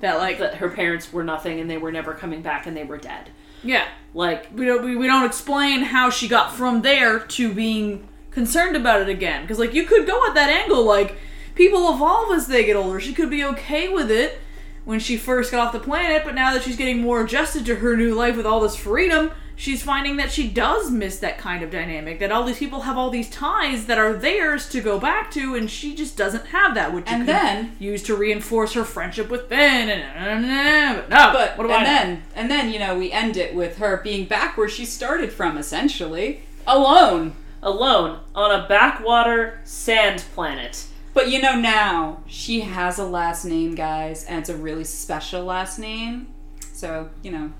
that, 0.00 0.18
like, 0.18 0.38
that 0.38 0.56
her 0.56 0.68
parents 0.68 1.12
were 1.12 1.24
nothing 1.24 1.60
and 1.60 1.70
they 1.70 1.78
were 1.78 1.92
never 1.92 2.12
coming 2.14 2.42
back 2.42 2.66
and 2.66 2.76
they 2.76 2.84
were 2.84 2.98
dead. 2.98 3.30
yeah, 3.62 3.86
Like 4.12 4.48
we 4.54 4.66
don't 4.66 4.84
we, 4.84 4.94
we 4.96 5.06
don't 5.06 5.24
explain 5.24 5.82
how 5.82 6.10
she 6.10 6.28
got 6.28 6.52
from 6.52 6.82
there 6.82 7.18
to 7.18 7.52
being 7.54 8.06
concerned 8.30 8.76
about 8.76 9.00
it 9.00 9.08
again. 9.08 9.42
Because 9.42 9.58
like 9.58 9.72
you 9.74 9.84
could 9.84 10.06
go 10.06 10.26
at 10.26 10.34
that 10.34 10.50
angle 10.50 10.84
like 10.84 11.16
people 11.54 11.92
evolve 11.94 12.32
as 12.32 12.46
they 12.46 12.64
get 12.64 12.76
older. 12.76 13.00
She 13.00 13.14
could 13.14 13.30
be 13.30 13.42
okay 13.44 13.88
with 13.88 14.10
it 14.10 14.40
when 14.84 15.00
she 15.00 15.16
first 15.16 15.50
got 15.50 15.66
off 15.66 15.72
the 15.72 15.80
planet, 15.80 16.22
but 16.24 16.34
now 16.34 16.52
that 16.52 16.62
she's 16.62 16.76
getting 16.76 17.00
more 17.00 17.24
adjusted 17.24 17.64
to 17.66 17.76
her 17.76 17.96
new 17.96 18.14
life 18.14 18.36
with 18.36 18.44
all 18.44 18.60
this 18.60 18.76
freedom, 18.76 19.30
she's 19.56 19.82
finding 19.82 20.16
that 20.16 20.30
she 20.32 20.48
does 20.48 20.90
miss 20.90 21.18
that 21.20 21.38
kind 21.38 21.62
of 21.62 21.70
dynamic. 21.70 22.18
That 22.18 22.32
all 22.32 22.44
these 22.44 22.58
people 22.58 22.82
have 22.82 22.96
all 22.98 23.10
these 23.10 23.30
ties 23.30 23.86
that 23.86 23.98
are 23.98 24.12
theirs 24.12 24.68
to 24.70 24.80
go 24.80 24.98
back 24.98 25.30
to, 25.32 25.54
and 25.54 25.70
she 25.70 25.94
just 25.94 26.16
doesn't 26.16 26.46
have 26.46 26.74
that, 26.74 26.92
which 26.92 27.06
you 27.08 27.16
And 27.16 27.26
could 27.26 27.34
then- 27.34 27.76
use 27.78 28.02
to 28.04 28.14
reinforce 28.16 28.72
her 28.74 28.84
friendship 28.84 29.30
with 29.30 29.48
Ben. 29.48 29.88
And 29.88 30.96
but 30.96 31.08
no, 31.10 31.32
But 31.32 31.56
what 31.58 31.66
do 31.66 31.72
I 31.72 31.76
and 31.76 31.84
know? 31.84 31.90
then 31.90 32.22
and 32.36 32.50
then 32.50 32.72
you 32.72 32.78
know 32.78 32.96
we 32.98 33.12
end 33.12 33.36
it 33.36 33.54
with 33.54 33.78
her 33.78 33.98
being 34.02 34.26
back 34.26 34.56
where 34.56 34.68
she 34.68 34.84
started 34.84 35.32
from, 35.32 35.56
essentially 35.58 36.42
alone. 36.66 37.34
Alone 37.62 38.18
on 38.34 38.50
a 38.50 38.66
backwater 38.68 39.60
sand 39.64 40.22
planet. 40.34 40.84
But 41.14 41.30
you 41.30 41.40
know 41.40 41.58
now 41.58 42.18
she 42.26 42.60
has 42.60 42.98
a 42.98 43.04
last 43.06 43.44
name, 43.46 43.74
guys, 43.74 44.24
and 44.24 44.40
it's 44.40 44.50
a 44.50 44.56
really 44.56 44.84
special 44.84 45.44
last 45.44 45.78
name. 45.78 46.26
So 46.74 47.08
you 47.22 47.30
know 47.30 47.52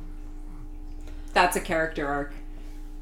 that's 1.35 1.57
a 1.57 1.61
character 1.61 2.07
arc. 2.07 2.35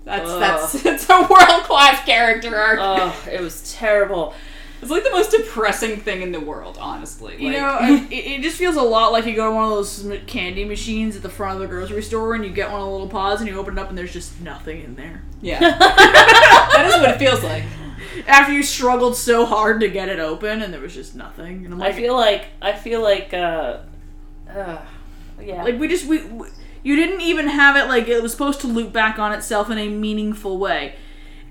That's 0.04 0.28
Ugh. 0.28 0.40
that's 0.40 0.74
it's 0.86 1.08
a 1.08 1.20
world 1.20 1.62
class 1.64 2.04
character 2.04 2.54
arc. 2.56 2.78
Oh, 2.80 3.28
it 3.30 3.40
was 3.40 3.72
terrible. 3.72 4.34
it's 4.80 4.90
like 4.90 5.04
the 5.04 5.10
most 5.10 5.30
depressing 5.30 6.00
thing 6.00 6.22
in 6.22 6.32
the 6.32 6.40
world, 6.40 6.76
honestly. 6.80 7.36
You 7.40 7.52
Like- 7.52 7.58
know, 7.58 8.06
it, 8.10 8.12
it 8.12 8.42
just 8.42 8.56
feels 8.56 8.74
a 8.76 8.82
lot 8.82 9.12
like 9.12 9.26
you 9.26 9.36
go 9.36 9.48
to 9.50 9.54
one 9.54 9.64
of 9.64 9.70
those 9.70 10.04
candy 10.26 10.64
machines 10.64 11.14
at 11.14 11.22
the 11.22 11.28
front 11.28 11.54
of 11.54 11.60
the 11.60 11.68
grocery 11.68 12.02
store 12.02 12.34
and 12.34 12.44
you 12.44 12.50
get 12.50 12.70
one 12.72 12.80
of 12.80 12.86
the 12.86 12.92
little 12.92 13.08
pods 13.08 13.40
and 13.40 13.48
you 13.48 13.56
open 13.58 13.78
it 13.78 13.80
up 13.80 13.90
and 13.90 13.96
there's 13.96 14.12
just 14.12 14.40
nothing 14.40 14.82
in 14.82 14.96
there. 14.96 15.22
yeah, 15.40 15.60
that 15.78 16.84
is 16.88 16.94
what 17.00 17.10
it 17.10 17.18
feels 17.18 17.42
like. 17.44 17.62
After 18.26 18.52
you 18.52 18.62
struggled 18.64 19.16
so 19.16 19.46
hard 19.46 19.80
to 19.80 19.88
get 19.88 20.08
it 20.08 20.18
open 20.18 20.62
and 20.62 20.74
there 20.74 20.80
was 20.80 20.94
just 20.94 21.14
nothing. 21.14 21.64
And 21.64 21.74
I'm 21.74 21.82
I 21.82 21.92
feel 21.92 22.14
like 22.14 22.46
I 22.60 22.72
feel 22.72 23.00
like 23.02 23.32
uh, 23.32 23.78
uh 24.52 24.78
yeah. 25.40 25.62
like 25.62 25.78
we 25.78 25.86
just 25.88 26.06
we, 26.06 26.22
we 26.24 26.48
you 26.82 26.96
didn't 26.96 27.20
even 27.20 27.48
have 27.48 27.76
it 27.76 27.88
like 27.88 28.08
it 28.08 28.22
was 28.22 28.32
supposed 28.32 28.60
to 28.60 28.66
loop 28.66 28.92
back 28.92 29.18
on 29.18 29.32
itself 29.32 29.70
in 29.70 29.78
a 29.78 29.88
meaningful 29.88 30.58
way. 30.58 30.96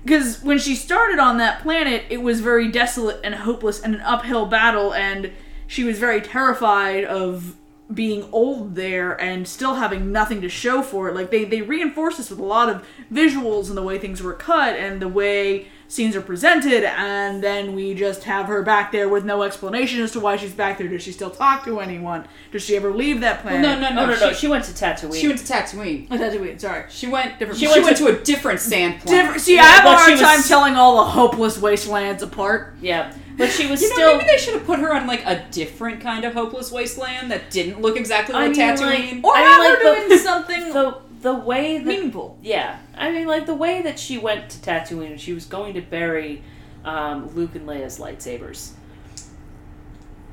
Because 0.04 0.42
when 0.42 0.58
she 0.58 0.74
started 0.74 1.18
on 1.18 1.38
that 1.38 1.62
planet, 1.62 2.04
it 2.10 2.22
was 2.22 2.40
very 2.40 2.70
desolate 2.70 3.20
and 3.22 3.34
hopeless 3.34 3.80
and 3.80 3.94
an 3.94 4.00
uphill 4.00 4.46
battle, 4.46 4.92
and 4.92 5.32
she 5.66 5.84
was 5.84 5.98
very 5.98 6.20
terrified 6.20 7.04
of 7.04 7.56
being 7.92 8.28
old 8.32 8.74
there 8.74 9.20
and 9.20 9.46
still 9.46 9.74
having 9.74 10.12
nothing 10.12 10.40
to 10.40 10.48
show 10.48 10.82
for 10.82 11.08
it. 11.08 11.14
Like 11.14 11.30
they 11.30 11.44
they 11.44 11.62
reinforced 11.62 12.18
this 12.18 12.30
with 12.30 12.38
a 12.38 12.44
lot 12.44 12.68
of 12.68 12.86
visuals 13.12 13.68
and 13.68 13.76
the 13.76 13.82
way 13.82 13.98
things 13.98 14.22
were 14.22 14.32
cut 14.32 14.76
and 14.76 15.00
the 15.00 15.08
way 15.08 15.68
scenes 15.92 16.16
are 16.16 16.22
presented, 16.22 16.84
and 16.84 17.42
then 17.44 17.74
we 17.74 17.92
just 17.92 18.24
have 18.24 18.46
her 18.46 18.62
back 18.62 18.90
there 18.92 19.10
with 19.10 19.26
no 19.26 19.42
explanation 19.42 20.00
as 20.00 20.10
to 20.12 20.20
why 20.20 20.36
she's 20.36 20.52
back 20.52 20.78
there. 20.78 20.88
Does 20.88 21.02
she 21.02 21.12
still 21.12 21.28
talk 21.30 21.64
to 21.66 21.80
anyone? 21.80 22.26
Does 22.50 22.62
she 22.64 22.76
ever 22.76 22.90
leave 22.90 23.20
that 23.20 23.42
planet? 23.42 23.60
no, 23.60 23.78
no, 23.78 23.94
no, 23.94 24.06
no, 24.06 24.14
no. 24.18 24.32
she- 24.32 24.40
She 24.40 24.48
went 24.48 24.64
to 24.64 24.72
Tatooine. 24.72 25.20
She 25.20 25.28
went 25.28 25.38
to 25.40 25.52
Tatooine. 25.52 26.06
Oh, 26.10 26.16
Tatooine, 26.16 26.58
sorry. 26.58 26.84
She 26.88 27.06
went. 27.08 27.38
Different- 27.38 27.60
She, 27.60 27.66
she 27.66 27.72
went, 27.72 27.84
went 27.84 27.96
to, 27.98 28.06
a 28.06 28.16
different 28.22 28.60
sand 28.60 29.00
planet. 29.02 29.20
Different, 29.22 29.40
see, 29.42 29.56
Yeah, 29.56 29.62
I 29.64 29.66
have 29.66 29.84
a 29.84 29.88
hard 29.96 30.06
she 30.06 30.12
was- 30.12 30.20
time 30.22 30.42
telling 30.42 30.74
all 30.76 30.96
the 31.04 31.10
hopeless 31.10 31.58
wastelands 31.60 32.22
apart. 32.22 32.74
yeah, 32.80 33.12
but 33.36 33.50
she 33.50 33.66
was 33.66 33.82
You 33.82 33.90
know, 33.90 33.94
still. 33.94 34.16
maybe 34.16 34.28
they 34.30 34.38
should 34.38 34.54
have 34.54 34.64
put 34.64 34.78
her 34.78 34.94
on 34.94 35.06
like 35.06 35.22
a 35.26 35.44
different 35.50 36.00
kind 36.00 36.24
of 36.24 36.32
hopeless 36.32 36.72
wasteland 36.72 37.30
that 37.30 37.50
didn't 37.50 37.82
look 37.82 37.98
exactly 37.98 38.34
I 38.34 38.46
like 38.46 38.56
mean, 38.56 38.60
Tatooine. 38.76 39.14
like- 39.22 39.24
Or 39.24 39.36
I 39.36 39.40
have 39.40 39.60
mean, 39.60 39.68
her 39.70 39.90
like, 39.92 40.02
the- 40.04 40.08
doing 40.08 40.18
something 40.20 40.68
the 40.72 40.96
the 41.22 41.34
way 41.34 41.78
that 41.78 41.86
meaningful. 41.86 42.36
yeah, 42.42 42.78
I 42.96 43.10
mean 43.10 43.26
like 43.26 43.46
the 43.46 43.54
way 43.54 43.80
that 43.82 43.98
she 43.98 44.18
went 44.18 44.50
to 44.50 44.58
Tatooine 44.58 45.18
she 45.18 45.32
was 45.32 45.46
going 45.46 45.74
to 45.74 45.80
bury 45.80 46.42
um, 46.84 47.34
Luke 47.34 47.54
and 47.54 47.66
Leia's 47.66 47.98
lightsabers. 47.98 48.72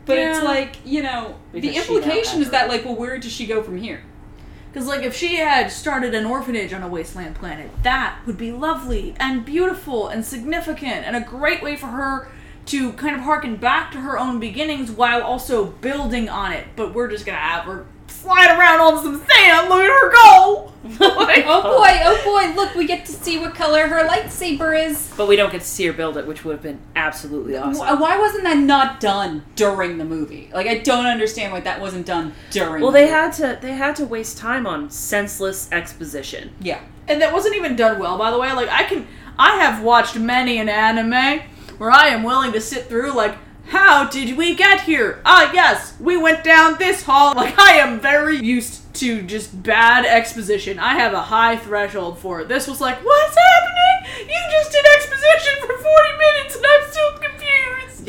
but 0.05 0.17
it's 0.17 0.43
like 0.43 0.77
you 0.85 1.01
know, 1.03 1.35
Because 1.51 1.69
the 1.69 1.77
implication 1.77 2.41
is 2.41 2.49
that 2.51 2.67
like, 2.67 2.83
well, 2.83 2.95
where 2.95 3.17
does 3.17 3.31
she 3.31 3.45
go 3.45 3.63
from 3.63 3.77
here? 3.77 4.03
Because, 4.71 4.87
like, 4.87 5.01
if 5.01 5.15
she 5.15 5.37
had 5.37 5.71
started 5.71 6.13
an 6.13 6.27
orphanage 6.27 6.73
on 6.73 6.83
a 6.83 6.87
wasteland 6.87 7.33
planet, 7.35 7.71
that 7.81 8.19
would 8.27 8.37
be 8.37 8.51
lovely 8.51 9.15
and 9.19 9.43
beautiful 9.43 10.07
and 10.07 10.23
significant 10.23 11.07
and 11.07 11.15
a 11.15 11.21
great 11.21 11.63
way 11.63 11.75
for 11.75 11.87
her 11.87 12.29
to 12.67 12.93
kind 12.93 13.15
of 13.15 13.23
harken 13.23 13.55
back 13.55 13.91
to 13.91 13.97
her 14.01 14.19
own 14.19 14.39
beginnings 14.39 14.91
while 14.91 15.23
also 15.23 15.65
building 15.65 16.29
on 16.29 16.53
it. 16.53 16.67
But 16.75 16.93
we're 16.93 17.07
just 17.09 17.25
gonna 17.25 17.39
have 17.39 17.65
her 17.65 17.87
slide 18.21 18.57
around 18.57 18.79
on 18.81 19.03
some 19.03 19.15
sand. 19.17 19.69
Look 19.69 19.79
at 19.81 19.89
her 19.89 20.11
go! 20.11 20.65
Oh 21.01 21.15
like, 21.19 21.43
Oh 21.45 21.61
boy, 21.61 21.99
oh 22.03 22.21
boy! 22.23 22.55
Look, 22.55 22.73
we 22.73 22.85
get 22.87 23.05
to 23.07 23.11
see 23.11 23.37
what 23.37 23.53
color 23.53 23.87
her 23.87 24.07
lightsaber 24.07 24.87
is. 24.87 25.11
But 25.17 25.27
we 25.27 25.35
don't 25.35 25.51
get 25.51 25.61
to 25.61 25.67
see 25.67 25.85
her 25.87 25.93
build 25.93 26.15
it, 26.17 26.25
which 26.25 26.45
would 26.45 26.53
have 26.53 26.61
been 26.63 26.79
absolutely 26.95 27.57
awesome. 27.57 27.99
Why 27.99 28.17
wasn't 28.17 28.43
that 28.45 28.57
not 28.57 28.99
done 29.01 29.43
during 29.55 29.97
the 29.97 30.05
movie? 30.05 30.49
Like, 30.53 30.67
I 30.67 30.77
don't 30.79 31.05
understand 31.05 31.51
why 31.51 31.59
that 31.61 31.81
wasn't 31.81 32.05
done 32.05 32.33
during. 32.51 32.81
Well, 32.81 32.91
the 32.91 32.99
they 32.99 33.03
movie. 33.05 33.13
had 33.13 33.31
to 33.33 33.59
they 33.61 33.73
had 33.73 33.95
to 33.97 34.05
waste 34.05 34.37
time 34.37 34.65
on 34.65 34.89
senseless 34.89 35.69
exposition. 35.71 36.53
Yeah. 36.61 36.81
and 37.09 37.21
that 37.21 37.33
wasn't 37.33 37.55
even 37.55 37.75
done 37.75 37.99
well, 37.99 38.17
by 38.17 38.31
the 38.31 38.39
way. 38.39 38.51
Like, 38.53 38.69
I 38.69 38.83
can. 38.83 39.05
I 39.37 39.57
have 39.57 39.83
watched 39.83 40.15
many 40.17 40.57
an 40.59 40.69
anime 40.69 41.41
where 41.77 41.91
I 41.91 42.07
am 42.07 42.23
willing 42.23 42.51
to 42.53 42.61
sit 42.61 42.85
through, 42.87 43.11
like, 43.13 43.37
how 43.69 44.05
did 44.09 44.35
we 44.35 44.55
get 44.55 44.81
here? 44.81 45.21
Ah, 45.25 45.51
yes, 45.53 45.93
we 45.99 46.17
went 46.17 46.43
down 46.43 46.77
this 46.77 47.03
hall. 47.03 47.33
Like, 47.35 47.57
I 47.57 47.73
am 47.73 47.99
very 47.99 48.37
used 48.37 48.93
to 48.95 49.21
just 49.21 49.63
bad 49.63 50.05
exposition. 50.05 50.79
I 50.79 50.95
have 50.95 51.13
a 51.13 51.21
high 51.21 51.55
threshold 51.57 52.17
for 52.19 52.41
it. 52.41 52.47
This 52.47 52.67
was 52.67 52.81
like, 52.81 52.97
what's 53.03 53.37
happening? 53.37 54.27
You 54.27 54.41
just 54.51 54.71
did 54.71 54.85
exposition 54.95 55.53
for 55.61 55.77
40 55.77 55.83
minutes 56.17 56.55
and 56.55 56.65
I'm 56.65 56.89
still 56.89 57.11
confused. 57.13 57.48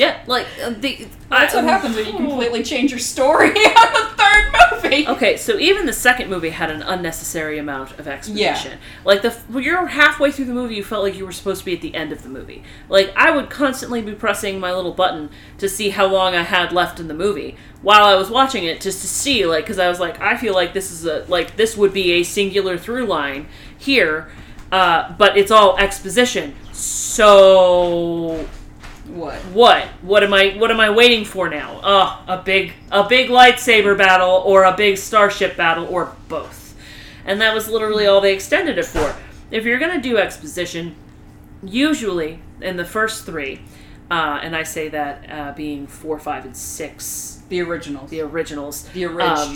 Yeah, 0.01 0.22
like 0.26 0.46
uh, 0.62 0.70
the 0.70 1.07
That's 1.28 1.55
I- 1.55 1.59
what 1.59 1.64
happens 1.66 1.94
when 1.94 2.07
you 2.07 2.12
completely 2.14 2.62
change 2.62 2.90
your 2.90 2.98
story 2.98 3.48
on 3.51 3.92
the 3.92 4.11
third 4.16 4.82
movie. 4.82 5.07
Okay, 5.09 5.36
so 5.36 5.59
even 5.59 5.84
the 5.84 5.92
second 5.92 6.30
movie 6.30 6.48
had 6.48 6.70
an 6.70 6.80
unnecessary 6.80 7.59
amount 7.59 7.98
of 7.98 8.09
exposition. 8.09 8.72
Yeah. 8.72 8.76
Like 9.05 9.20
the 9.20 9.30
when 9.48 9.62
you're 9.62 9.84
halfway 9.86 10.32
through 10.32 10.46
the 10.46 10.55
movie, 10.55 10.74
you 10.76 10.82
felt 10.84 11.03
like 11.05 11.16
you 11.18 11.26
were 11.26 11.32
supposed 11.32 11.59
to 11.61 11.64
be 11.66 11.74
at 11.74 11.82
the 11.82 11.94
end 11.94 12.12
of 12.12 12.22
the 12.22 12.30
movie. 12.30 12.62
Like 12.88 13.12
I 13.14 13.30
would 13.30 13.51
constantly 13.51 14.01
be 14.01 14.12
pressing 14.12 14.59
my 14.59 14.72
little 14.72 14.94
button 14.94 15.28
to 15.59 15.68
see 15.68 15.90
how 15.90 16.07
long 16.07 16.34
I 16.34 16.44
had 16.44 16.72
left 16.72 16.98
in 16.98 17.07
the 17.09 17.14
movie 17.14 17.57
while 17.82 18.05
I 18.05 18.14
was 18.14 18.30
watching 18.30 18.64
it, 18.64 18.80
just 18.80 19.03
to 19.03 19.07
see 19.07 19.44
like 19.44 19.64
because 19.64 19.78
I 19.78 19.88
was 19.90 20.01
like 20.01 20.18
I 20.22 20.38
feel 20.38 20.55
like 20.55 20.72
this 20.72 20.90
is 20.90 21.05
a 21.05 21.26
like 21.28 21.57
this 21.57 21.76
would 21.76 21.92
be 21.92 22.12
a 22.12 22.22
singular 22.22 22.78
through 22.78 23.05
line 23.05 23.48
here, 23.76 24.30
uh, 24.72 25.12
but 25.18 25.36
it's 25.36 25.51
all 25.51 25.76
exposition. 25.76 26.55
So 26.72 28.46
What? 29.11 29.36
what? 29.52 29.84
What 30.02 30.22
am 30.22 30.32
I 30.32 30.50
what 30.58 30.70
am 30.70 30.80
I 30.80 30.90
waiting 30.90 31.24
for 31.24 31.48
now? 31.48 31.80
Uh, 31.82 32.22
a 32.28 32.42
big 32.42 32.72
a 32.90 33.08
big 33.08 33.28
lightsaber 33.28 33.96
battle 33.98 34.42
or 34.46 34.64
a 34.64 34.76
big 34.76 34.96
starship 34.98 35.56
battle 35.56 35.86
or 35.86 36.14
both. 36.28 36.74
And 37.24 37.40
that 37.40 37.54
was 37.54 37.68
literally 37.68 38.06
all 38.06 38.20
they 38.20 38.32
extended 38.34 38.78
it 38.78 38.86
for. 38.86 39.14
If 39.50 39.64
you're 39.64 39.78
going 39.78 40.00
to 40.00 40.08
do 40.08 40.16
exposition, 40.16 40.94
usually 41.62 42.40
in 42.61 42.76
the 42.76 42.84
first 42.84 43.26
3, 43.26 43.61
uh, 44.11 44.40
and 44.42 44.56
I 44.56 44.62
say 44.62 44.88
that 44.88 45.30
uh, 45.30 45.52
being 45.52 45.86
4, 45.86 46.18
5 46.18 46.44
and 46.46 46.56
6, 46.56 47.42
The 47.48 47.61
originals. 47.61 48.11
the 48.11 48.20
originals. 48.20 48.84
The 48.88 49.04
original 49.04 49.38
Um. 49.38 49.54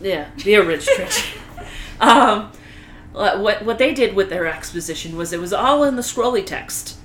Yeah, 0.00 0.30
the 0.44 0.56
original. 0.56 1.08
um, 2.00 2.52
what 3.12 3.64
what 3.64 3.78
they 3.78 3.92
did 3.94 4.14
with 4.14 4.30
their 4.30 4.46
exposition 4.46 5.16
was 5.16 5.32
it 5.32 5.40
was 5.40 5.52
all 5.52 5.82
in 5.84 5.96
the 5.96 6.02
scrolly 6.02 6.44
text, 6.44 6.96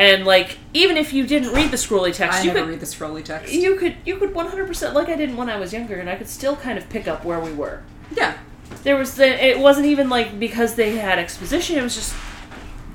and 0.00 0.24
like 0.24 0.56
even 0.72 0.96
if 0.96 1.12
you 1.12 1.26
didn't 1.26 1.52
read 1.52 1.70
the 1.70 1.76
scrolly 1.76 2.14
text, 2.14 2.40
I 2.40 2.42
you 2.42 2.46
never 2.48 2.60
could 2.60 2.68
read 2.70 2.80
the 2.80 2.86
scrolly 2.86 3.22
text. 3.22 3.52
you 3.52 3.76
could 3.76 3.96
you 4.06 4.16
could 4.16 4.34
one 4.34 4.46
hundred 4.46 4.66
percent 4.66 4.94
like 4.94 5.08
I 5.10 5.16
didn't 5.16 5.36
when 5.36 5.50
I 5.50 5.58
was 5.58 5.72
younger, 5.74 5.96
and 5.96 6.08
I 6.08 6.16
could 6.16 6.28
still 6.28 6.56
kind 6.56 6.78
of 6.78 6.88
pick 6.88 7.06
up 7.06 7.22
where 7.24 7.38
we 7.38 7.52
were. 7.52 7.82
Yeah. 8.16 8.38
There 8.82 8.96
was 8.96 9.16
the 9.16 9.26
it 9.44 9.58
wasn't 9.58 9.86
even 9.86 10.08
like 10.08 10.38
because 10.40 10.74
they 10.74 10.96
had 10.96 11.18
exposition; 11.18 11.76
it 11.76 11.82
was 11.82 11.94
just 11.94 12.14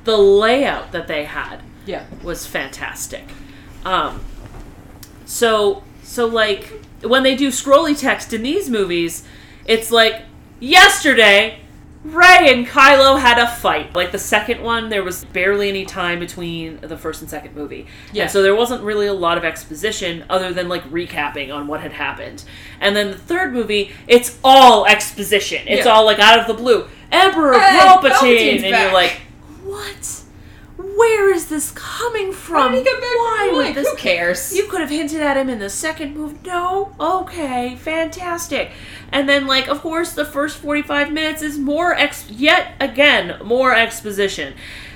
the 0.03 0.17
layout 0.17 0.91
that 0.93 1.07
they 1.07 1.25
had 1.25 1.61
Yeah. 1.85 2.05
was 2.23 2.47
fantastic. 2.47 3.23
Um, 3.85 4.21
so 5.25 5.83
so 6.01 6.25
like 6.25 6.71
when 7.03 7.21
they 7.21 7.35
do 7.35 7.49
scrolly 7.49 7.97
text 7.97 8.33
in 8.33 8.41
these 8.41 8.67
movies, 8.67 9.23
it's 9.65 9.91
like 9.91 10.23
yesterday 10.59 11.59
Rey 12.05 12.51
and 12.53 12.67
Kylo 12.67 13.19
had 13.19 13.39
a 13.39 13.47
fight. 13.47 13.95
Like 13.95 14.11
the 14.11 14.19
second 14.19 14.61
one, 14.61 14.89
there 14.89 15.03
was 15.03 15.25
barely 15.25 15.69
any 15.69 15.85
time 15.85 16.19
between 16.19 16.79
the 16.81 16.95
first 16.97 17.21
and 17.21 17.29
second 17.29 17.55
movie. 17.55 17.87
Yeah. 18.13 18.23
And 18.23 18.31
so 18.31 18.43
there 18.43 18.55
wasn't 18.55 18.83
really 18.83 19.07
a 19.07 19.13
lot 19.13 19.39
of 19.39 19.43
exposition 19.43 20.23
other 20.29 20.53
than 20.53 20.69
like 20.69 20.83
recapping 20.91 21.51
on 21.51 21.65
what 21.65 21.81
had 21.81 21.93
happened. 21.93 22.43
And 22.79 22.95
then 22.95 23.09
the 23.09 23.17
third 23.17 23.53
movie, 23.53 23.91
it's 24.07 24.37
all 24.43 24.85
exposition. 24.85 25.67
It's 25.67 25.85
Yeah. 25.87 25.93
all 25.93 26.05
like 26.05 26.19
out 26.19 26.37
of 26.39 26.45
the 26.45 26.53
blue. 26.53 26.87
Emperor 27.11 27.57
Hey, 27.59 27.79
Palpatine, 27.79 28.61
and 28.63 28.71
back. 28.71 28.83
you're 28.83 28.93
like, 28.93 29.21
what? 29.63 30.21
Where 30.95 31.33
is 31.33 31.47
this 31.47 31.71
coming 31.71 32.31
from? 32.31 32.61
How 32.61 32.69
did 32.69 32.77
he 32.77 32.83
get 32.83 33.01
back 33.01 33.15
Why 33.15 33.51
would 33.53 33.75
this? 33.75 33.89
Who 33.89 33.95
cares? 33.97 34.55
You 34.55 34.67
could 34.67 34.81
have 34.81 34.89
hinted 34.89 35.21
at 35.21 35.37
him 35.37 35.49
in 35.49 35.59
the 35.59 35.69
second 35.69 36.15
move. 36.15 36.45
No, 36.45 36.95
okay, 36.99 37.75
fantastic. 37.75 38.71
And 39.11 39.27
then, 39.27 39.45
like, 39.47 39.67
of 39.67 39.81
course, 39.81 40.13
the 40.13 40.25
first 40.25 40.57
forty-five 40.57 41.11
minutes 41.11 41.41
is 41.41 41.57
more 41.57 41.93
ex. 41.93 42.29
Yet 42.29 42.73
again, 42.79 43.39
more 43.43 43.75
exposition. 43.75 44.53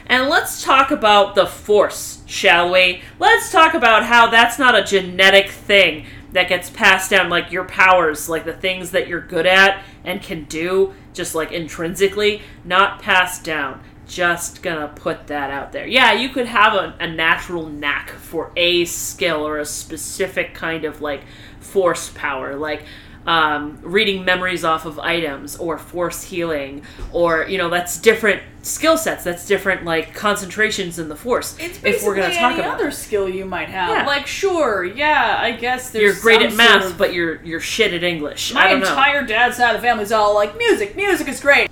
And 0.08 0.28
let's 0.28 0.64
talk 0.64 0.90
about 0.90 1.36
the 1.36 1.46
Force, 1.46 2.24
shall 2.26 2.72
we? 2.72 3.02
Let's 3.20 3.52
talk 3.52 3.76
about 3.76 4.06
how 4.06 4.28
that's 4.28 4.58
not 4.58 4.78
a 4.78 4.84
genetic 4.84 5.50
thing. 5.50 6.06
that 6.32 6.50
gets 6.50 6.70
passed 6.70 7.10
down 7.10 7.30
like 7.30 7.52
your 7.52 7.66
powers 7.66 8.30
like 8.30 8.46
the 8.46 8.54
things 8.54 8.92
that 8.92 9.08
you're 9.08 9.22
good 9.22 9.46
at 9.46 9.84
and 10.04 10.22
can 10.22 10.44
do 10.46 10.94
just 11.14 11.36
like 11.36 11.52
intrinsically 11.52 12.42
not 12.64 13.02
passed 13.02 13.44
down 13.44 13.82
just 14.10 14.62
gonna 14.64 14.92
put 14.96 15.28
that 15.28 15.52
out 15.52 15.72
there. 15.72 15.88
Yeah 15.88 16.12
you 16.14 16.30
could 16.30 16.48
have 16.48 16.74
a, 16.74 16.96
a 17.00 17.08
natural 17.08 17.68
knack 17.68 18.10
for 18.10 18.52
a 18.58 18.84
skill 18.86 19.48
or 19.48 19.60
a 19.60 19.66
specific 19.66 20.54
kind 20.54 20.84
of 20.84 21.00
like 21.02 21.22
force 21.60 22.10
power 22.16 22.56
like 22.56 22.84
um, 23.28 23.78
reading 23.84 24.26
memories 24.26 24.64
off 24.64 24.86
of 24.86 24.98
items 24.98 25.56
or 25.58 25.78
force 25.78 26.24
healing 26.24 26.84
or 27.12 27.46
you 27.48 27.58
know 27.60 27.70
that's 27.70 28.00
different 28.00 28.42
skill 28.64 28.98
sets 28.98 29.24
that's 29.24 29.46
different 29.46 29.84
like 29.86 30.16
concentrations 30.16 30.98
in 30.98 31.10
the 31.10 31.16
force 31.16 31.56
It's 31.60 31.78
if 31.78 31.82
basically 31.84 32.08
we're 32.08 32.16
gonna 32.16 32.34
talk 32.34 32.54
any 32.54 32.62
about 32.62 32.76
other 32.76 32.90
skill 32.92 33.30
you 33.30 33.46
might 33.46 33.70
have. 33.70 33.90
Yeah. 33.90 34.06
Like, 34.08 34.26
sure, 34.26 34.84
yeah, 34.84 35.38
I 35.40 35.52
guess 35.52 35.92
there's 35.92 36.04
you're 36.16 36.22
great 36.22 36.42
at 36.42 36.56
math 36.56 36.82
sort 36.82 36.92
of- 36.94 36.98
but 36.98 37.14
you're 37.14 37.44
you're 37.44 37.60
shit 37.60 37.94
at 37.94 38.04
english. 38.04 38.54
My 38.54 38.66
i 38.66 38.70
don't 38.72 38.80
know. 38.80 38.88
entire 38.88 39.24
dad's 39.26 39.58
side 39.58 39.76
of 39.76 39.82
the 39.82 39.88
family's 39.88 40.12
all 40.12 40.34
like, 40.34 40.58
music, 40.58 40.96
music 40.96 41.28
is 41.28 41.40
great, 41.40 41.70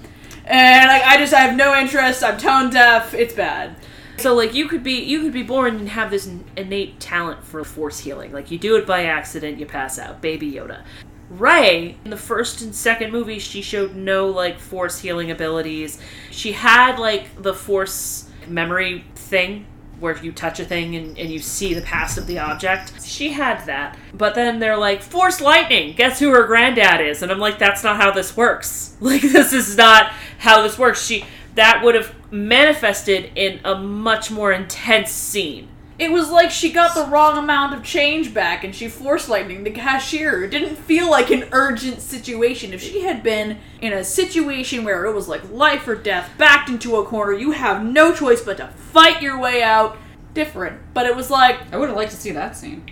and 0.48 0.88
like, 0.88 1.04
I 1.04 1.18
just 1.18 1.34
I 1.34 1.42
have 1.42 1.56
no 1.56 1.76
interest. 1.78 2.24
I'm 2.24 2.38
tone 2.38 2.70
deaf. 2.70 3.14
It's 3.14 3.34
bad. 3.34 3.76
So 4.18 4.34
like 4.34 4.54
you 4.54 4.68
could 4.68 4.84
be 4.84 5.04
you 5.04 5.22
could 5.22 5.34
be 5.34 5.44
born 5.44 5.76
and 5.76 5.90
have 5.90 6.10
this 6.10 6.30
innate 6.56 7.00
talent 7.00 7.44
for 7.44 7.64
force 7.64 8.00
healing. 8.00 8.32
Like 8.32 8.50
you 8.50 8.58
do 8.58 8.76
it 8.76 8.88
by 8.88 9.06
accident, 9.06 9.60
you 9.60 9.66
pass 9.66 10.00
out. 10.00 10.22
Baby 10.22 10.52
Yoda. 10.52 10.84
Rey, 11.30 11.98
in 12.06 12.10
the 12.10 12.18
first 12.18 12.62
and 12.62 12.74
second 12.74 13.12
movie, 13.12 13.38
she 13.38 13.62
showed 13.62 13.96
no 13.96 14.28
like 14.28 14.60
force 14.60 15.00
healing 15.00 15.30
abilities. 15.30 16.00
She 16.32 16.54
had 16.54 16.98
like 16.98 17.42
the 17.42 17.54
force 17.54 18.30
memory 18.48 19.04
thing 19.16 19.66
where 20.00 20.14
if 20.14 20.24
you 20.24 20.32
touch 20.32 20.60
a 20.60 20.66
thing 20.66 20.96
and, 20.96 21.18
and 21.18 21.30
you 21.30 21.40
see 21.40 21.74
the 21.74 21.82
past 21.82 22.18
of 22.18 22.28
the 22.28 22.40
object. 22.40 23.04
She 23.04 23.32
had 23.32 23.66
that. 23.66 23.98
But 24.14 24.36
then 24.36 24.60
they're 24.60 24.78
like, 24.78 25.02
Force 25.02 25.42
lightning! 25.42 25.96
Guess 25.96 26.20
who 26.20 26.30
her 26.30 26.46
granddad 26.46 27.02
is? 27.02 27.24
And 27.24 27.32
I'm 27.32 27.40
like, 27.40 27.58
that's 27.58 27.84
not 27.84 27.98
how 27.98 28.12
this 28.12 28.36
works. 28.36 28.96
Like 29.08 29.22
this 29.22 29.54
is 29.54 29.78
not 29.78 30.12
how 30.38 30.62
this 30.62 30.78
works. 30.78 31.06
She 31.06 31.26
that 31.56 31.84
would 31.84 31.96
have 31.96 32.14
manifested 32.32 33.32
in 33.36 33.60
a 33.66 33.76
much 33.76 34.30
more 34.30 34.52
intense 34.52 35.12
scene. 35.12 35.70
It 35.98 36.12
was 36.12 36.30
like 36.30 36.52
she 36.52 36.72
got 36.72 36.94
the 36.94 37.06
wrong 37.06 37.38
amount 37.38 37.74
of 37.74 37.84
change 37.84 38.32
back 38.32 38.64
and 38.64 38.76
she 38.76 38.88
force 38.88 39.28
lightning 39.28 39.64
the 39.64 39.72
cashier. 39.72 40.44
It 40.44 40.52
didn't 40.52 40.76
feel 40.76 41.10
like 41.10 41.32
an 41.32 41.50
urgent 41.52 42.02
situation. 42.02 42.72
If 42.72 42.84
she 42.84 43.02
had 43.02 43.24
been 43.24 43.58
in 43.82 43.94
a 43.94 44.04
situation 44.04 44.84
where 44.84 45.06
it 45.06 45.16
was 45.16 45.28
like 45.28 45.50
life 45.50 45.88
or 45.88 45.96
death, 45.96 46.30
backed 46.38 46.70
into 46.70 46.98
a 46.98 47.06
corner, 47.06 47.34
you 47.34 47.50
have 47.52 47.84
no 47.84 48.14
choice 48.14 48.44
but 48.44 48.58
to 48.58 48.68
fight 48.68 49.24
your 49.24 49.40
way 49.40 49.64
out, 49.64 49.98
different. 50.36 50.80
But 50.94 51.08
it 51.08 51.16
was 51.16 51.32
like, 51.32 51.74
I 51.74 51.78
would 51.78 51.90
have 51.90 51.98
liked 51.98 52.12
to 52.12 52.18
see 52.18 52.32
that 52.32 52.56
scene. 52.56 52.86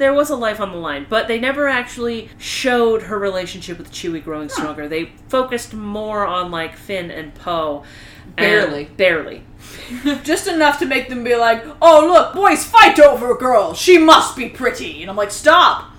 There 0.00 0.14
was 0.14 0.30
a 0.30 0.34
life 0.36 0.60
on 0.60 0.72
the 0.72 0.78
line, 0.78 1.04
but 1.10 1.28
they 1.28 1.38
never 1.38 1.68
actually 1.68 2.30
showed 2.38 3.02
her 3.02 3.18
relationship 3.18 3.76
with 3.76 3.92
Chewie 3.92 4.24
growing 4.24 4.48
stronger. 4.48 4.88
They 4.88 5.12
focused 5.28 5.74
more 5.74 6.26
on 6.26 6.50
like 6.50 6.74
Finn 6.74 7.10
and 7.10 7.34
Poe. 7.34 7.84
and- 8.36 8.36
Barely. 8.36 8.84
barely. 8.96 9.42
just 10.24 10.46
enough 10.48 10.78
to 10.78 10.86
make 10.86 11.10
them 11.10 11.22
be 11.22 11.36
like, 11.36 11.62
oh, 11.82 12.06
look, 12.10 12.32
boys 12.34 12.64
fight 12.64 12.98
over 12.98 13.30
a 13.32 13.36
girl. 13.36 13.74
She 13.74 13.98
must 13.98 14.36
be 14.38 14.48
pretty. 14.48 15.02
And 15.02 15.10
I'm 15.10 15.16
like, 15.16 15.30
stop. 15.30 15.90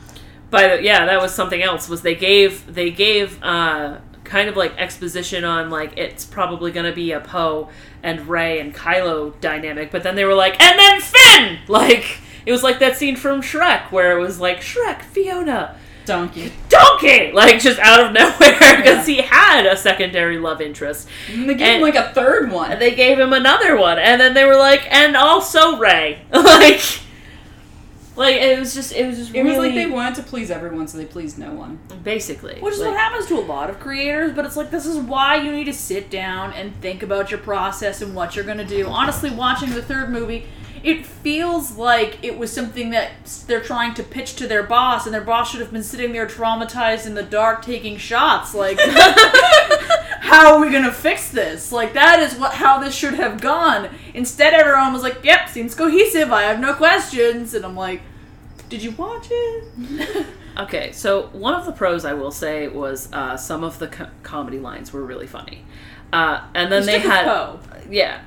But 0.50 0.82
yeah, 0.82 1.06
that 1.06 1.22
was 1.22 1.32
something 1.34 1.62
else. 1.62 1.88
Was 1.88 2.02
they 2.02 2.16
gave 2.16 2.74
they 2.74 2.90
gave 2.90 3.42
uh, 3.44 4.00
kind 4.24 4.50
of 4.50 4.58
like 4.58 4.76
exposition 4.80 5.44
on 5.46 5.70
like 5.70 5.96
it's 5.98 6.26
probably 6.26 6.72
gonna 6.72 6.92
be 6.92 7.12
a 7.12 7.20
Poe 7.22 7.70
and 8.02 8.28
Rey 8.28 8.60
and 8.60 8.74
Kylo 8.74 9.40
dynamic, 9.42 9.92
but 9.92 10.02
then 10.04 10.16
they 10.16 10.26
were 10.26 10.34
like, 10.34 10.60
and 10.62 10.80
then 10.80 11.00
Finn. 11.02 11.60
Like 11.68 12.18
it 12.46 12.52
was 12.52 12.64
like 12.64 12.80
that 12.80 12.98
scene 12.98 13.16
from 13.16 13.42
Shrek 13.42 13.92
where 13.92 14.18
it 14.18 14.22
was 14.22 14.40
like 14.40 14.62
Shrek, 14.62 15.02
Fiona, 15.04 15.76
Donkey. 16.06 16.52
Donkey, 16.70 17.32
like 17.32 17.60
just 17.60 17.80
out 17.80 18.04
of 18.06 18.12
nowhere 18.14 18.58
because 18.78 19.06
he 19.06 19.22
had 19.22 19.66
a 19.66 19.78
secondary 19.78 20.38
love 20.40 20.60
interest. 20.62 21.08
And 21.32 21.48
they 21.50 21.54
gave 21.54 21.68
And- 21.68 21.76
him 21.78 21.82
like 21.82 21.96
a 21.96 22.12
third 22.14 22.52
one. 22.52 22.78
They 22.80 22.96
gave 22.96 23.20
him 23.20 23.34
another 23.34 23.78
one, 23.78 24.00
and 24.00 24.20
then 24.20 24.34
they 24.34 24.46
were 24.46 24.56
like, 24.58 24.92
and 24.92 25.16
also 25.16 25.78
Rey, 25.78 26.22
like. 26.34 26.82
Like 28.14 28.36
it 28.36 28.60
was 28.60 28.74
just, 28.76 28.92
it 28.92 29.08
was 29.08 29.18
just 29.18 29.34
It 29.34 29.42
really 29.42 29.58
was 29.58 29.68
like 29.68 29.74
they 29.74 29.86
wanted 29.88 30.16
to 30.16 30.24
please 30.24 30.52
everyone, 30.52 30.86
so 30.90 30.98
they 30.98 31.06
pleased 31.06 31.38
no 31.40 31.54
one. 31.54 31.80
basically, 32.04 32.60
Which 32.60 32.74
is 32.74 32.82
like, 32.82 32.90
what 32.92 33.00
happens 33.00 33.26
to 33.28 33.36
a 33.36 33.40
lot 33.40 33.70
of 33.70 33.80
creators, 33.80 34.34
but 34.34 34.46
it's 34.46 34.58
like 34.58 34.70
this 34.70 34.86
is 34.86 34.98
why 34.98 35.38
you 35.38 35.50
need 35.54 35.64
to 35.64 35.74
sit 35.74 36.10
down 36.10 36.52
and 36.52 36.76
think 36.82 37.04
about 37.04 37.32
your 37.32 37.40
process 37.40 38.02
and 38.02 38.14
what 38.14 38.36
you're 38.36 38.44
gonna 38.44 38.66
do. 38.66 38.86
Honestly, 38.88 39.30
watching 39.30 39.70
the 39.70 39.82
third 39.82 40.10
movie, 40.10 40.46
it 40.84 41.06
feels 41.06 41.78
like 41.78 42.18
it 42.24 42.38
was 42.38 42.52
something 42.52 42.90
that 42.92 43.12
they're 43.48 43.62
trying 43.62 43.94
to 43.96 44.04
pitch 44.04 44.36
to 44.38 44.48
their 44.48 44.64
boss, 44.64 45.06
and 45.06 45.14
their 45.14 45.22
boss 45.22 45.52
should 45.52 45.60
have 45.62 45.72
been 45.72 45.84
sitting 45.84 46.12
there 46.12 46.26
traumatized 46.28 47.06
in 47.06 47.14
the 47.14 47.24
dark 47.24 47.64
taking 47.64 47.98
shots. 47.98 48.54
Like, 48.56 48.80
how 50.22 50.54
are 50.56 50.62
we 50.62 50.72
gonna 50.72 50.92
fix 50.92 51.30
this? 51.32 51.72
Like, 51.72 51.94
that 51.94 52.20
is 52.20 52.36
what 52.36 52.54
how 52.54 52.80
this 52.80 52.96
should 52.96 53.14
have 53.16 53.42
gone. 53.42 53.90
Instead, 54.14 54.54
everyone 54.54 54.94
was 54.94 55.04
like, 55.04 55.24
"Yep, 55.24 55.50
seems 55.50 55.76
cohesive. 55.76 56.32
I 56.32 56.44
have 56.44 56.60
no 56.60 56.74
questions," 56.74 57.54
and 57.54 57.66
I'm 57.66 57.76
like, 57.76 58.02
"Did 58.70 58.84
you 58.84 58.92
watch 58.92 59.28
it?" 59.30 60.26
Okay, 60.58 60.92
so 60.92 61.28
one 61.28 61.54
of 61.54 61.66
the 61.66 61.72
pros 61.72 62.04
I 62.04 62.12
will 62.14 62.30
say 62.30 62.68
was 62.68 63.08
uh, 63.14 63.38
some 63.38 63.64
of 63.64 63.80
the 63.80 63.88
co- 63.88 64.10
comedy 64.22 64.60
lines 64.60 64.92
were 64.92 65.02
really 65.02 65.26
funny, 65.26 65.64
uh, 66.12 66.46
and 66.54 66.70
then 66.70 66.86
they 66.86 67.00
had 67.00 67.24
Poe. 67.24 67.60
yeah, 67.90 68.20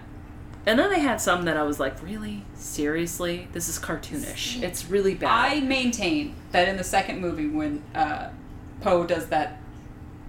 and 0.67 0.79
then 0.79 0.91
they 0.91 1.01
had 1.01 1.21
some 1.21 1.45
that 1.45 1.57
I 1.57 1.63
was 1.63 1.79
like, 1.79 2.03
really, 2.03 2.45
seriously, 2.55 3.49
this 3.53 3.69
is 3.69 3.79
cartoonish. 3.79 4.63
It's 4.63 4.89
really 4.89 5.15
bad. 5.15 5.31
I 5.31 5.61
maintain 5.61 6.35
that 6.53 6.69
in 6.69 6.77
the 6.77 6.85
second 6.85 7.21
movie, 7.21 7.49
when 7.49 7.83
uh, 7.95 8.31
Poe 8.81 9.05
does 9.07 9.27
that 9.27 9.59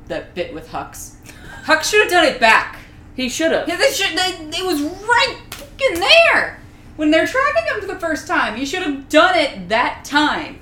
that 0.08 0.36
bit 0.36 0.54
with 0.54 0.70
Hux, 0.70 1.16
Hux 1.64 1.84
should 1.90 2.02
have 2.02 2.12
done 2.12 2.26
it 2.26 2.40
back. 2.40 2.78
he 3.16 3.28
should 3.30 3.52
have. 3.52 3.68
Yeah, 3.68 3.78
they 3.78 3.92
should. 3.92 4.16
They, 4.18 4.60
it 4.60 4.66
was 4.66 4.82
right 4.82 5.38
fucking 5.52 6.00
there 6.00 6.60
when 6.96 7.12
they're 7.12 7.26
tracking 7.28 7.74
him 7.74 7.82
for 7.82 7.88
the 7.88 8.00
first 8.00 8.28
time. 8.28 8.58
You 8.58 8.66
should 8.66 8.84
have 8.84 9.10
done 9.10 9.36
it 9.38 9.70
that 9.70 10.06
time. 10.06 10.60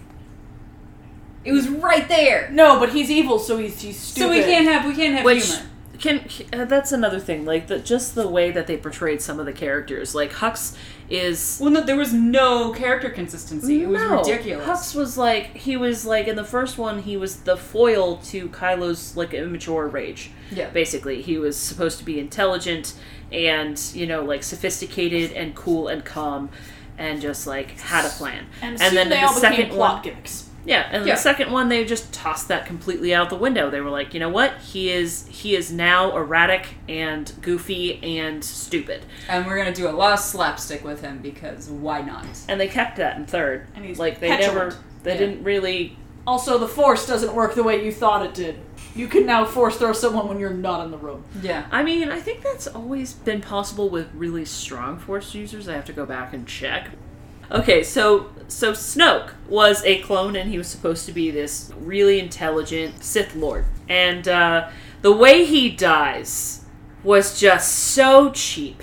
It 1.43 1.51
was 1.51 1.67
right 1.67 2.07
there. 2.07 2.49
No, 2.51 2.79
but 2.79 2.93
he's 2.93 3.11
evil, 3.11 3.37
so 3.37 3.57
he's 3.57 3.81
he's 3.81 3.99
stupid. 3.99 4.27
So 4.27 4.29
we 4.29 4.43
can't 4.43 4.65
have 4.65 4.85
we 4.85 4.95
can't 4.95 5.15
have 5.15 5.25
Which 5.25 5.45
humor. 5.45 5.69
Can 5.99 6.27
uh, 6.51 6.65
that's 6.65 6.91
another 6.91 7.19
thing. 7.19 7.45
Like 7.45 7.67
the, 7.67 7.79
just 7.79 8.15
the 8.15 8.27
way 8.27 8.51
that 8.51 8.67
they 8.67 8.77
portrayed 8.77 9.21
some 9.21 9.39
of 9.39 9.45
the 9.45 9.53
characters. 9.53 10.13
Like 10.15 10.31
Hux 10.31 10.75
is 11.09 11.59
Well, 11.61 11.71
no, 11.71 11.81
there 11.81 11.95
was 11.95 12.13
no 12.13 12.71
character 12.71 13.09
consistency. 13.09 13.83
It 13.83 13.87
was 13.87 14.01
No. 14.01 14.19
ridiculous. 14.19 14.65
Hux 14.67 14.95
was 14.95 15.17
like 15.17 15.55
he 15.57 15.77
was 15.77 16.05
like 16.05 16.27
in 16.27 16.35
the 16.35 16.43
first 16.43 16.77
one 16.77 17.03
he 17.03 17.17
was 17.17 17.37
the 17.41 17.57
foil 17.57 18.17
to 18.17 18.49
Kylo's 18.49 19.15
like 19.15 19.33
immature 19.33 19.87
rage. 19.87 20.31
Yeah. 20.51 20.69
Basically, 20.69 21.21
he 21.21 21.37
was 21.37 21.57
supposed 21.57 21.99
to 21.99 22.05
be 22.05 22.19
intelligent 22.19 22.93
and 23.31 23.79
you 23.93 24.05
know 24.05 24.23
like 24.23 24.43
sophisticated 24.43 25.31
and 25.31 25.55
cool 25.55 25.87
and 25.87 26.03
calm 26.05 26.49
and 26.97 27.21
just 27.21 27.47
like 27.47 27.71
had 27.79 28.05
a 28.05 28.09
plan. 28.09 28.45
And, 28.61 28.77
then 28.77 28.91
soon 28.91 29.09
they 29.09 29.15
the 29.15 29.21
all 29.21 29.35
became 29.35 29.55
second 29.55 29.69
plot 29.71 29.93
one, 29.95 30.03
gimmicks. 30.03 30.49
Yeah, 30.65 30.87
and 30.91 31.05
Yeah. 31.05 31.15
the 31.15 31.19
second 31.21 31.51
one 31.51 31.69
they 31.69 31.83
just 31.85 32.11
tossed 32.13 32.47
that 32.47 32.65
completely 32.65 33.13
out 33.13 33.29
the 33.29 33.35
window. 33.35 33.69
They 33.69 33.81
were 33.81 33.89
like, 33.89 34.13
you 34.13 34.19
know 34.19 34.29
what? 34.29 34.57
He 34.59 34.89
is 34.91 35.25
he 35.29 35.55
is 35.55 35.71
now 35.71 36.15
erratic 36.15 36.75
and 36.87 37.31
goofy 37.41 38.01
and 38.19 38.43
stupid. 38.43 39.05
And 39.29 39.45
we're 39.45 39.57
gonna 39.57 39.73
do 39.73 39.87
a 39.87 39.91
lot 39.91 40.13
of 40.13 40.19
slapstick 40.19 40.83
with 40.83 41.01
him 41.01 41.19
because 41.19 41.69
why 41.69 42.01
not? 42.01 42.25
And 42.47 42.59
they 42.59 42.67
kept 42.67 42.97
that 42.97 43.17
in 43.17 43.25
third. 43.25 43.67
And 43.75 43.83
he's 43.85 43.99
like 43.99 44.19
they 44.19 44.29
petulant. 44.29 44.55
never 44.55 44.75
they 45.03 45.13
Yeah. 45.13 45.17
didn't 45.17 45.43
really 45.43 45.97
Also, 46.25 46.57
the 46.57 46.69
force 46.69 47.05
doesn't 47.05 47.33
work 47.35 47.53
the 47.53 47.63
way 47.63 47.83
you 47.83 47.91
thought 47.91 48.25
it 48.25 48.33
did. 48.33 48.55
You 48.95 49.09
can 49.09 49.25
now 49.25 49.43
force 49.43 49.75
throw 49.75 49.91
someone 49.91 50.29
when 50.29 50.39
you're 50.39 50.51
not 50.53 50.85
in 50.85 50.89
the 50.89 50.97
room. 50.97 51.25
Yeah. 51.41 51.65
I 51.69 51.83
mean, 51.83 52.09
I 52.09 52.21
think 52.21 52.41
that's 52.43 52.65
always 52.65 53.11
been 53.11 53.41
possible 53.41 53.89
with 53.89 54.07
really 54.15 54.45
strong 54.45 54.97
force 54.99 55.35
users. 55.35 55.67
I 55.67 55.73
have 55.73 55.83
to 55.83 55.91
go 55.91 56.05
back 56.05 56.33
and 56.33 56.47
check. 56.47 56.91
Okay, 57.53 57.83
so 57.83 58.29
so 58.47 58.71
Snoke 58.73 59.31
was 59.47 59.83
a 59.83 59.99
clone, 60.01 60.35
and 60.35 60.49
he 60.49 60.57
was 60.57 60.67
supposed 60.67 61.05
to 61.05 61.11
be 61.11 61.31
this 61.31 61.71
really 61.79 62.19
intelligent 62.19 63.03
Sith 63.03 63.35
Lord. 63.35 63.65
And 63.89 64.27
uh, 64.27 64.69
the 65.01 65.11
way 65.11 65.45
he 65.45 65.69
dies 65.69 66.65
was 67.03 67.39
just 67.39 67.71
so 67.71 68.31
cheap. 68.31 68.81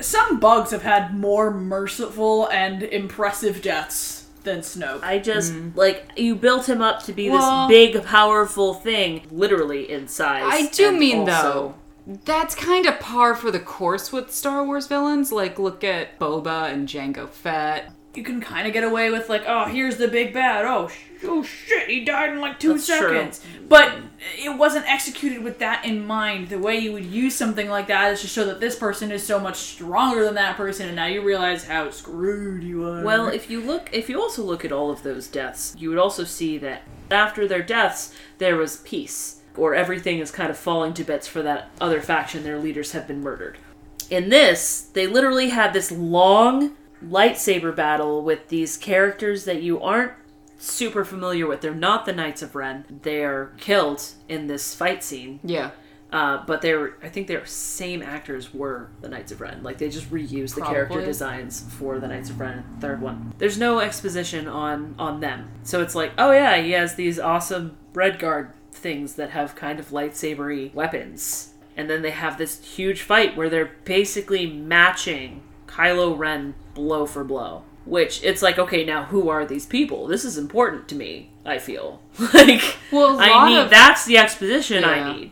Some 0.00 0.40
bugs 0.40 0.72
have 0.72 0.82
had 0.82 1.14
more 1.16 1.50
merciful 1.50 2.48
and 2.48 2.82
impressive 2.82 3.62
deaths 3.62 4.26
than 4.42 4.60
Snoke. 4.60 5.02
I 5.02 5.18
just 5.20 5.54
like 5.76 6.10
you 6.16 6.34
built 6.34 6.68
him 6.68 6.82
up 6.82 7.02
to 7.04 7.12
be 7.12 7.30
Well- 7.30 7.68
this 7.68 7.92
big, 7.92 8.04
powerful 8.04 8.74
thing, 8.74 9.26
literally 9.30 9.90
in 9.90 10.08
size. 10.08 10.42
I 10.46 10.66
do 10.68 10.88
and 10.88 10.98
mean 10.98 11.20
also- 11.20 11.74
though, 12.06 12.18
that's 12.24 12.56
kind 12.56 12.86
of 12.86 12.98
par 12.98 13.36
for 13.36 13.52
the 13.52 13.60
course 13.60 14.10
with 14.10 14.32
Star 14.32 14.64
Wars 14.64 14.88
villains. 14.88 15.30
Like, 15.30 15.58
look 15.60 15.84
at 15.84 16.18
Boba 16.18 16.72
and 16.72 16.88
Jango 16.88 17.28
Fett. 17.28 17.92
You 18.14 18.22
can 18.22 18.40
kind 18.40 18.66
of 18.66 18.72
get 18.72 18.84
away 18.84 19.10
with 19.10 19.28
like, 19.28 19.44
oh, 19.46 19.66
here's 19.66 19.96
the 19.96 20.08
big 20.08 20.34
bad. 20.34 20.64
Oh, 20.64 20.88
sh- 20.88 21.24
oh 21.24 21.42
shit, 21.42 21.88
he 21.88 22.04
died 22.04 22.30
in 22.30 22.40
like 22.40 22.60
two 22.60 22.74
That's 22.74 22.86
true. 22.86 22.96
seconds. 22.96 23.44
But 23.68 23.94
it 24.38 24.56
wasn't 24.56 24.86
executed 24.86 25.42
with 25.42 25.58
that 25.60 25.84
in 25.84 26.06
mind. 26.06 26.48
The 26.48 26.58
way 26.58 26.78
you 26.78 26.92
would 26.92 27.06
use 27.06 27.34
something 27.34 27.68
like 27.70 27.86
that 27.86 28.12
is 28.12 28.20
to 28.20 28.26
show 28.26 28.44
that 28.44 28.60
this 28.60 28.76
person 28.76 29.10
is 29.10 29.24
so 29.24 29.40
much 29.40 29.56
stronger 29.56 30.24
than 30.24 30.34
that 30.34 30.56
person, 30.56 30.88
and 30.88 30.96
now 30.96 31.06
you 31.06 31.22
realize 31.22 31.64
how 31.64 31.90
screwed 31.90 32.62
you 32.62 32.86
are. 32.86 33.02
Well, 33.02 33.28
if 33.28 33.48
you 33.50 33.60
look, 33.60 33.88
if 33.92 34.08
you 34.08 34.20
also 34.20 34.42
look 34.42 34.64
at 34.64 34.72
all 34.72 34.90
of 34.90 35.02
those 35.02 35.26
deaths, 35.26 35.74
you 35.78 35.88
would 35.88 35.98
also 35.98 36.24
see 36.24 36.58
that 36.58 36.82
after 37.10 37.48
their 37.48 37.62
deaths, 37.62 38.14
there 38.38 38.56
was 38.56 38.78
peace, 38.78 39.40
or 39.56 39.74
everything 39.74 40.18
is 40.18 40.30
kind 40.30 40.50
of 40.50 40.58
falling 40.58 40.92
to 40.94 41.04
bits 41.04 41.26
for 41.26 41.40
that 41.42 41.70
other 41.80 42.02
faction. 42.02 42.42
Their 42.42 42.58
leaders 42.58 42.92
have 42.92 43.06
been 43.06 43.22
murdered. 43.22 43.58
In 44.10 44.28
this, 44.28 44.82
they 44.92 45.06
literally 45.06 45.48
had 45.48 45.72
this 45.72 45.90
long 45.90 46.76
lightsaber 47.08 47.74
battle 47.74 48.22
with 48.22 48.48
these 48.48 48.76
characters 48.76 49.44
that 49.44 49.62
you 49.62 49.80
aren't 49.80 50.12
super 50.58 51.04
familiar 51.04 51.46
with. 51.46 51.60
They're 51.60 51.74
not 51.74 52.06
the 52.06 52.12
Knights 52.12 52.42
of 52.42 52.54
Ren. 52.54 52.84
They're 53.02 53.52
killed 53.58 54.02
in 54.28 54.46
this 54.46 54.74
fight 54.74 55.02
scene. 55.02 55.40
Yeah. 55.42 55.72
Uh, 56.12 56.44
but 56.44 56.60
they 56.60 56.74
were, 56.74 56.98
I 57.02 57.08
think 57.08 57.26
their 57.26 57.46
same 57.46 58.02
actors 58.02 58.52
were 58.52 58.90
the 59.00 59.08
Knights 59.08 59.32
of 59.32 59.40
Ren. 59.40 59.62
Like 59.62 59.78
they 59.78 59.88
just 59.88 60.10
reused 60.10 60.54
the 60.54 60.60
character 60.60 61.02
designs 61.02 61.62
for 61.78 61.98
the 61.98 62.06
Knights 62.06 62.28
of 62.28 62.38
Ren 62.38 62.64
third 62.80 63.00
one. 63.00 63.32
There's 63.38 63.56
no 63.58 63.80
exposition 63.80 64.46
on 64.46 64.94
on 64.98 65.20
them, 65.20 65.48
so 65.62 65.80
it's 65.80 65.94
like, 65.94 66.12
oh 66.18 66.32
yeah, 66.32 66.58
he 66.58 66.72
has 66.72 66.96
these 66.96 67.18
awesome 67.18 67.78
red 67.94 68.18
guard 68.18 68.52
things 68.72 69.14
that 69.14 69.30
have 69.30 69.54
kind 69.54 69.80
of 69.80 69.88
lightsabery 69.88 70.74
weapons, 70.74 71.54
and 71.78 71.88
then 71.88 72.02
they 72.02 72.10
have 72.10 72.36
this 72.36 72.62
huge 72.62 73.00
fight 73.00 73.34
where 73.34 73.48
they're 73.48 73.72
basically 73.84 74.46
matching 74.46 75.42
Kylo 75.66 76.16
Ren 76.16 76.54
blow 76.74 77.06
for 77.06 77.24
blow. 77.24 77.62
Which 77.84 78.22
it's 78.22 78.42
like, 78.42 78.58
okay, 78.58 78.84
now 78.84 79.04
who 79.04 79.28
are 79.28 79.44
these 79.44 79.66
people? 79.66 80.06
This 80.06 80.24
is 80.24 80.38
important 80.38 80.88
to 80.88 80.94
me. 80.94 81.30
I 81.44 81.58
feel 81.58 82.00
like 82.34 82.62
Well, 82.92 83.18
I 83.20 83.48
need 83.48 83.58
of- 83.58 83.70
that's 83.70 84.04
the 84.04 84.18
exposition 84.18 84.82
Yeah. 84.82 84.88
I 84.90 85.12
need. 85.16 85.30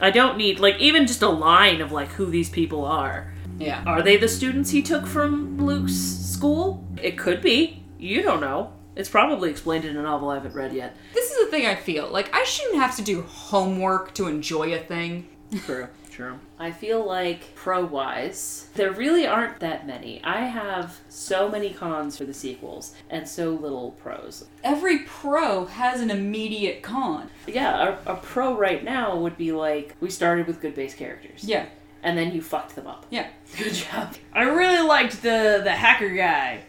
I 0.00 0.10
don't 0.10 0.38
need 0.38 0.58
like 0.60 0.78
even 0.78 1.06
just 1.06 1.20
a 1.20 1.28
line 1.28 1.82
of 1.82 1.92
like 1.92 2.08
who 2.08 2.26
these 2.26 2.48
people 2.48 2.84
are. 2.86 3.34
Yeah. 3.58 3.82
Are 3.86 4.00
they 4.00 4.16
the 4.16 4.28
students 4.28 4.70
he 4.70 4.80
took 4.80 5.06
from 5.06 5.58
Luke's 5.58 5.92
school? 5.94 6.82
It 7.02 7.18
could 7.18 7.42
be. 7.42 7.82
You 7.98 8.22
don't 8.22 8.40
know. 8.40 8.72
It's 8.96 9.10
probably 9.10 9.50
explained 9.50 9.84
in 9.84 9.96
a 9.98 10.02
novel 10.02 10.30
I 10.30 10.34
haven't 10.36 10.54
read 10.54 10.72
yet. 10.72 10.96
This 11.12 11.30
is 11.30 11.44
the 11.44 11.50
thing 11.50 11.66
I 11.66 11.74
feel 11.74 12.08
like 12.10 12.34
I 12.34 12.44
shouldn't 12.44 12.76
have 12.76 12.96
to 12.96 13.02
do 13.02 13.20
homework 13.22 14.14
to 14.14 14.26
enjoy 14.26 14.72
a 14.72 14.78
thing. 14.78 15.28
True. 15.66 15.88
True. 16.20 16.38
I 16.58 16.70
feel 16.70 17.02
like 17.06 17.54
pro 17.54 17.82
wise, 17.82 18.68
there 18.74 18.90
really 18.90 19.26
aren't 19.26 19.58
that 19.60 19.86
many. 19.86 20.20
I 20.22 20.40
have 20.42 21.00
so 21.08 21.48
many 21.48 21.72
cons 21.72 22.18
for 22.18 22.24
the 22.24 22.34
sequels 22.34 22.94
and 23.08 23.26
so 23.26 23.52
little 23.52 23.92
pros. 23.92 24.44
Every 24.62 24.98
pro 24.98 25.64
has 25.64 26.02
an 26.02 26.10
immediate 26.10 26.82
con. 26.82 27.30
Yeah, 27.46 27.96
a, 28.06 28.12
a 28.12 28.16
pro 28.16 28.54
right 28.54 28.84
now 28.84 29.16
would 29.16 29.38
be 29.38 29.52
like 29.52 29.96
we 30.00 30.10
started 30.10 30.46
with 30.46 30.60
good 30.60 30.74
base 30.74 30.94
characters. 30.94 31.42
Yeah. 31.42 31.64
And 32.02 32.18
then 32.18 32.32
you 32.34 32.42
fucked 32.42 32.74
them 32.74 32.86
up. 32.86 33.06
Yeah. 33.08 33.28
Good 33.56 33.72
job. 33.72 34.14
I 34.34 34.42
really 34.42 34.86
liked 34.86 35.22
the 35.22 35.62
the 35.64 35.72
hacker 35.72 36.10
guy. 36.10 36.64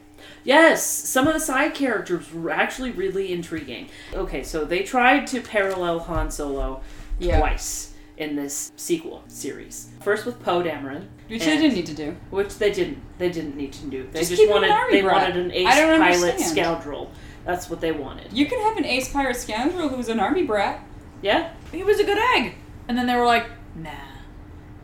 Yes, 0.46 0.86
some 0.86 1.28
of 1.28 1.34
the 1.34 1.40
side 1.42 1.74
characters 1.76 2.32
were 2.34 2.52
actually 2.52 2.92
really 2.92 3.34
intriguing. 3.34 3.90
Okay, 4.14 4.44
so 4.44 4.64
they 4.64 4.84
tried 4.84 5.28
to 5.28 5.42
parallel 5.42 6.00
Han 6.00 6.32
Solo 6.32 6.82
Yeah. 7.20 7.38
twice 7.40 7.91
in 8.22 8.36
this 8.36 8.72
sequel 8.76 9.24
series. 9.28 9.90
First 10.02 10.26
with 10.28 10.42
Poe 10.44 10.62
Dameron, 10.62 11.08
Which 11.28 11.42
and- 11.42 11.52
they 11.52 11.58
didn't 11.58 11.74
need 11.74 11.88
to 11.88 11.94
do. 11.96 12.16
which 12.30 12.56
they 12.60 12.72
didn't. 12.72 13.00
They 13.18 13.30
didn't 13.30 13.58
need 13.58 13.74
to 13.74 13.86
do. 13.88 14.08
They 14.12 14.20
Just 14.20 14.32
just, 14.36 14.50
wanted. 14.50 14.72
They 14.92 15.02
brat. 15.02 15.16
wanted 15.30 15.38
an 15.46 15.52
ace 15.52 15.68
pilot 15.68 16.02
understand. 16.02 16.42
scoundrel. 16.42 17.12
That's 17.46 17.70
what 17.70 17.82
they 17.82 17.92
wanted. 17.92 18.32
You 18.32 18.46
can 18.46 18.62
have 18.62 18.78
an 18.78 18.86
ace 18.86 19.12
pirate 19.12 19.36
scoundrel 19.36 19.90
who's 19.90 20.08
an 20.10 20.20
army 20.20 20.44
brat. 20.44 20.84
Yeah, 21.24 21.52
He 21.72 21.84
was 21.84 22.00
a 22.00 22.04
good 22.04 22.18
egg. 22.36 22.54
And 22.88 22.98
then 22.98 23.08
they 23.08 23.16
were 23.16 23.26
like, 23.26 23.48
nah. 23.76 23.90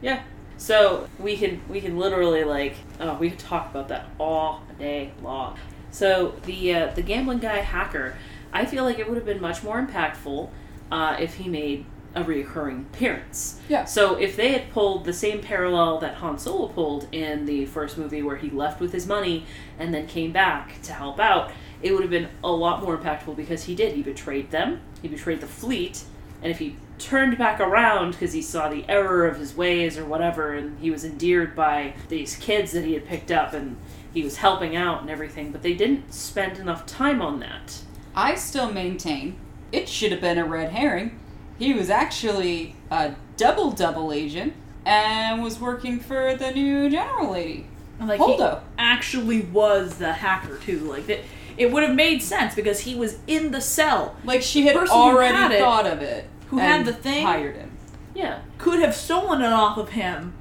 yeah. 0.01 0.23
So 0.57 1.07
we 1.19 1.37
can 1.37 1.61
we 1.69 1.79
can 1.81 1.97
literally 1.99 2.43
like 2.43 2.73
oh 2.99 3.15
we 3.19 3.29
could 3.29 3.39
talk 3.39 3.69
about 3.69 3.89
that 3.89 4.07
all 4.19 4.63
day 4.79 5.11
long. 5.21 5.57
So 5.91 6.33
the 6.45 6.73
uh, 6.73 6.87
the 6.95 7.03
gambling 7.03 7.37
guy 7.39 7.57
hacker, 7.57 8.15
I 8.51 8.65
feel 8.65 8.83
like 8.83 8.97
it 8.97 9.07
would 9.07 9.17
have 9.17 9.25
been 9.25 9.41
much 9.41 9.61
more 9.63 9.79
impactful 9.79 10.49
uh, 10.91 11.15
if 11.19 11.35
he 11.35 11.47
made 11.49 11.85
a 12.21 12.25
reoccurring 12.25 12.81
appearance. 12.87 13.59
Yeah. 13.69 13.85
So 13.85 14.15
if 14.15 14.35
they 14.35 14.51
had 14.51 14.71
pulled 14.71 15.05
the 15.05 15.13
same 15.13 15.41
parallel 15.41 15.99
that 15.99 16.15
Han 16.15 16.37
Solo 16.37 16.67
pulled 16.67 17.07
in 17.11 17.45
the 17.45 17.65
first 17.65 17.97
movie, 17.97 18.21
where 18.21 18.37
he 18.37 18.49
left 18.49 18.79
with 18.79 18.91
his 18.91 19.07
money 19.07 19.45
and 19.79 19.93
then 19.93 20.07
came 20.07 20.31
back 20.31 20.81
to 20.83 20.93
help 20.93 21.19
out, 21.19 21.51
it 21.81 21.91
would 21.93 22.01
have 22.01 22.09
been 22.09 22.29
a 22.43 22.51
lot 22.51 22.81
more 22.81 22.97
impactful 22.97 23.35
because 23.35 23.65
he 23.65 23.75
did. 23.75 23.93
He 23.93 24.01
betrayed 24.01 24.51
them. 24.51 24.81
He 25.01 25.07
betrayed 25.07 25.41
the 25.41 25.47
fleet, 25.47 26.03
and 26.41 26.51
if 26.51 26.59
he 26.59 26.75
turned 26.97 27.37
back 27.37 27.59
around 27.59 28.11
because 28.11 28.33
he 28.33 28.41
saw 28.41 28.69
the 28.69 28.83
error 28.89 29.27
of 29.27 29.37
his 29.37 29.55
ways 29.55 29.97
or 29.97 30.05
whatever, 30.05 30.53
and 30.53 30.79
he 30.79 30.89
was 30.89 31.05
endeared 31.05 31.55
by 31.55 31.93
these 32.09 32.35
kids 32.35 32.71
that 32.71 32.83
he 32.83 32.93
had 32.93 33.05
picked 33.05 33.31
up, 33.31 33.53
and 33.53 33.77
he 34.11 34.23
was 34.23 34.37
helping 34.37 34.75
out 34.75 35.01
and 35.01 35.09
everything, 35.09 35.51
but 35.51 35.61
they 35.61 35.73
didn't 35.73 36.11
spend 36.11 36.57
enough 36.57 36.87
time 36.87 37.21
on 37.21 37.39
that. 37.41 37.81
I 38.15 38.33
still 38.33 38.71
maintain 38.71 39.35
it 39.71 39.87
should 39.87 40.11
have 40.11 40.21
been 40.21 40.39
a 40.39 40.45
red 40.45 40.71
herring. 40.71 41.19
He 41.57 41.73
was 41.73 41.89
actually 41.89 42.75
a 42.91 43.13
double 43.35 43.71
double 43.71 44.11
agent 44.11 44.53
and 44.85 45.41
was 45.43 45.59
working 45.59 45.99
for 45.99 46.35
the 46.35 46.51
new 46.51 46.89
general 46.89 47.31
lady. 47.31 47.67
Like 47.99 48.19
Holdo. 48.19 48.59
he 48.59 48.65
actually 48.77 49.41
was 49.41 49.97
the 49.97 50.13
hacker 50.13 50.57
too. 50.59 50.79
Like 50.79 51.07
that, 51.07 51.19
it 51.57 51.71
would 51.71 51.81
have 51.83 51.95
made 51.95 52.21
sense 52.21 52.53
because 52.53 52.81
he 52.81 52.93
was 52.95 53.17
in 53.25 53.51
the 53.51 53.61
cell. 53.61 54.15
Like 54.23 54.41
she 54.43 54.67
had 54.67 54.75
already 54.77 55.35
had 55.35 55.51
it- 55.51 55.59
thought 55.59 55.87
of 55.87 56.01
it. 56.01 56.29
who 56.49 56.57
had 56.59 56.85
the 56.85 56.93
thing- 56.93 57.25
Hired 57.25 57.55
him. 57.55 57.71
Yeah. 58.13 58.39
Could 58.57 58.79
have 58.79 58.95
stolen 58.95 59.41
it 59.41 59.51
off 59.51 59.77
of 59.77 59.89
him, 59.89 60.33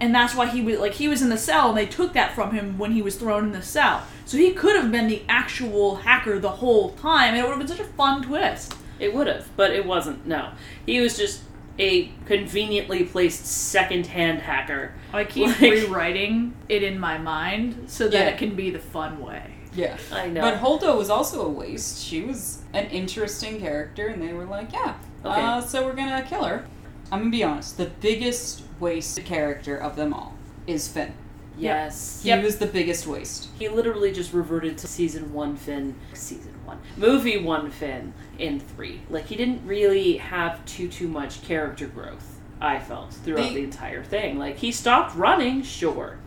and 0.00 0.14
that's 0.14 0.34
why 0.34 0.46
he 0.46 0.60
was 0.60 0.78
like 0.78 0.94
he 0.94 1.06
was 1.08 1.22
in 1.22 1.28
the 1.28 1.38
cell, 1.38 1.68
and 1.70 1.78
they 1.78 1.86
took 1.86 2.12
that 2.14 2.34
from 2.34 2.52
him 2.52 2.76
when 2.78 2.92
he 2.92 3.02
was 3.02 3.14
thrown 3.16 3.44
in 3.44 3.52
the 3.52 3.62
cell. 3.62 4.02
So 4.24 4.36
he 4.36 4.52
could 4.52 4.74
have 4.76 4.90
been 4.90 5.06
the 5.08 5.22
actual 5.28 5.96
hacker 5.96 6.38
the 6.40 6.50
whole 6.50 6.90
time, 6.90 7.30
and 7.30 7.38
it 7.38 7.42
would 7.42 7.50
have 7.50 7.58
been 7.58 7.68
such 7.68 7.80
a 7.80 7.84
fun 7.84 8.22
twist. 8.22 8.74
It 8.98 9.14
would 9.14 9.26
have, 9.26 9.48
but 9.56 9.70
it 9.72 9.84
wasn't. 9.86 10.26
No. 10.26 10.50
He 10.86 11.00
was 11.00 11.16
just 11.16 11.42
a 11.78 12.10
conveniently 12.24 13.04
placed 13.04 13.44
second 13.46 14.06
hand 14.06 14.40
hacker. 14.40 14.92
I 15.12 15.24
keep 15.24 15.48
Like- 15.48 15.60
rewriting 15.60 16.54
it 16.68 16.82
in 16.82 16.98
my 16.98 17.18
mind 17.18 17.84
so 17.88 18.08
that 18.08 18.14
Yeah. 18.18 18.28
it 18.28 18.38
can 18.38 18.54
be 18.54 18.70
the 18.70 18.78
fun 18.78 19.20
way. 19.20 19.42
Yeah. 19.74 19.98
I 20.10 20.28
know. 20.28 20.40
But 20.40 20.60
Holdo 20.60 20.96
was 20.96 21.10
also 21.10 21.44
a 21.44 21.48
waste. 21.50 22.02
She 22.02 22.22
was 22.22 22.62
an 22.72 22.86
interesting 22.86 23.60
character, 23.60 24.06
and 24.06 24.22
they 24.22 24.32
were 24.32 24.46
like, 24.46 24.72
yeah, 24.72 24.94
Okay. 25.24 25.38
uh, 25.40 25.60
so 25.60 25.84
we're 25.84 25.92
gonna 25.92 26.24
kill 26.26 26.44
her. 26.44 26.64
I'm 27.12 27.18
gonna 27.20 27.30
be 27.30 27.44
honest, 27.44 27.76
the 27.76 27.90
biggest 28.00 28.62
waste 28.80 29.22
character 29.26 29.76
of 29.76 29.96
them 29.96 30.14
all 30.14 30.34
is 30.66 30.88
Finn. 30.88 31.12
yes. 31.58 32.20
He 32.22 32.34
was 32.34 32.56
the 32.58 32.66
biggest 32.66 33.06
waste. 33.06 33.48
He 33.58 33.68
literally 33.68 34.12
just 34.12 34.32
reverted 34.32 34.76
to 34.78 34.86
season 34.86 35.32
one 35.34 35.56
Finn, 35.56 35.94
season 36.14 36.52
one, 36.66 36.78
movie 36.96 37.38
one 37.38 37.70
Finn 37.70 38.12
in 38.38 38.60
three. 38.60 39.00
Like 39.08 39.26
he 39.26 39.36
didn't 39.36 39.66
really 39.66 40.16
have 40.18 40.64
too 40.66 40.88
too 40.88 41.08
much 41.08 41.42
character 41.42 41.86
growth. 41.86 42.38
I 42.60 42.78
felt 42.78 43.12
throughout 43.12 43.48
They- 43.50 43.54
the 43.56 43.64
entire 43.64 44.02
thing. 44.02 44.38
Like 44.38 44.58
he 44.58 44.72
stopped 44.72 45.14
running, 45.16 45.62
sure. 45.62 46.18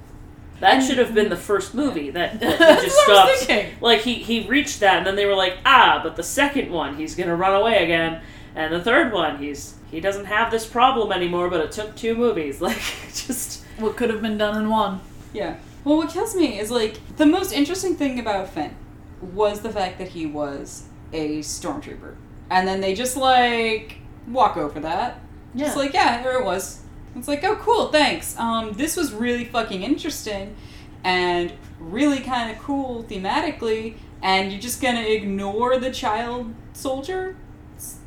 That 0.59 0.81
should 0.81 0.97
have 0.97 1.13
been 1.15 1.29
the 1.29 1.37
first 1.37 1.73
movie 1.73 2.09
that, 2.09 2.39
that 2.41 2.79
he 2.79 2.85
just 2.85 3.07
what 3.07 3.17
I 3.17 3.31
was 3.31 3.39
stopped. 3.41 3.81
Like 3.81 4.01
he 4.01 4.15
he 4.15 4.45
reached 4.47 4.81
that, 4.81 4.97
and 4.97 5.07
then 5.07 5.15
they 5.15 5.25
were 5.25 5.35
like, 5.35 5.57
ah, 5.65 6.01
but 6.03 6.15
the 6.17 6.23
second 6.23 6.69
one 6.71 6.97
he's 6.97 7.15
gonna 7.15 7.35
run 7.35 7.53
away 7.55 7.83
again, 7.83 8.21
and 8.55 8.73
the 8.73 8.81
third 8.83 9.13
one 9.13 9.37
he's 9.37 9.75
he 9.89 9.99
doesn't 10.01 10.25
have 10.25 10.51
this 10.51 10.65
problem 10.65 11.11
anymore. 11.13 11.49
But 11.49 11.61
it 11.61 11.71
took 11.71 11.95
two 11.95 12.15
movies. 12.15 12.59
Like 12.61 12.77
just 13.13 13.63
What 13.77 13.95
could 13.95 14.09
have 14.09 14.21
been 14.21 14.37
done 14.37 14.61
in 14.61 14.69
one. 14.69 14.99
Yeah. 15.33 15.55
Well, 15.85 15.95
what 15.97 16.09
kills 16.09 16.35
me 16.35 16.59
is 16.59 16.69
like 16.69 16.99
the 17.15 17.25
most 17.25 17.53
interesting 17.53 17.95
thing 17.95 18.19
about 18.19 18.49
Finn 18.49 18.75
was 19.21 19.61
the 19.61 19.69
fact 19.71 19.97
that 19.99 20.09
he 20.09 20.25
was 20.25 20.83
a 21.13 21.39
stormtrooper, 21.39 22.15
and 22.49 22.67
then 22.67 22.81
they 22.81 22.93
just 22.93 23.17
like 23.17 23.97
walk 24.27 24.57
over 24.57 24.79
that. 24.81 25.19
yeah. 25.53 25.65
Just 25.65 25.77
like 25.77 25.93
yeah, 25.93 26.21
there 26.23 26.39
it 26.39 26.45
was. 26.45 26.81
It's 27.15 27.27
like 27.27 27.43
oh 27.43 27.55
cool, 27.57 27.87
thanks. 27.91 28.37
Um, 28.37 28.73
this 28.73 28.95
was 28.95 29.13
really 29.13 29.45
fucking 29.45 29.81
interesting, 29.83 30.55
and 31.03 31.51
really 31.79 32.19
kind 32.19 32.51
of 32.51 32.57
cool 32.61 33.03
thematically. 33.03 33.95
And 34.21 34.51
you're 34.51 34.61
just 34.61 34.81
gonna 34.81 35.01
ignore 35.01 35.77
the 35.79 35.91
child 35.91 36.53
soldier 36.73 37.35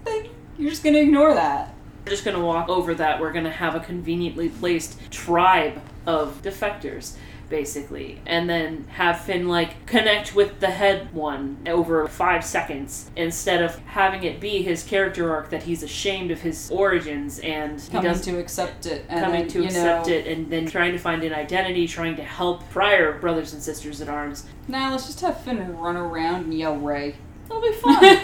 thing. 0.05 0.29
You're 0.59 0.71
just 0.71 0.85
gonna 0.85 0.99
ignore 0.99 1.35
that. 1.35 1.75
We're 2.05 2.11
just 2.11 2.25
gonna 2.25 2.45
walk 2.45 2.69
over 2.69 2.95
that. 2.95 3.21
We're 3.21 3.33
gonna 3.33 3.51
have 3.51 3.75
a 3.75 3.81
conveniently 3.81 4.49
placed 4.51 4.99
tribe 5.11 5.81
of 6.07 6.43
defectors. 6.43 7.17
Basically, 7.53 8.18
and 8.24 8.48
then 8.48 8.86
have 8.92 9.20
Finn 9.20 9.46
like 9.46 9.84
connect 9.84 10.34
with 10.34 10.59
the 10.61 10.70
head 10.70 11.12
one 11.12 11.59
over 11.66 12.09
five 12.09 12.46
seconds 12.46 13.11
instead 13.14 13.62
of 13.62 13.76
having 13.80 14.22
it 14.24 14.40
be 14.40 14.62
his 14.62 14.82
character 14.82 15.30
arc 15.30 15.50
that 15.50 15.64
he's 15.64 15.82
ashamed 15.82 16.30
of 16.30 16.40
his 16.40 16.70
origins 16.70 17.40
and 17.40 17.78
he 17.78 17.90
coming 17.90 18.11
doesn't 18.11 18.32
to 18.32 18.40
accept 18.40 18.86
it 18.86 19.05
and 19.11 19.20
coming 19.20 19.40
then, 19.42 19.48
to 19.50 19.64
accept 19.66 20.07
know, 20.07 20.14
it 20.14 20.26
and 20.26 20.50
then 20.50 20.64
trying 20.64 20.92
to 20.92 20.98
find 20.98 21.22
an 21.24 21.34
identity, 21.34 21.86
trying 21.86 22.16
to 22.16 22.24
help 22.24 22.66
prior 22.70 23.18
brothers 23.18 23.53
and 23.53 23.62
sisters 23.62 24.00
at 24.00 24.09
arms. 24.09 24.46
Now 24.66 24.90
let's 24.90 25.05
just 25.05 25.20
have 25.20 25.38
Finn 25.42 25.76
run 25.76 25.98
around 25.98 26.44
and 26.44 26.59
yell 26.59 26.76
Rey. 26.76 27.16
It'll 27.50 27.61
be 27.61 27.72
fun. 27.72 28.22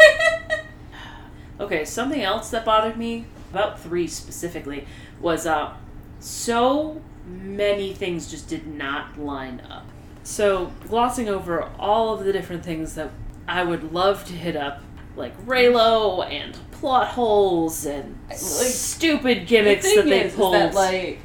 Okay, 1.61 1.85
something 1.85 2.23
else 2.23 2.49
that 2.49 2.65
bothered 2.65 2.97
me, 2.97 3.27
about 3.51 3.79
three 3.79 4.07
specifically, 4.07 4.87
was 5.21 5.47
uh, 5.47 5.75
so 6.19 7.03
many 7.29 7.93
things 7.93 8.31
just 8.31 8.49
did 8.49 8.67
not 8.67 9.19
line 9.19 9.63
up. 9.69 9.87
So, 10.23 10.73
glossing 10.89 11.29
over 11.29 11.63
all 11.79 12.15
of 12.15 12.25
the 12.25 12.33
different 12.33 12.65
things 12.65 12.95
that 12.95 13.11
I 13.47 13.65
would 13.65 13.93
love 13.93 14.25
to 14.27 14.33
hit 14.35 14.57
up, 14.57 14.83
like 15.17 15.39
Reylo 15.47 16.25
and 16.31 16.57
plot 16.73 17.09
holes 17.09 17.87
and 17.87 18.19
Like, 18.29 18.39
stupid 18.39 19.41
The 19.43 19.45
gimmicks 19.45 19.85
thing 19.85 19.97
that 19.97 20.05
they 20.05 20.21
is, 20.27 20.33
is 20.33 20.39
that 20.39 20.75
like 20.75 21.21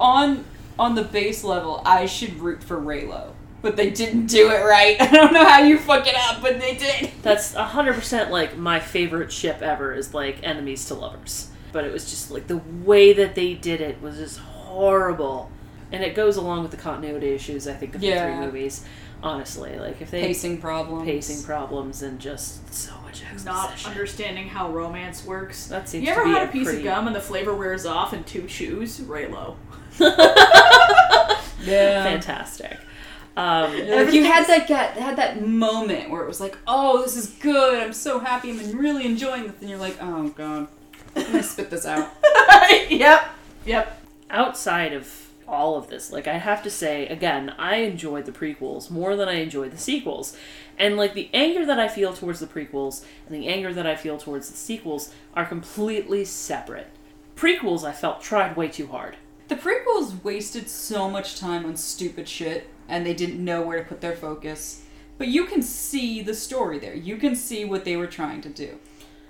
on 0.00 0.44
on 0.78 0.94
the 0.94 1.04
base 1.04 1.44
level, 1.44 1.82
I 1.84 2.06
should 2.06 2.38
root 2.40 2.62
for 2.62 2.80
Reylo, 2.80 3.32
but 3.62 3.76
they 3.76 3.90
didn't 3.90 4.26
do 4.26 4.50
it 4.50 4.64
right. 4.64 4.96
I 5.00 5.06
don't 5.06 5.32
know 5.32 5.44
how 5.44 5.60
you 5.60 5.78
fuck 5.78 6.06
it 6.06 6.16
up, 6.16 6.42
but 6.42 6.60
they 6.60 6.76
did. 6.76 7.10
That's 7.22 7.54
hundred 7.54 7.94
percent 7.94 8.30
like 8.30 8.56
my 8.56 8.80
favorite 8.80 9.32
ship 9.32 9.62
ever 9.62 9.92
is 9.92 10.14
like 10.14 10.38
enemies 10.42 10.86
to 10.86 10.94
lovers. 10.94 11.50
But 11.72 11.84
it 11.84 11.92
was 11.92 12.08
just 12.08 12.30
like 12.30 12.46
the 12.46 12.58
way 12.58 13.12
that 13.12 13.34
they 13.34 13.54
did 13.54 13.80
it 13.80 14.00
was 14.00 14.16
just 14.16 14.38
horrible. 14.74 15.50
And 15.92 16.02
it 16.02 16.14
goes 16.14 16.36
along 16.36 16.62
with 16.62 16.70
the 16.72 16.76
continuity 16.76 17.28
issues, 17.28 17.68
I 17.68 17.74
think, 17.74 17.94
of 17.94 18.00
the 18.00 18.10
three 18.10 18.34
movies. 18.34 18.84
Honestly. 19.22 19.78
Like 19.78 20.02
if 20.02 20.10
they 20.10 20.22
Pacing 20.22 20.58
problems. 20.60 21.04
pacing 21.04 21.42
problems 21.44 22.02
and 22.02 22.18
just 22.20 22.72
so 22.74 22.92
much 23.02 23.22
Not 23.44 23.86
understanding 23.86 24.48
how 24.48 24.70
romance 24.70 25.24
works. 25.24 25.66
that 25.68 25.88
seems 25.88 26.04
You 26.04 26.10
ever 26.12 26.22
to 26.22 26.26
be 26.26 26.32
had 26.34 26.42
a 26.42 26.48
a 26.48 26.52
piece 26.52 26.64
pretty... 26.64 26.78
of 26.80 26.84
gum 26.84 27.06
and 27.06 27.16
the 27.16 27.20
flavor 27.20 27.54
wears 27.54 27.86
off 27.86 28.12
and 28.12 28.26
two 28.26 28.46
chews? 28.46 29.00
Reylo. 29.00 29.56
Yeah. 31.64 32.02
Fantastic. 32.02 32.76
Um, 33.36 33.74
Yeah, 33.76 33.94
like 34.02 34.12
you 34.12 34.24
had 34.24 34.46
that 34.48 34.66
get, 34.68 34.92
had 34.98 35.16
that 35.16 35.46
moment 35.46 36.10
where 36.10 36.22
it 36.22 36.26
was 36.28 36.40
like, 36.40 36.58
oh, 36.66 37.00
this 37.02 37.16
is 37.16 37.28
good. 37.28 37.82
I'm 37.82 37.92
so 37.94 38.18
happy. 38.18 38.50
I'm 38.50 38.78
really 38.78 39.06
enjoying 39.06 39.44
this. 39.44 39.54
And 39.60 39.70
you're 39.70 39.78
like, 39.78 39.96
oh 40.02 40.28
god, 40.28 40.68
I'm 41.16 41.22
gonna 41.24 41.42
spit 41.42 41.70
this 41.70 41.86
out. 41.86 42.10
yep. 42.90 43.24
Yep. 43.64 44.00
Outside 44.30 44.92
of 44.92 45.30
all 45.46 45.76
of 45.76 45.88
this, 45.88 46.10
like 46.10 46.26
I 46.26 46.38
have 46.38 46.62
to 46.62 46.70
say 46.70 47.06
again, 47.06 47.54
I 47.58 47.76
enjoyed 47.76 48.24
the 48.24 48.32
prequels 48.32 48.90
more 48.90 49.14
than 49.16 49.28
I 49.28 49.34
enjoyed 49.34 49.72
the 49.72 49.78
sequels. 49.78 50.36
And 50.78 50.96
like 50.96 51.14
the 51.14 51.30
anger 51.32 51.66
that 51.66 51.78
I 51.78 51.88
feel 51.88 52.12
towards 52.12 52.40
the 52.40 52.46
prequels 52.46 53.04
and 53.26 53.34
the 53.34 53.48
anger 53.48 53.72
that 53.74 53.86
I 53.86 53.96
feel 53.96 54.16
towards 54.16 54.48
the 54.48 54.56
sequels 54.56 55.12
are 55.34 55.44
completely 55.44 56.24
separate. 56.24 56.88
Prequels 57.36 57.84
I 57.84 57.92
felt 57.92 58.22
tried 58.22 58.56
way 58.56 58.68
too 58.68 58.86
hard. 58.86 59.16
The 59.48 59.56
prequels 59.56 60.22
wasted 60.24 60.70
so 60.70 61.10
much 61.10 61.38
time 61.38 61.66
on 61.66 61.76
stupid 61.76 62.28
shit, 62.28 62.68
and 62.88 63.04
they 63.04 63.12
didn't 63.12 63.44
know 63.44 63.60
where 63.60 63.82
to 63.82 63.88
put 63.88 64.00
their 64.00 64.16
focus. 64.16 64.82
But 65.18 65.28
you 65.28 65.44
can 65.44 65.62
see 65.62 66.22
the 66.22 66.34
story 66.34 66.78
there. 66.78 66.94
You 66.94 67.18
can 67.18 67.36
see 67.36 67.64
what 67.64 67.84
they 67.84 67.96
were 67.96 68.06
trying 68.06 68.40
to 68.42 68.48
do. 68.48 68.78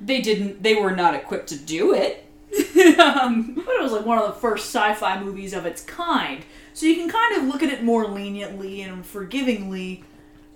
They 0.01 0.21
didn't. 0.21 0.63
They 0.63 0.75
were 0.75 0.95
not 0.95 1.15
equipped 1.15 1.49
to 1.49 1.59
do 1.59 1.93
it. 1.93 2.24
um, 3.01 3.55
But 3.55 3.75
it 3.77 3.83
was 3.83 3.93
like 3.93 4.07
one 4.07 4.19
of 4.19 4.27
the 4.27 4.41
first 4.41 4.67
sci-fi 4.67 5.21
movies 5.23 5.53
of 5.55 5.67
its 5.67 5.83
kind, 5.83 6.45
so 6.73 6.87
you 6.87 6.95
can 6.97 7.09
kind 7.09 7.37
of 7.37 7.45
look 7.45 7.63
at 7.63 7.73
it 7.73 7.83
more 7.83 8.07
leniently 8.07 8.83
and 8.83 9.05
forgivingly 9.05 10.05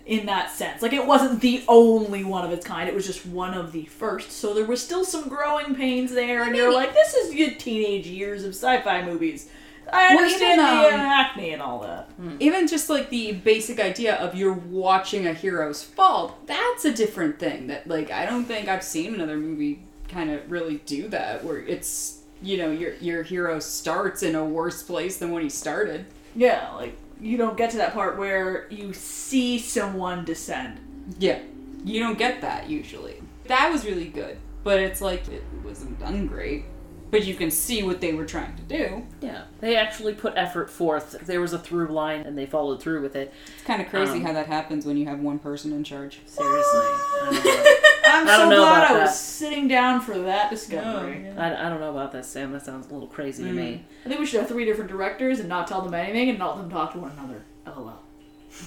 in 0.05 0.25
that 0.25 0.49
sense. 0.51 0.81
Like 0.81 0.93
it 0.93 1.05
wasn't 1.05 1.41
the 1.41 1.63
only 1.67 2.23
one 2.23 2.45
of 2.45 2.51
its 2.51 2.65
kind; 2.65 2.87
it 2.89 2.95
was 2.95 3.05
just 3.05 3.25
one 3.25 3.53
of 3.53 3.71
the 3.71 3.85
first. 3.85 4.31
So 4.31 4.53
there 4.53 4.65
was 4.65 4.81
still 4.83 5.03
some 5.05 5.27
growing 5.29 5.75
pains 5.75 6.11
there, 6.11 6.43
and 6.43 6.55
you're 6.55 6.73
like, 6.73 6.93
"This 6.93 7.13
is 7.13 7.33
your 7.33 7.51
teenage 7.51 8.07
years 8.07 8.43
of 8.43 8.51
sci-fi 8.51 9.03
movies." 9.03 9.49
I 9.91 10.13
Well, 10.13 10.23
understand 10.23 10.61
even, 10.61 10.65
the 10.65 10.93
um, 10.95 10.99
uh, 10.99 11.13
acne 11.13 11.49
and 11.51 11.61
all 11.63 11.79
that. 11.79 12.09
even 12.39 12.67
just 12.67 12.89
like 12.91 13.09
the 13.09 13.31
basic 13.33 13.79
idea 13.79 14.15
of 14.17 14.35
you're 14.35 14.53
watching 14.53 15.25
a 15.25 15.33
hero's 15.33 15.81
fall. 15.83 16.37
That's 16.45 16.85
a 16.85 16.93
different 16.93 17.39
thing. 17.39 17.67
That 17.67 17.87
like 17.87 18.11
I 18.11 18.25
don't 18.25 18.45
think 18.45 18.67
I've 18.67 18.83
seen 18.83 19.15
another 19.15 19.37
movie 19.37 19.81
kind 20.09 20.31
of 20.31 20.49
really 20.51 20.77
do 20.85 21.07
that, 21.09 21.43
where 21.43 21.59
it's 21.59 22.21
you 22.41 22.57
know 22.57 22.71
your 22.71 22.93
your 22.95 23.23
hero 23.23 23.59
starts 23.59 24.23
in 24.23 24.35
a 24.35 24.43
worse 24.43 24.83
place 24.83 25.17
than 25.17 25.31
when 25.31 25.43
he 25.43 25.49
started. 25.49 26.05
Yeah, 26.35 26.71
like 26.75 26.97
you 27.19 27.37
don't 27.37 27.57
get 27.57 27.69
to 27.71 27.77
that 27.77 27.93
part 27.93 28.17
where 28.17 28.67
you 28.69 28.93
see 28.93 29.59
someone 29.59 30.25
descend. 30.25 30.79
Yeah. 31.17 31.39
You 31.83 32.01
don't 32.01 32.17
get 32.17 32.41
that 32.41 32.69
usually. 32.69 33.21
That 33.45 33.71
was 33.71 33.85
really 33.85 34.07
good, 34.07 34.37
but 34.63 34.79
it's 34.79 35.01
like 35.01 35.27
it 35.27 35.43
wasn't 35.63 35.99
done 35.99 36.27
great. 36.27 36.65
But 37.11 37.25
you 37.25 37.33
can 37.33 37.49
see 37.49 37.81
what 37.81 38.01
they 38.01 38.13
were 38.13 38.25
trying 38.25 38.55
to 38.55 38.61
do. 38.63 39.03
Yeah. 39.21 39.43
They 39.61 39.75
actually 39.75 40.13
put 40.13 40.33
effort 40.35 40.69
forth. 40.69 41.11
There 41.25 41.41
was 41.41 41.53
a 41.53 41.59
through 41.59 41.87
line 41.87 42.21
and 42.21 42.37
they 42.37 42.45
followed 42.45 42.81
through 42.83 43.01
with 43.01 43.15
it. 43.15 43.33
It's 43.55 43.63
kind 43.65 43.81
of 43.81 43.89
crazy 43.89 44.13
Um, 44.13 44.21
how 44.25 44.33
that 44.33 44.45
happens 44.45 44.85
when 44.85 44.95
you 44.95 45.05
have 45.07 45.19
one 45.19 45.39
person 45.39 45.73
in 45.73 45.83
charge. 45.83 46.19
Seriously. 46.27 46.61
I 46.73 47.29
don't 47.31 47.43
know. 47.45 47.75
I'm 48.11 48.27
I 48.27 48.31
so 48.31 48.37
don't 48.39 48.49
know 48.49 48.57
glad 48.57 48.77
about 48.85 48.91
I 48.97 49.01
was 49.01 49.09
that. 49.11 49.15
sitting 49.15 49.67
down 49.67 50.01
for 50.01 50.17
that 50.19 50.49
discovery. 50.49 51.29
I, 51.37 51.65
I 51.65 51.69
don't 51.69 51.79
know 51.79 51.91
about 51.91 52.11
that, 52.11 52.25
Sam. 52.25 52.51
That 52.51 52.65
sounds 52.65 52.87
a 52.89 52.93
little 52.93 53.07
crazy 53.07 53.43
to 53.43 53.51
me. 53.51 53.85
I 54.05 54.07
think 54.09 54.19
we 54.19 54.25
should 54.25 54.39
have 54.39 54.49
three 54.49 54.65
different 54.65 54.89
directors 54.89 55.39
and 55.39 55.47
not 55.49 55.67
tell 55.67 55.81
them 55.81 55.93
anything 55.93 56.29
and 56.29 56.37
not 56.39 56.55
let 56.57 56.61
them 56.63 56.71
talk 56.71 56.93
to 56.93 56.99
one 56.99 57.11
another. 57.11 57.43
LOL. 57.67 57.99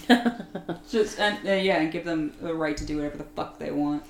Just 0.91 1.19
and 1.19 1.39
uh, 1.49 1.53
yeah, 1.53 1.81
and 1.81 1.91
give 1.93 2.05
them 2.05 2.33
the 2.41 2.55
right 2.55 2.77
to 2.77 2.85
do 2.85 2.97
whatever 2.97 3.17
the 3.19 3.25
fuck 3.25 3.59
they 3.59 3.71
want. 3.71 4.05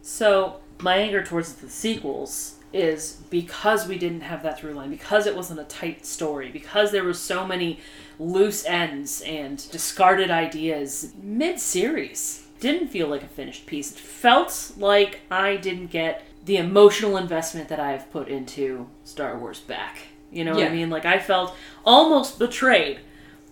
So 0.00 0.60
my 0.80 0.96
anger 0.96 1.24
towards 1.24 1.54
the 1.54 1.68
sequels 1.68 2.56
is 2.72 3.18
because 3.30 3.86
we 3.86 3.98
didn't 3.98 4.22
have 4.22 4.42
that 4.42 4.58
through 4.58 4.74
line, 4.74 4.90
because 4.90 5.26
it 5.26 5.36
wasn't 5.36 5.60
a 5.60 5.64
tight 5.64 6.06
story, 6.06 6.50
because 6.50 6.90
there 6.90 7.04
were 7.04 7.14
so 7.14 7.46
many 7.46 7.80
loose 8.18 8.64
ends 8.64 9.20
and 9.22 9.70
discarded 9.70 10.30
ideas 10.30 11.12
mid-series. 11.22 12.46
Didn't 12.60 12.88
feel 12.88 13.08
like 13.08 13.22
a 13.22 13.28
finished 13.28 13.66
piece. 13.66 13.92
It 13.92 13.98
felt 13.98 14.72
like 14.76 15.20
I 15.30 15.56
didn't 15.56 15.88
get 15.88 16.22
the 16.44 16.56
emotional 16.56 17.16
investment 17.16 17.68
that 17.68 17.80
I've 17.80 18.10
put 18.12 18.28
into 18.28 18.88
Star 19.04 19.36
Wars 19.38 19.60
back. 19.60 19.98
You 20.30 20.44
know 20.44 20.54
what 20.54 20.64
I 20.64 20.68
mean? 20.70 20.88
Like 20.88 21.04
I 21.04 21.18
felt 21.18 21.54
almost 21.84 22.38
betrayed 22.38 23.00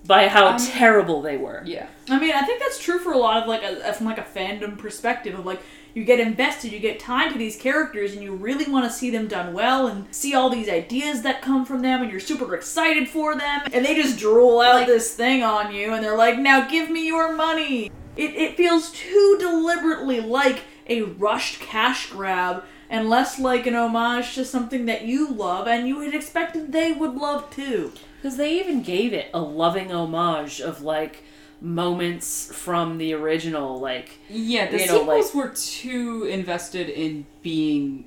by 0.07 0.29
how 0.29 0.47
I 0.47 0.57
mean- 0.57 0.67
terrible 0.67 1.21
they 1.23 1.37
were. 1.37 1.63
Yeah. 1.67 1.87
I 2.09 2.19
mean, 2.19 2.33
I 2.33 2.43
think 2.43 2.61
that's 2.61 2.83
true 2.83 2.99
for 2.99 3.13
a 3.13 3.19
lot 3.19 3.43
of 3.43 3.49
like 3.49 3.63
a 3.63 3.93
from 3.93 4.07
like 4.07 4.19
a 4.19 4.23
fandom 4.23 4.79
perspective 4.79 5.39
of 5.39 5.45
like 5.45 5.61
you 5.95 6.05
get 6.05 6.21
invested, 6.21 6.73
you 6.73 6.79
get 6.79 7.01
tied 7.01 7.33
to 7.33 7.39
these 7.39 7.57
characters, 7.57 8.13
and 8.13 8.23
you 8.23 8.35
really 8.35 8.71
want 8.71 8.85
to 8.85 8.93
see 8.93 9.11
them 9.11 9.29
done 9.29 9.53
well 9.53 9.87
and 9.87 10.07
see 10.15 10.35
all 10.35 10.51
these 10.51 10.69
ideas 10.69 11.23
that 11.23 11.43
come 11.43 11.65
from 11.65 11.83
them, 11.83 12.03
and 12.03 12.11
you're 12.11 12.21
super 12.21 12.55
excited 12.55 13.09
for 13.09 13.35
them, 13.37 13.63
and 13.73 13.85
they 13.85 13.95
just 13.95 14.19
drool 14.19 14.61
out 14.61 14.75
Like- 14.75 14.87
this 14.87 15.15
thing 15.15 15.43
on 15.43 15.75
you, 15.75 15.93
and 15.93 16.05
they're 16.05 16.17
like, 16.17 16.39
"Now 16.39 16.69
give 16.69 16.91
me 16.91 17.07
your 17.07 17.33
money." 17.33 17.91
It 18.17 18.35
it 18.35 18.57
feels 18.57 18.91
too 18.91 19.37
deliberately 19.39 20.21
like 20.21 20.61
a 20.89 21.03
rushed 21.03 21.61
cash 21.61 22.11
grab. 22.11 22.65
And 22.93 23.09
less 23.09 23.39
like 23.39 23.69
an 23.69 23.77
homage 23.77 24.35
to 24.35 24.45
something 24.45 24.87
that 24.87 25.05
you 25.05 25.29
love 25.29 25.69
and 25.69 25.87
you 25.87 26.01
had 26.01 26.13
expected 26.13 26.73
they 26.73 26.91
would 26.91 27.15
love 27.15 27.49
too. 27.49 27.93
Because 28.17 28.37
they 28.37 28.59
even 28.59 28.83
gave 28.83 29.13
it 29.13 29.31
a 29.33 29.41
loving 29.41 29.93
homage 29.93 30.61
of 30.61 30.83
like 30.83 31.23
moments 31.61 32.51
from 32.55 32.99
the 32.99 33.13
original, 33.15 33.79
like 33.81 34.19
Yeah, 34.29 34.71
the 34.71 34.79
You 34.81 34.87
know, 34.87 34.99
sequels 35.01 35.35
were 35.35 35.49
too 35.49 36.25
invested 36.25 36.89
in 36.89 37.27
being 37.43 38.05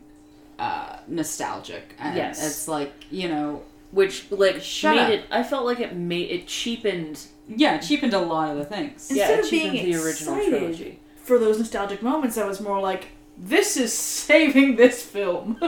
uh, 0.60 0.98
nostalgic. 1.08 1.96
And 2.00 2.16
Yes. 2.16 2.46
It's 2.46 2.68
like, 2.68 2.92
you 3.12 3.28
know, 3.30 3.62
which 3.92 4.32
like 4.32 4.62
Shut 4.62 4.96
made 4.96 5.02
up. 5.04 5.10
it. 5.12 5.26
I 5.32 5.44
felt 5.44 5.66
like 5.66 5.80
it 5.80 5.96
made 5.96 6.32
it 6.32 6.48
cheapened. 6.48 7.20
yeah, 7.48 7.76
it 7.76 7.82
cheapened 7.84 8.14
a 8.14 8.20
lot 8.20 8.50
of 8.50 8.58
the 8.58 8.66
things. 8.66 9.10
Instead 9.12 9.18
yeah, 9.18 9.30
it 9.38 9.46
of 9.46 9.52
being 9.52 9.72
cheapened 9.74 9.94
the 9.94 10.04
original 10.06 10.36
trilogy. 10.36 11.00
for 11.18 11.38
those 11.38 11.60
nostalgic 11.60 12.02
moments, 12.02 12.38
I 12.38 12.46
was 12.48 12.60
more 12.62 12.80
like, 12.80 13.10
this 13.38 13.78
is 13.78 13.94
saving 13.94 14.76
this 14.78 15.04
film. 15.04 15.60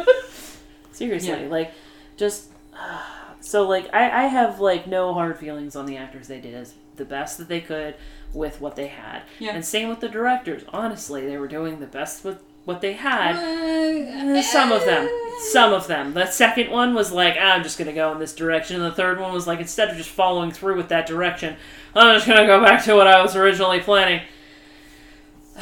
Seriously, 0.91 1.29
Yeah. 1.29 1.47
like 1.49 1.71
just 2.17 2.49
so 3.41 3.67
like 3.67 3.93
I 3.93 4.23
I 4.23 4.27
have 4.27 4.59
like 4.59 4.87
no 4.87 5.13
hard 5.13 5.37
feelings 5.37 5.75
on 5.75 5.85
the 5.85 5.97
actors. 5.97 6.27
They 6.27 6.39
did 6.39 6.53
as 6.55 6.73
the 6.97 7.05
best 7.05 7.37
that 7.37 7.47
they 7.47 7.61
could 7.61 7.95
with 8.33 8.59
what 8.61 8.75
they 8.75 8.87
had, 8.87 9.21
Yeah. 9.39 9.53
and 9.55 9.63
same 9.65 9.87
with 9.89 9.99
the 10.01 10.09
directors. 10.09 10.63
Honestly, 10.73 11.25
they 11.25 11.37
were 11.37 11.47
doing 11.47 11.79
the 11.79 11.85
best 11.87 12.23
with 12.25 12.39
what 12.65 12.81
they 12.81 12.93
had. 12.93 13.35
Uh, 13.35 14.37
Uh, 14.37 14.41
Some 14.41 14.71
of 14.71 14.83
them. 14.85 15.07
Some 15.51 15.71
of 15.73 15.87
them. 15.87 16.13
The 16.13 16.25
second 16.25 16.71
one 16.71 16.93
was 16.95 17.11
like, 17.11 17.35
"Ah, 17.39 17.53
I'm 17.53 17.63
just 17.63 17.77
going 17.77 17.87
to 17.87 17.93
go 17.93 18.11
in 18.11 18.19
this 18.19 18.33
direction. 18.33 18.77
And 18.81 18.85
the 18.85 18.95
third 18.95 19.19
one 19.19 19.31
was 19.33 19.45
like, 19.47 19.59
instead 19.59 19.89
of 19.89 19.97
just 19.97 20.09
following 20.09 20.51
through 20.51 20.75
with 20.77 20.89
that 20.89 21.05
direction, 21.05 21.57
I'm 21.95 22.15
just 22.15 22.25
going 22.27 22.39
to 22.39 22.47
go 22.47 22.59
back 22.63 22.83
to 22.85 22.95
what 22.95 23.07
I 23.07 23.21
was 23.21 23.35
originally 23.35 23.79
planning. 23.81 24.21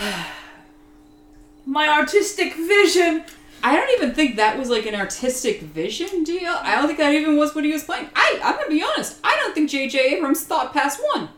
My 1.65 1.87
artistic 1.89 2.55
vision. 2.55 3.23
I 3.65 3.75
don't 3.75 3.89
even 4.01 4.13
think 4.13 4.35
that 4.35 4.59
was 4.59 4.69
like 4.69 4.85
an 4.85 4.93
artistic 4.95 5.61
vision 5.61 6.23
deal. 6.25 6.53
I 6.61 6.75
don't 6.75 6.85
think 6.87 6.99
that 6.99 7.13
even 7.13 7.37
was 7.37 7.55
what 7.55 7.63
he 7.63 7.71
was 7.71 7.83
playing. 7.83 8.09
I, 8.15 8.39
I'm 8.43 8.55
gonna 8.57 8.67
be 8.69 8.83
honest. 8.83 9.19
I 9.23 9.37
don't 9.41 9.53
think 9.55 9.69
J.J. 9.69 10.15
Abrams 10.17 10.43
thought 10.43 10.73
past 10.73 10.99
one. 11.13 11.29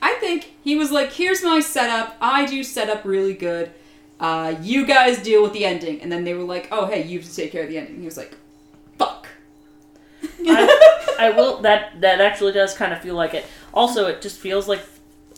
I 0.00 0.14
think 0.20 0.52
he 0.62 0.76
was 0.76 0.92
like, 0.92 1.12
"Here's 1.12 1.42
my 1.42 1.58
setup. 1.60 2.16
I 2.20 2.46
do 2.46 2.62
setup 2.62 3.04
really 3.04 3.34
good. 3.34 3.72
Uh, 4.20 4.54
you 4.62 4.86
guys 4.86 5.18
deal 5.22 5.42
with 5.42 5.52
the 5.54 5.64
ending." 5.64 6.00
And 6.02 6.12
then 6.12 6.22
they 6.24 6.34
were 6.34 6.44
like, 6.44 6.68
"Oh, 6.70 6.86
hey, 6.86 7.02
you 7.04 7.18
have 7.18 7.28
to 7.28 7.34
take 7.34 7.50
care 7.50 7.64
of 7.64 7.68
the 7.68 7.78
ending." 7.78 7.98
He 7.98 8.04
was 8.04 8.16
like, 8.16 8.36
"Fuck." 8.98 9.26
I, 10.46 11.14
I 11.18 11.30
will. 11.30 11.62
That 11.62 12.00
that 12.00 12.20
actually 12.20 12.52
does 12.52 12.74
kind 12.74 12.92
of 12.92 13.00
feel 13.00 13.14
like 13.16 13.34
it. 13.34 13.44
Also, 13.72 14.06
it 14.06 14.22
just 14.22 14.38
feels 14.38 14.68
like 14.68 14.82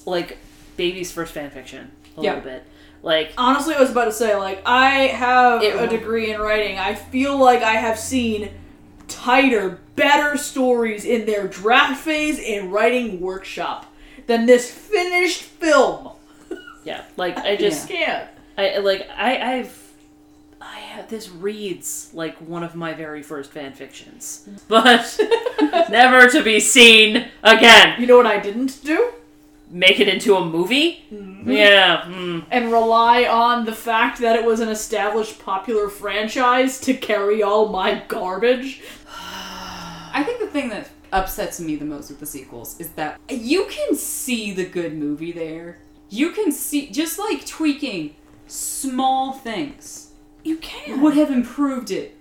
like 0.05 0.36
baby's 0.76 1.11
first 1.11 1.32
fan 1.32 1.51
fiction 1.51 1.90
a 2.18 2.22
Yeah. 2.22 2.34
little 2.34 2.51
bit. 2.51 2.64
Like 3.07 3.32
Honestly, 3.38 3.74
I 3.76 3.80
was 3.80 3.92
about 3.92 4.07
to 4.07 4.12
say, 4.12 4.34
like, 4.34 4.61
I 4.66 5.07
have 5.07 5.62
It- 5.62 5.76
a 5.80 5.86
degree 5.86 6.32
in 6.32 6.40
writing. 6.40 6.76
I 6.76 6.94
feel 6.96 7.38
like 7.38 7.62
I 7.62 7.74
have 7.74 7.98
seen 8.00 8.50
tighter, 9.07 9.78
better 9.94 10.36
stories 10.36 11.04
in 11.04 11.24
their 11.24 11.46
draft 11.46 12.00
phase 12.02 12.40
and 12.44 12.72
writing 12.72 13.20
workshop 13.20 13.86
than 14.26 14.46
this 14.46 14.68
finished 14.70 15.42
film. 15.42 16.11
yeah, 16.84 17.02
like 17.16 17.38
I 17.38 17.54
just 17.64 17.88
Can't. 17.88 18.28
I 18.59 18.78
like 18.78 19.09
I 19.16 19.54
I've 19.59 19.82
I 20.61 20.80
have 20.80 21.09
this 21.09 21.28
reads 21.30 22.11
like 22.12 22.36
one 22.38 22.64
of 22.64 22.74
my 22.74 22.92
very 22.92 23.22
first 23.22 23.52
fan 23.52 23.72
fictions, 23.72 24.48
but 24.66 25.16
never 25.90 26.28
to 26.28 26.42
be 26.42 26.59
seen 26.59 27.28
again. 27.44 28.00
You 28.00 28.09
know 28.09 28.16
what 28.16 28.26
I 28.26 28.40
didn't 28.40 28.82
do? 28.82 29.12
Make 29.68 29.98
it 30.00 30.08
into 30.08 30.36
a 30.36 30.44
movie? 30.44 31.04
Yeah. 31.10 32.02
mm. 32.06 32.44
And 32.50 32.70
rely 32.72 33.24
on 33.24 33.64
the 33.64 33.72
fact 33.74 34.20
that 34.20 34.36
it 34.36 34.44
was 34.44 34.60
an 34.60 34.68
established 34.68 35.38
popular 35.40 35.88
franchise 35.88 36.80
to 36.82 36.94
carry 36.94 37.42
all 37.42 37.68
my 37.68 38.02
garbage. 38.08 38.82
I 39.08 40.22
think 40.24 40.40
the 40.40 40.46
thing 40.46 40.68
that 40.70 40.88
upsets 41.12 41.60
me 41.60 41.76
the 41.76 41.84
most 41.84 42.10
with 42.10 42.20
the 42.20 42.26
sequels 42.26 42.78
is 42.80 42.90
that 42.90 43.20
you 43.28 43.66
can 43.66 43.94
see 43.94 44.52
the 44.52 44.64
good 44.64 44.96
movie 44.96 45.32
there. 45.32 45.78
You 46.08 46.30
can 46.30 46.52
see 46.52 46.88
just 46.90 47.18
like 47.18 47.44
tweaking 47.46 48.14
small 48.46 49.32
things 49.32 50.12
You 50.44 50.56
can. 50.58 51.00
would 51.02 51.14
have 51.14 51.30
improved 51.30 51.90
it 51.90 52.16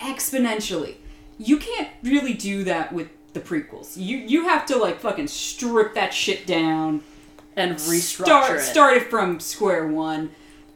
exponentially. 0.00 0.96
You 1.38 1.56
can't 1.56 1.88
really 2.02 2.34
do 2.34 2.62
that 2.64 2.92
with 2.92 3.08
the 3.32 3.40
prequels. 3.40 3.96
You 3.96 4.18
you 4.18 4.48
have 4.48 4.66
to 4.66 4.76
like 4.76 5.00
fucking 5.00 5.28
strip 5.28 5.94
that 5.94 6.12
shit 6.14 6.46
down, 6.46 7.02
And 7.56 7.76
restructure 7.76 8.24
start 8.26 8.56
it. 8.58 8.62
start 8.62 8.96
it 8.96 9.10
from 9.10 9.40
square 9.40 9.86
one. 9.86 10.30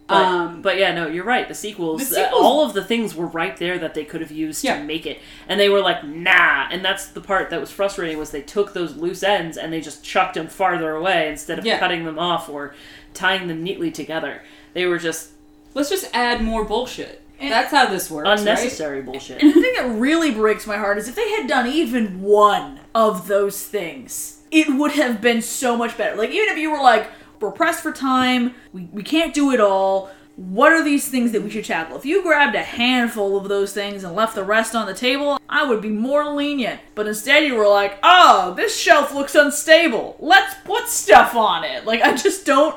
But, 0.08 0.16
um, 0.24 0.62
but 0.62 0.78
yeah, 0.78 0.94
no, 0.94 1.08
you're 1.08 1.24
right. 1.24 1.48
The 1.48 1.54
sequels, 1.54 2.10
The 2.10 2.28
uh, 2.30 2.36
all 2.36 2.64
of 2.64 2.74
the 2.74 2.84
things 2.84 3.16
were 3.16 3.26
right 3.26 3.56
there 3.56 3.76
that 3.80 3.94
they 3.94 4.04
could 4.04 4.20
have 4.20 4.30
used 4.30 4.62
Yeah. 4.62 4.78
to 4.78 4.84
make 4.84 5.04
it, 5.04 5.18
and 5.48 5.58
they 5.58 5.68
were 5.68 5.80
like, 5.80 6.04
nah. 6.04 6.68
And 6.70 6.84
that's 6.84 7.08
the 7.08 7.20
part 7.20 7.50
that 7.50 7.58
was 7.60 7.72
frustrating 7.72 8.16
was 8.16 8.30
they 8.30 8.40
took 8.42 8.72
those 8.72 8.94
loose 8.94 9.24
ends 9.24 9.56
and 9.56 9.72
they 9.72 9.80
just 9.80 10.04
chucked 10.04 10.34
them 10.34 10.46
farther 10.46 10.94
away 10.94 11.28
instead 11.28 11.58
of 11.58 11.66
Yeah. 11.66 11.80
cutting 11.80 12.04
them 12.04 12.20
off 12.20 12.48
or 12.48 12.72
tying 13.14 13.48
them 13.48 13.64
neatly 13.64 13.90
together. 13.90 14.42
They 14.74 14.86
were 14.86 14.98
just 14.98 15.30
let's 15.74 15.90
just 15.90 16.08
add 16.14 16.40
more 16.40 16.64
bullshit. 16.64 17.20
And- 17.38 17.52
That's 17.52 17.70
how 17.70 17.86
this 17.86 18.10
works. 18.10 18.26
right? 18.28 18.38
unnecessary 18.38 19.02
bullshit. 19.02 19.42
And 19.42 19.54
the 19.54 19.60
thing 19.60 19.74
that 19.76 19.98
really 19.98 20.30
breaks 20.32 20.66
my 20.66 20.76
heart 20.78 20.98
is 20.98 21.08
if 21.08 21.14
they 21.14 21.30
had 21.32 21.46
done 21.48 21.66
even 21.66 22.22
one 22.22 22.80
of 22.94 23.28
those 23.28 23.62
things, 23.62 24.40
it 24.50 24.68
would 24.68 24.92
have 24.92 25.20
been 25.20 25.42
so 25.42 25.76
much 25.76 25.96
better. 25.98 26.16
Like, 26.16 26.30
even 26.30 26.48
if 26.48 26.58
you 26.58 26.70
were 26.70 26.82
like, 26.82 27.10
we're 27.40 27.50
pressed 27.50 27.82
for 27.82 27.92
time, 27.92 28.54
we, 28.72 28.88
we 28.92 29.02
can't 29.02 29.34
do 29.34 29.52
it 29.52 29.60
all, 29.60 30.10
what 30.36 30.70
are 30.72 30.82
these 30.84 31.08
things 31.08 31.32
that 31.32 31.42
we 31.42 31.48
should 31.50 31.64
tackle? 31.64 31.96
If 31.96 32.04
you 32.04 32.22
grabbed 32.22 32.54
a 32.54 32.62
handful 32.62 33.36
of 33.38 33.48
those 33.48 33.72
things 33.72 34.04
and 34.04 34.14
left 34.14 34.34
the 34.34 34.44
rest 34.44 34.74
on 34.74 34.86
the 34.86 34.92
table, 34.94 35.38
I 35.48 35.66
would 35.66 35.80
be 35.80 35.88
more 35.88 36.30
lenient. 36.34 36.80
But 36.94 37.06
instead, 37.06 37.44
you 37.44 37.54
were 37.54 37.68
like, 37.68 37.98
oh, 38.02 38.52
this 38.54 38.78
shelf 38.78 39.14
looks 39.14 39.34
unstable. 39.34 40.16
Let's 40.20 40.54
put 40.64 40.88
stuff 40.88 41.34
on 41.34 41.64
it. 41.64 41.84
Like, 41.86 42.02
I 42.02 42.14
just 42.16 42.44
don't 42.46 42.76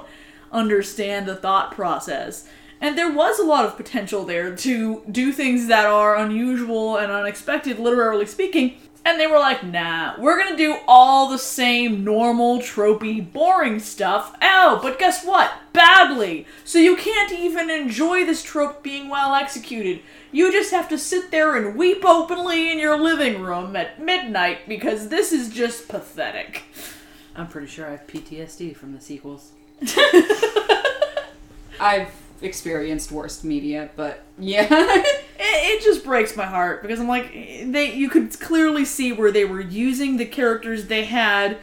understand 0.51 1.25
the 1.27 1.35
thought 1.35 1.71
process. 1.71 2.47
And 2.81 2.97
there 2.97 3.11
was 3.11 3.39
a 3.39 3.43
lot 3.43 3.65
of 3.65 3.75
potential 3.75 4.23
there 4.23 4.55
to 4.55 5.03
do 5.11 5.33
things 5.33 5.67
that 5.67 5.85
are 5.85 6.15
unusual 6.15 6.97
and 6.97 7.11
unexpected, 7.11 7.77
literally 7.77 8.25
speaking. 8.25 8.77
And 9.05 9.19
they 9.19 9.27
were 9.27 9.39
like, 9.39 9.63
nah, 9.63 10.13
we're 10.19 10.37
gonna 10.41 10.57
do 10.57 10.77
all 10.87 11.29
the 11.29 11.39
same 11.39 12.03
normal, 12.03 12.59
tropey, 12.59 13.31
boring 13.31 13.79
stuff. 13.79 14.35
Oh, 14.41 14.79
but 14.81 14.99
guess 14.99 15.25
what? 15.25 15.51
Badly. 15.73 16.45
So 16.63 16.79
you 16.79 16.95
can't 16.95 17.31
even 17.31 17.69
enjoy 17.69 18.25
this 18.25 18.43
trope 18.43 18.83
being 18.83 19.09
well 19.09 19.33
executed. 19.35 20.01
You 20.31 20.51
just 20.51 20.71
have 20.71 20.87
to 20.89 20.97
sit 20.97 21.31
there 21.31 21.55
and 21.55 21.75
weep 21.77 22.05
openly 22.05 22.71
in 22.71 22.77
your 22.77 22.99
living 22.99 23.41
room 23.41 23.75
at 23.75 24.01
midnight 24.01 24.67
because 24.67 25.07
this 25.07 25.31
is 25.31 25.49
just 25.49 25.87
pathetic. 25.87 26.63
I'm 27.35 27.47
pretty 27.47 27.67
sure 27.67 27.87
I 27.87 27.91
have 27.91 28.05
PTSD 28.05 28.75
from 28.75 28.93
the 28.93 29.01
sequels. 29.01 29.53
I've 31.79 32.11
experienced 32.41 33.11
worst 33.11 33.43
media, 33.43 33.89
but 33.95 34.23
yeah. 34.37 34.67
it, 34.71 35.23
it 35.39 35.83
just 35.83 36.03
breaks 36.03 36.35
my 36.35 36.45
heart 36.45 36.81
because 36.81 36.99
I'm 36.99 37.07
like 37.07 37.31
they 37.31 37.93
you 37.93 38.09
could 38.09 38.37
clearly 38.39 38.85
see 38.85 39.11
where 39.11 39.31
they 39.31 39.45
were 39.45 39.61
using 39.61 40.17
the 40.17 40.25
characters 40.25 40.87
they 40.87 41.05
had 41.05 41.57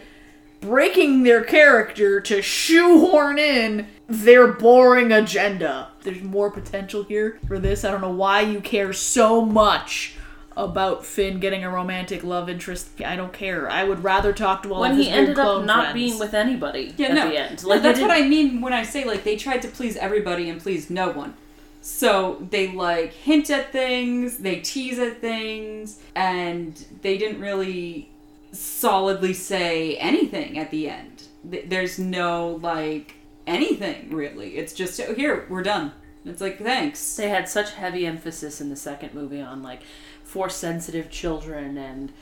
breaking 0.60 1.22
their 1.22 1.44
character 1.44 2.20
to 2.20 2.42
shoehorn 2.42 3.38
in 3.38 3.86
their 4.08 4.48
boring 4.48 5.12
agenda. 5.12 5.88
There's 6.02 6.22
more 6.22 6.50
potential 6.50 7.04
here 7.04 7.38
for 7.46 7.58
this. 7.58 7.84
I 7.84 7.90
don't 7.90 8.00
know 8.00 8.10
why 8.10 8.40
you 8.40 8.60
care 8.60 8.92
so 8.92 9.42
much 9.42 10.15
about 10.56 11.04
Finn 11.04 11.38
getting 11.38 11.62
a 11.64 11.70
romantic 11.70 12.24
love 12.24 12.48
interest. 12.48 12.88
I 13.04 13.14
don't 13.16 13.32
care. 13.32 13.70
I 13.70 13.84
would 13.84 14.02
rather 14.02 14.32
talk 14.32 14.62
to 14.62 14.72
all 14.72 14.80
when 14.80 14.92
of 14.92 14.96
his 14.96 15.06
he 15.06 15.12
weird 15.12 15.22
ended 15.28 15.38
up 15.38 15.64
not 15.64 15.80
friends. 15.86 15.94
being 15.94 16.18
with 16.18 16.32
anybody 16.34 16.94
Yeah, 16.96 17.08
at 17.08 17.14
no. 17.14 17.28
the 17.28 17.36
end. 17.38 17.64
Like 17.64 17.82
they 17.82 17.88
that's 17.88 18.00
what 18.00 18.10
I 18.10 18.22
mean 18.22 18.60
when 18.60 18.72
I 18.72 18.82
say 18.82 19.04
like 19.04 19.22
they 19.24 19.36
tried 19.36 19.62
to 19.62 19.68
please 19.68 19.96
everybody 19.96 20.48
and 20.48 20.60
please 20.60 20.88
no 20.88 21.10
one. 21.10 21.34
So 21.82 22.44
they 22.50 22.72
like 22.72 23.12
hint 23.12 23.50
at 23.50 23.70
things, 23.70 24.38
they 24.38 24.56
tease 24.60 24.98
at 24.98 25.20
things, 25.20 26.00
and 26.14 26.84
they 27.02 27.16
didn't 27.18 27.40
really 27.40 28.10
solidly 28.52 29.34
say 29.34 29.96
anything 29.96 30.58
at 30.58 30.70
the 30.70 30.88
end. 30.88 31.24
There's 31.44 31.98
no 31.98 32.58
like 32.62 33.14
anything 33.46 34.10
really. 34.10 34.56
It's 34.56 34.72
just 34.72 34.98
"Oh, 35.00 35.14
here 35.14 35.46
we're 35.48 35.62
done. 35.62 35.92
It's 36.24 36.40
like 36.40 36.58
thanks. 36.58 37.14
They 37.14 37.28
had 37.28 37.48
such 37.48 37.72
heavy 37.74 38.04
emphasis 38.04 38.60
in 38.60 38.68
the 38.68 38.74
second 38.76 39.14
movie 39.14 39.40
on 39.40 39.62
like 39.62 39.82
force 40.26 40.56
sensitive 40.56 41.10
children 41.10 41.78
and 41.78 42.12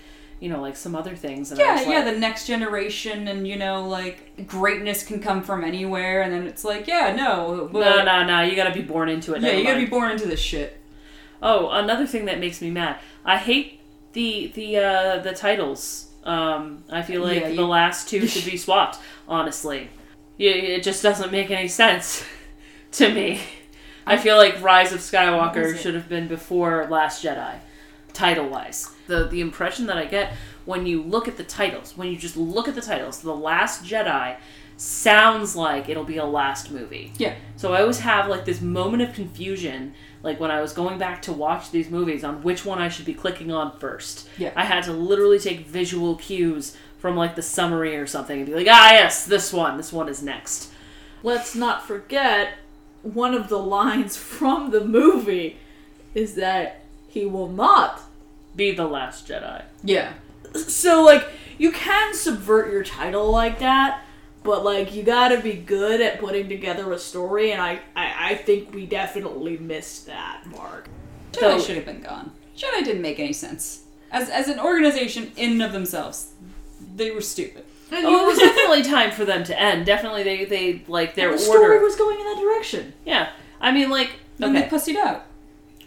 you 0.40 0.48
know 0.50 0.60
like 0.60 0.76
some 0.76 0.94
other 0.94 1.16
things. 1.16 1.50
And 1.50 1.58
Yeah, 1.58 1.74
was 1.78 1.86
yeah, 1.86 2.04
the 2.04 2.18
next 2.18 2.46
generation, 2.46 3.28
and 3.28 3.48
you 3.48 3.56
know, 3.56 3.88
like 3.88 4.46
greatness 4.46 5.02
can 5.04 5.20
come 5.20 5.42
from 5.42 5.64
anywhere, 5.64 6.22
and 6.22 6.32
then 6.32 6.46
it's 6.46 6.64
like, 6.64 6.86
yeah, 6.86 7.14
no, 7.16 7.68
no, 7.72 8.04
no, 8.04 8.24
no. 8.24 8.42
You 8.42 8.54
got 8.56 8.68
to 8.68 8.74
be 8.74 8.82
born 8.82 9.08
into 9.08 9.34
it. 9.34 9.42
yeah, 9.42 9.52
you 9.52 9.64
gotta 9.64 9.78
be 9.80 9.86
born 9.86 10.10
into 10.10 10.26
this 10.26 10.40
shit. 10.40 10.80
Oh, 11.42 11.68
another 11.70 12.06
thing 12.06 12.24
that 12.26 12.38
makes 12.40 12.60
me 12.60 12.70
mad. 12.70 12.98
I 13.24 13.38
hate 13.38 13.80
the 14.12 14.50
the 14.54 14.76
uh, 14.78 15.18
the 15.18 15.32
titles. 15.32 16.08
Um, 16.24 16.84
I 16.90 17.02
feel 17.02 17.22
like 17.22 17.40
Yeah, 17.42 17.48
you- 17.48 17.56
the 17.56 17.66
last 17.66 18.08
two 18.08 18.26
should 18.26 18.50
be 18.50 18.56
swapped. 18.64 18.98
Honestly, 19.28 19.88
it 20.38 20.82
just 20.82 21.02
doesn't 21.02 21.30
make 21.32 21.50
any 21.50 21.68
sense 21.68 22.24
to 22.92 23.12
me. 23.12 23.40
I 24.06 24.16
feel 24.18 24.36
like 24.36 24.60
Rise 24.62 24.92
of 24.92 25.00
Skywalker 25.00 25.76
should 25.78 25.94
have 25.94 26.08
been 26.08 26.28
before 26.28 26.86
Last 26.90 27.24
Jedi, 27.24 27.54
title 28.14 28.48
wise. 28.48 28.90
The 29.06 29.24
the 29.26 29.40
impression 29.40 29.86
that 29.86 29.98
I 29.98 30.06
get 30.06 30.32
when 30.64 30.86
you 30.86 31.02
look 31.02 31.28
at 31.28 31.36
the 31.36 31.44
titles, 31.44 31.96
when 31.96 32.08
you 32.08 32.16
just 32.16 32.36
look 32.36 32.68
at 32.68 32.74
the 32.74 32.80
titles, 32.80 33.20
The 33.20 33.34
Last 33.34 33.84
Jedi 33.84 34.36
sounds 34.76 35.54
like 35.54 35.88
it'll 35.88 36.04
be 36.04 36.16
a 36.16 36.24
last 36.24 36.70
movie. 36.70 37.12
Yeah. 37.18 37.34
So 37.56 37.74
I 37.74 37.82
always 37.82 38.00
have 38.00 38.28
like 38.28 38.44
this 38.44 38.60
moment 38.60 39.02
of 39.02 39.14
confusion, 39.14 39.94
like 40.22 40.40
when 40.40 40.50
I 40.50 40.60
was 40.60 40.72
going 40.72 40.98
back 40.98 41.22
to 41.22 41.32
watch 41.32 41.70
these 41.70 41.90
movies 41.90 42.24
on 42.24 42.42
which 42.42 42.64
one 42.64 42.80
I 42.80 42.88
should 42.88 43.04
be 43.04 43.14
clicking 43.14 43.52
on 43.52 43.78
first. 43.78 44.28
Yeah. 44.38 44.52
I 44.56 44.64
had 44.64 44.82
to 44.84 44.92
literally 44.92 45.38
take 45.38 45.66
visual 45.66 46.16
cues 46.16 46.76
from 46.98 47.16
like 47.16 47.36
the 47.36 47.42
summary 47.42 47.94
or 47.96 48.06
something 48.06 48.38
and 48.38 48.46
be 48.46 48.54
like, 48.54 48.66
ah, 48.68 48.92
yes, 48.92 49.26
this 49.26 49.52
one, 49.52 49.76
this 49.76 49.92
one 49.92 50.08
is 50.08 50.22
next. 50.22 50.72
let's 51.22 51.54
not 51.54 51.86
forget 51.86 52.54
one 53.02 53.34
of 53.34 53.48
the 53.48 53.58
lines 53.58 54.16
from 54.38 54.70
the 54.70 54.84
movie 54.84 55.58
is 56.14 56.34
that 56.34 56.80
he 57.08 57.24
will 57.26 57.48
not 57.48 58.00
Be 58.56 58.72
the 58.72 58.86
Last 58.86 59.28
Jedi. 59.28 59.62
Yeah. 59.82 60.12
so 60.54 61.02
like 61.02 61.26
you 61.58 61.72
can 61.72 62.14
subvert 62.14 62.70
your 62.72 62.84
title 62.84 63.30
like 63.30 63.58
that 63.58 64.02
but 64.44 64.64
like 64.64 64.94
you 64.94 65.02
gotta 65.02 65.40
be 65.40 65.54
good 65.54 66.00
at 66.00 66.20
putting 66.20 66.48
together 66.48 66.92
a 66.92 66.98
story 66.98 67.50
and 67.52 67.60
i 67.60 67.80
i, 67.96 68.30
I 68.30 68.34
think 68.36 68.72
we 68.74 68.86
definitely 68.86 69.56
missed 69.58 70.06
that 70.06 70.42
mark 70.46 70.88
Jedi 71.32 71.40
So- 71.40 71.58
should 71.60 71.76
have 71.76 71.84
been 71.86 72.00
gone. 72.02 72.30
Jedi 72.56 72.84
didn't 72.84 73.02
make 73.02 73.18
any 73.18 73.32
sense. 73.32 73.82
As, 74.12 74.30
as 74.30 74.46
an 74.46 74.60
organization 74.60 75.32
in 75.36 75.52
and 75.54 75.62
of 75.64 75.72
themselves, 75.72 76.30
they 76.94 77.10
were 77.10 77.20
stupid. 77.20 77.64
and 77.90 78.06
Oh, 78.06 78.22
it 78.22 78.26
was 78.26 78.38
definitely 78.38 78.84
time 78.84 79.10
for 79.10 79.24
them 79.24 79.42
to 79.42 79.60
end. 79.60 79.84
Definitely, 79.86 80.22
they 80.22 80.44
they 80.44 80.84
like 80.86 81.16
their 81.16 81.30
the 81.36 81.44
order. 81.44 81.44
story 81.44 81.82
was 81.82 81.96
going 81.96 82.20
in 82.20 82.24
that 82.24 82.40
direction 82.40 82.92
yeah, 83.04 83.30
I 83.60 83.72
mean, 83.72 83.90
like 83.90 84.12
Then 84.38 84.52
they 84.52 84.60
okay, 84.66 84.68
pussied 84.68 84.94
out. 84.96 85.24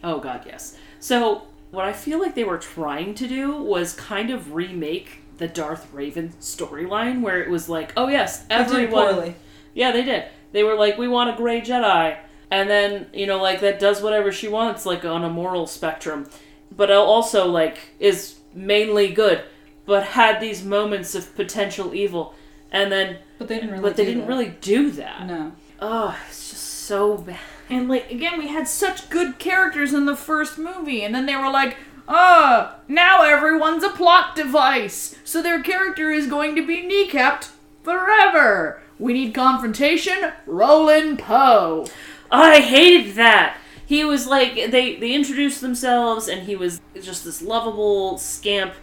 Oh 0.03 0.19
god, 0.19 0.43
yes. 0.45 0.77
So 0.99 1.43
what 1.71 1.85
I 1.85 1.93
feel 1.93 2.19
like 2.19 2.35
they 2.35 2.43
were 2.43 2.57
trying 2.57 3.13
to 3.15 3.27
do 3.27 3.55
was 3.61 3.93
kind 3.93 4.29
of 4.29 4.53
remake 4.53 5.19
the 5.37 5.47
Darth 5.47 5.91
Revan 5.93 6.33
storyline, 6.37 7.21
where 7.21 7.41
it 7.41 7.49
was 7.49 7.69
like, 7.69 7.93
oh 7.95 8.07
yes, 8.07 8.45
everyone. 8.49 9.35
Yeah, 9.73 9.91
they 9.91 10.03
did. 10.03 10.25
They 10.51 10.63
were 10.63 10.75
like, 10.75 10.97
we 10.97 11.07
want 11.07 11.29
a 11.29 11.37
gray 11.37 11.61
Jedi, 11.61 12.17
and 12.49 12.69
then 12.69 13.07
you 13.13 13.27
know, 13.27 13.41
like 13.41 13.59
that 13.61 13.79
does 13.79 14.01
whatever 14.01 14.31
she 14.31 14.47
wants, 14.47 14.85
like 14.85 15.05
on 15.05 15.23
a 15.23 15.29
moral 15.29 15.67
spectrum, 15.67 16.27
but 16.75 16.89
also 16.91 17.45
like 17.47 17.77
is 17.99 18.35
mainly 18.53 19.09
good, 19.09 19.43
but 19.85 20.03
had 20.03 20.39
these 20.39 20.63
moments 20.63 21.13
of 21.13 21.35
potential 21.35 21.93
evil, 21.93 22.33
and 22.71 22.91
then 22.91 23.17
But 23.37 23.47
they 23.49 23.55
didn't 23.55 23.71
really. 23.71 23.81
but 23.83 23.95
they 23.97 24.05
do 24.05 24.09
didn't 24.11 24.21
that. 24.23 24.29
really 24.29 24.49
do 24.61 24.89
that. 24.91 25.27
No. 25.27 25.51
Oh, 25.79 26.17
it's 26.27 26.49
just 26.49 26.63
so 26.63 27.17
bad. 27.17 27.37
And 27.69 27.89
like 27.89 28.11
again, 28.11 28.37
we 28.37 28.47
had 28.47 28.67
such 28.67 29.09
good 29.09 29.39
characters 29.39 29.93
in 29.93 30.05
the 30.05 30.15
first 30.15 30.57
movie, 30.57 31.03
and 31.03 31.13
then 31.13 31.25
they 31.25 31.35
were 31.35 31.49
like, 31.49 31.77
"Ah, 32.07 32.75
now 32.87 33.23
everyone's 33.23 33.83
a 33.83 33.89
plot 33.89 34.35
device, 34.35 35.15
so 35.23 35.41
their 35.41 35.61
character 35.61 36.09
is 36.11 36.27
going 36.27 36.55
to 36.55 36.65
be 36.65 36.81
kneecapped 36.81 37.49
forever." 37.83 38.81
We 38.99 39.13
need 39.13 39.33
confrontation. 39.33 40.31
Roland 40.45 41.19
Poe. 41.19 41.85
I 42.31 42.61
hated 42.61 43.15
that. 43.15 43.57
He 43.85 44.03
was 44.03 44.27
like 44.27 44.55
they 44.55 44.95
they 44.95 45.13
introduced 45.13 45.61
themselves 45.61 46.27
and 46.27 46.43
he 46.43 46.55
was 46.55 46.81
just 47.01 47.23
this 47.23 47.41
lovable 47.41 48.17
scamp. 48.17 48.73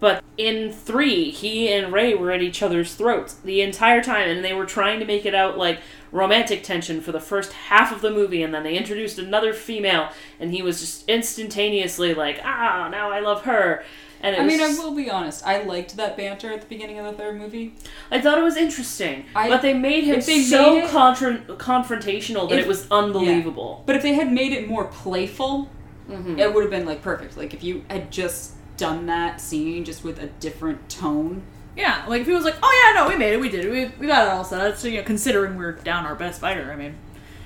But 0.00 0.22
in 0.36 0.72
three, 0.72 1.30
he 1.30 1.72
and 1.72 1.92
Rey 1.92 2.14
were 2.14 2.30
at 2.30 2.40
each 2.40 2.62
other's 2.62 2.94
throats 2.94 3.34
the 3.34 3.62
entire 3.62 4.00
time, 4.02 4.28
and 4.28 4.44
they 4.44 4.52
were 4.52 4.64
trying 4.64 5.00
to 5.00 5.04
make 5.04 5.26
it 5.26 5.34
out 5.34 5.58
like 5.58 5.80
romantic 6.12 6.62
tension 6.62 7.00
for 7.00 7.12
the 7.12 7.20
first 7.20 7.52
half 7.52 7.92
of 7.92 8.00
the 8.00 8.10
movie, 8.10 8.42
and 8.42 8.52
then 8.54 8.62
they 8.62 8.76
introduced 8.76 9.18
another 9.18 9.52
female, 9.52 10.10
and 10.40 10.52
he 10.52 10.62
was 10.62 10.80
just 10.80 11.08
instantaneously 11.08 12.14
like, 12.14 12.40
ah, 12.44 12.88
now 12.90 13.10
I 13.10 13.20
love 13.20 13.42
her. 13.44 13.84
And 14.20 14.34
it 14.34 14.40
I 14.40 14.44
mean, 14.44 14.60
I 14.60 14.70
will 14.70 14.94
be 14.96 15.08
honest. 15.08 15.46
I 15.46 15.62
liked 15.62 15.96
that 15.96 16.16
banter 16.16 16.52
at 16.52 16.60
the 16.62 16.66
beginning 16.66 16.98
of 16.98 17.04
the 17.06 17.12
third 17.12 17.36
movie. 17.38 17.74
I 18.10 18.20
thought 18.20 18.36
it 18.36 18.42
was 18.42 18.56
interesting, 18.56 19.26
I- 19.36 19.48
but 19.48 19.62
they 19.62 19.74
made 19.74 20.02
him 20.04 20.20
they 20.20 20.42
so 20.42 20.74
made 20.74 20.84
it- 20.84 20.90
contra- 20.90 21.38
confrontational 21.56 22.48
that 22.48 22.58
If- 22.58 22.64
it 22.64 22.68
was 22.68 22.86
unbelievable. 22.90 23.84
But 23.86 23.94
if 23.96 24.02
they 24.02 24.14
had 24.14 24.32
made 24.32 24.52
it 24.52 24.66
more 24.68 24.86
playful, 24.86 25.68
Mhm. 26.10 26.36
it 26.38 26.52
would 26.52 26.62
have 26.62 26.70
been 26.70 26.84
like 26.86 27.00
perfect. 27.00 27.36
Like 27.36 27.54
if 27.54 27.62
you 27.62 27.84
had 27.88 28.10
just 28.10 28.54
done 28.76 29.06
that 29.06 29.40
scene 29.40 29.84
just 29.84 30.02
with 30.02 30.20
a 30.20 30.26
different 30.26 30.88
tone. 30.88 31.42
Yeah, 31.78 32.04
like 32.08 32.22
if 32.22 32.26
he 32.26 32.32
was 32.32 32.44
like, 32.44 32.56
"Oh 32.60 32.92
yeah, 32.94 33.00
no, 33.00 33.08
we 33.08 33.16
made 33.16 33.34
it, 33.34 33.40
we 33.40 33.48
did 33.48 33.64
it, 33.64 33.70
we, 33.70 33.86
we 34.00 34.08
got 34.08 34.26
it 34.26 34.30
all 34.30 34.44
set." 34.44 34.60
up." 34.60 34.76
So 34.76 34.88
you 34.88 34.98
know, 34.98 35.04
considering 35.04 35.56
we're 35.56 35.72
down 35.72 36.06
our 36.06 36.16
best 36.16 36.40
fighter, 36.40 36.72
I 36.72 36.76
mean, 36.76 36.96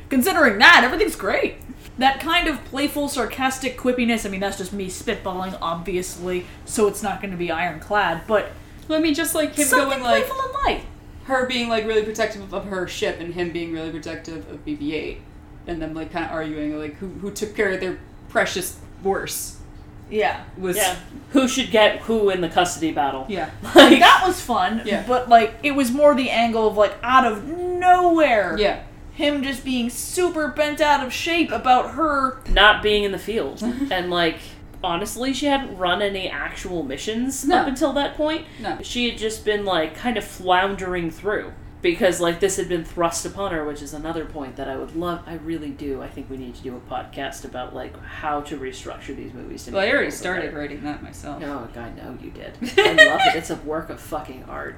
considering 0.08 0.58
that, 0.58 0.82
everything's 0.84 1.16
great. 1.16 1.56
That 1.98 2.18
kind 2.18 2.48
of 2.48 2.64
playful, 2.64 3.08
sarcastic 3.08 3.76
quippiness. 3.76 4.24
I 4.24 4.30
mean, 4.30 4.40
that's 4.40 4.56
just 4.56 4.72
me 4.72 4.86
spitballing, 4.86 5.58
obviously, 5.60 6.46
so 6.64 6.88
it's 6.88 7.02
not 7.02 7.20
going 7.20 7.32
to 7.32 7.36
be 7.36 7.50
ironclad. 7.50 8.22
But 8.26 8.52
I 8.88 8.98
mean, 9.00 9.12
just 9.12 9.34
like 9.34 9.54
him 9.54 9.66
something 9.66 9.90
going 9.90 10.02
like 10.02 10.24
playful 10.24 10.42
and 10.42 10.52
light. 10.64 10.84
her 11.24 11.46
being 11.46 11.68
like 11.68 11.84
really 11.86 12.02
protective 12.02 12.54
of 12.54 12.64
her 12.64 12.88
ship 12.88 13.20
and 13.20 13.34
him 13.34 13.52
being 13.52 13.70
really 13.70 13.90
protective 13.90 14.48
of 14.50 14.64
BB-8, 14.64 15.18
and 15.66 15.82
them 15.82 15.92
like 15.92 16.10
kind 16.10 16.24
of 16.24 16.30
arguing 16.30 16.78
like 16.78 16.94
who 16.96 17.08
who 17.08 17.30
took 17.30 17.54
care 17.54 17.72
of 17.72 17.80
their 17.80 17.98
precious 18.30 18.78
horse 19.02 19.58
Yeah, 20.12 20.44
was 20.58 20.76
Yeah. 20.76 20.96
Who 21.30 21.48
should 21.48 21.70
get 21.70 22.00
who 22.00 22.28
in 22.30 22.40
the 22.42 22.48
custody 22.48 22.92
battle? 22.92 23.24
yeah. 23.28 23.50
like 23.74 23.98
that 24.00 24.24
was 24.26 24.40
fun. 24.40 24.82
Yeah. 24.84 25.04
but 25.08 25.28
like 25.28 25.54
it 25.62 25.72
was 25.72 25.90
more 25.90 26.14
the 26.14 26.30
angle 26.30 26.68
of 26.68 26.76
like 26.76 26.94
out 27.02 27.24
of 27.24 27.44
nowhere, 27.46 28.56
Yeah. 28.58 28.82
him 29.14 29.42
just 29.42 29.64
being 29.64 29.88
super 29.90 30.48
bent 30.48 30.80
out 30.80 31.04
of 31.06 31.12
shape 31.12 31.50
about 31.50 31.92
her. 31.92 32.38
Not 32.50 32.82
being 32.82 33.04
in 33.04 33.12
the 33.12 33.18
field. 33.18 33.62
and 33.90 34.10
like 34.10 34.36
honestly, 34.84 35.32
she 35.32 35.46
hadn't 35.46 35.76
run 35.78 36.02
any 36.02 36.28
actual 36.28 36.82
missions 36.82 37.44
No. 37.46 37.58
up 37.58 37.66
until 37.68 37.92
that 37.94 38.16
point. 38.16 38.44
No. 38.60 38.78
She 38.82 39.08
had 39.08 39.18
just 39.18 39.44
been 39.44 39.64
like 39.64 39.94
kind 39.94 40.16
of 40.16 40.24
floundering 40.24 41.10
through. 41.10 41.52
Because 41.82 42.20
like 42.20 42.38
this 42.40 42.56
had 42.56 42.68
been 42.68 42.84
thrust 42.84 43.26
upon 43.26 43.50
her, 43.52 43.64
which 43.64 43.82
is 43.82 43.92
another 43.92 44.24
point 44.24 44.54
that 44.56 44.68
I 44.68 44.76
would 44.76 44.94
love. 44.94 45.22
I 45.26 45.34
really 45.34 45.70
do. 45.70 46.00
I 46.00 46.08
think 46.08 46.30
we 46.30 46.36
need 46.36 46.54
to 46.54 46.62
do 46.62 46.76
a 46.76 46.80
podcast 46.80 47.44
about 47.44 47.74
like 47.74 48.00
how 48.02 48.40
to 48.42 48.56
restructure 48.56 49.14
these 49.16 49.34
movies. 49.34 49.64
To 49.64 49.72
Well, 49.72 49.82
I 49.84 49.90
already 49.90 50.12
started 50.12 50.46
better. 50.46 50.58
writing 50.58 50.84
that 50.84 51.02
myself. 51.02 51.42
Oh 51.44 51.68
God, 51.74 51.96
no, 51.96 52.16
you 52.22 52.30
did. 52.30 52.56
I 52.78 52.92
love 52.92 53.20
it. 53.26 53.36
It's 53.36 53.50
a 53.50 53.56
work 53.56 53.90
of 53.90 54.00
fucking 54.00 54.44
art. 54.48 54.76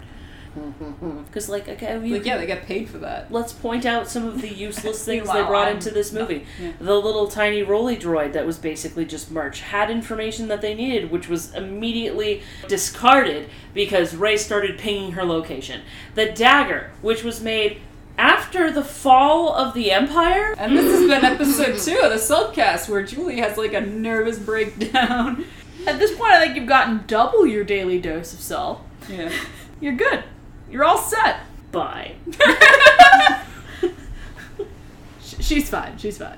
Because 1.26 1.48
like, 1.48 1.68
okay, 1.68 1.94
you 2.06 2.16
Like 2.16 2.24
yeah, 2.26 2.36
they 2.36 2.46
got 2.46 2.62
paid 2.62 2.88
for 2.88 2.98
that. 2.98 3.32
let's 3.32 3.52
point 3.52 3.84
out 3.84 4.08
some 4.08 4.26
of 4.26 4.40
the 4.40 4.48
useless 4.52 5.04
things 5.06 5.26
they 5.26 5.42
brought 5.42 5.66
I'm- 5.68 5.76
into 5.76 5.90
this 5.90 6.12
movie. 6.12 6.46
Yeah. 6.60 6.72
The 6.78 6.94
little 6.94 7.28
tiny 7.28 7.62
roly 7.62 7.96
droid 7.96 8.32
that 8.34 8.46
was 8.46 8.58
basically 8.58 9.04
just 9.04 9.30
merch 9.30 9.60
had 9.60 9.90
information 9.90 10.48
that 10.48 10.60
they 10.60 10.74
needed, 10.74 11.10
which 11.10 11.28
was 11.28 11.52
immediately 11.54 12.42
discarded 12.68 13.48
because 13.72 14.14
Rey 14.14 14.36
started 14.36 14.78
pinging 14.78 15.12
her 15.12 15.24
location. 15.24 15.82
The 16.14 16.30
dagger, 16.30 16.90
which 17.02 17.24
was 17.24 17.40
made 17.40 17.80
after 18.16 18.70
the 18.70 18.84
fall 18.84 19.52
of 19.54 19.74
the 19.74 19.90
Empire. 19.90 20.54
And 20.56 20.76
this 20.76 20.84
has 20.84 21.00
been 21.08 21.24
episode 21.24 21.78
two 21.92 21.98
of 22.00 22.10
the 22.12 22.16
Subcast 22.18 22.88
where 22.88 23.02
Julie 23.02 23.40
has 23.40 23.56
like 23.58 23.72
a 23.74 23.80
nervous 23.80 24.38
breakdown. 24.38 25.44
At 25.86 25.98
this 25.98 26.16
point, 26.16 26.32
I 26.32 26.40
think 26.40 26.56
you've 26.56 26.68
gotten 26.68 27.02
double 27.06 27.44
your 27.46 27.64
daily 27.64 27.98
dose 27.98 28.32
of 28.32 28.40
salt. 28.40 28.80
Yeah. 29.08 29.32
You're 29.80 29.94
good. 29.96 30.24
You're 30.74 30.84
all 30.84 30.98
set. 30.98 31.36
Bye. 31.70 32.16
She's 35.22 35.70
fine. 35.70 35.96
She's 35.98 36.18
fine. 36.18 36.32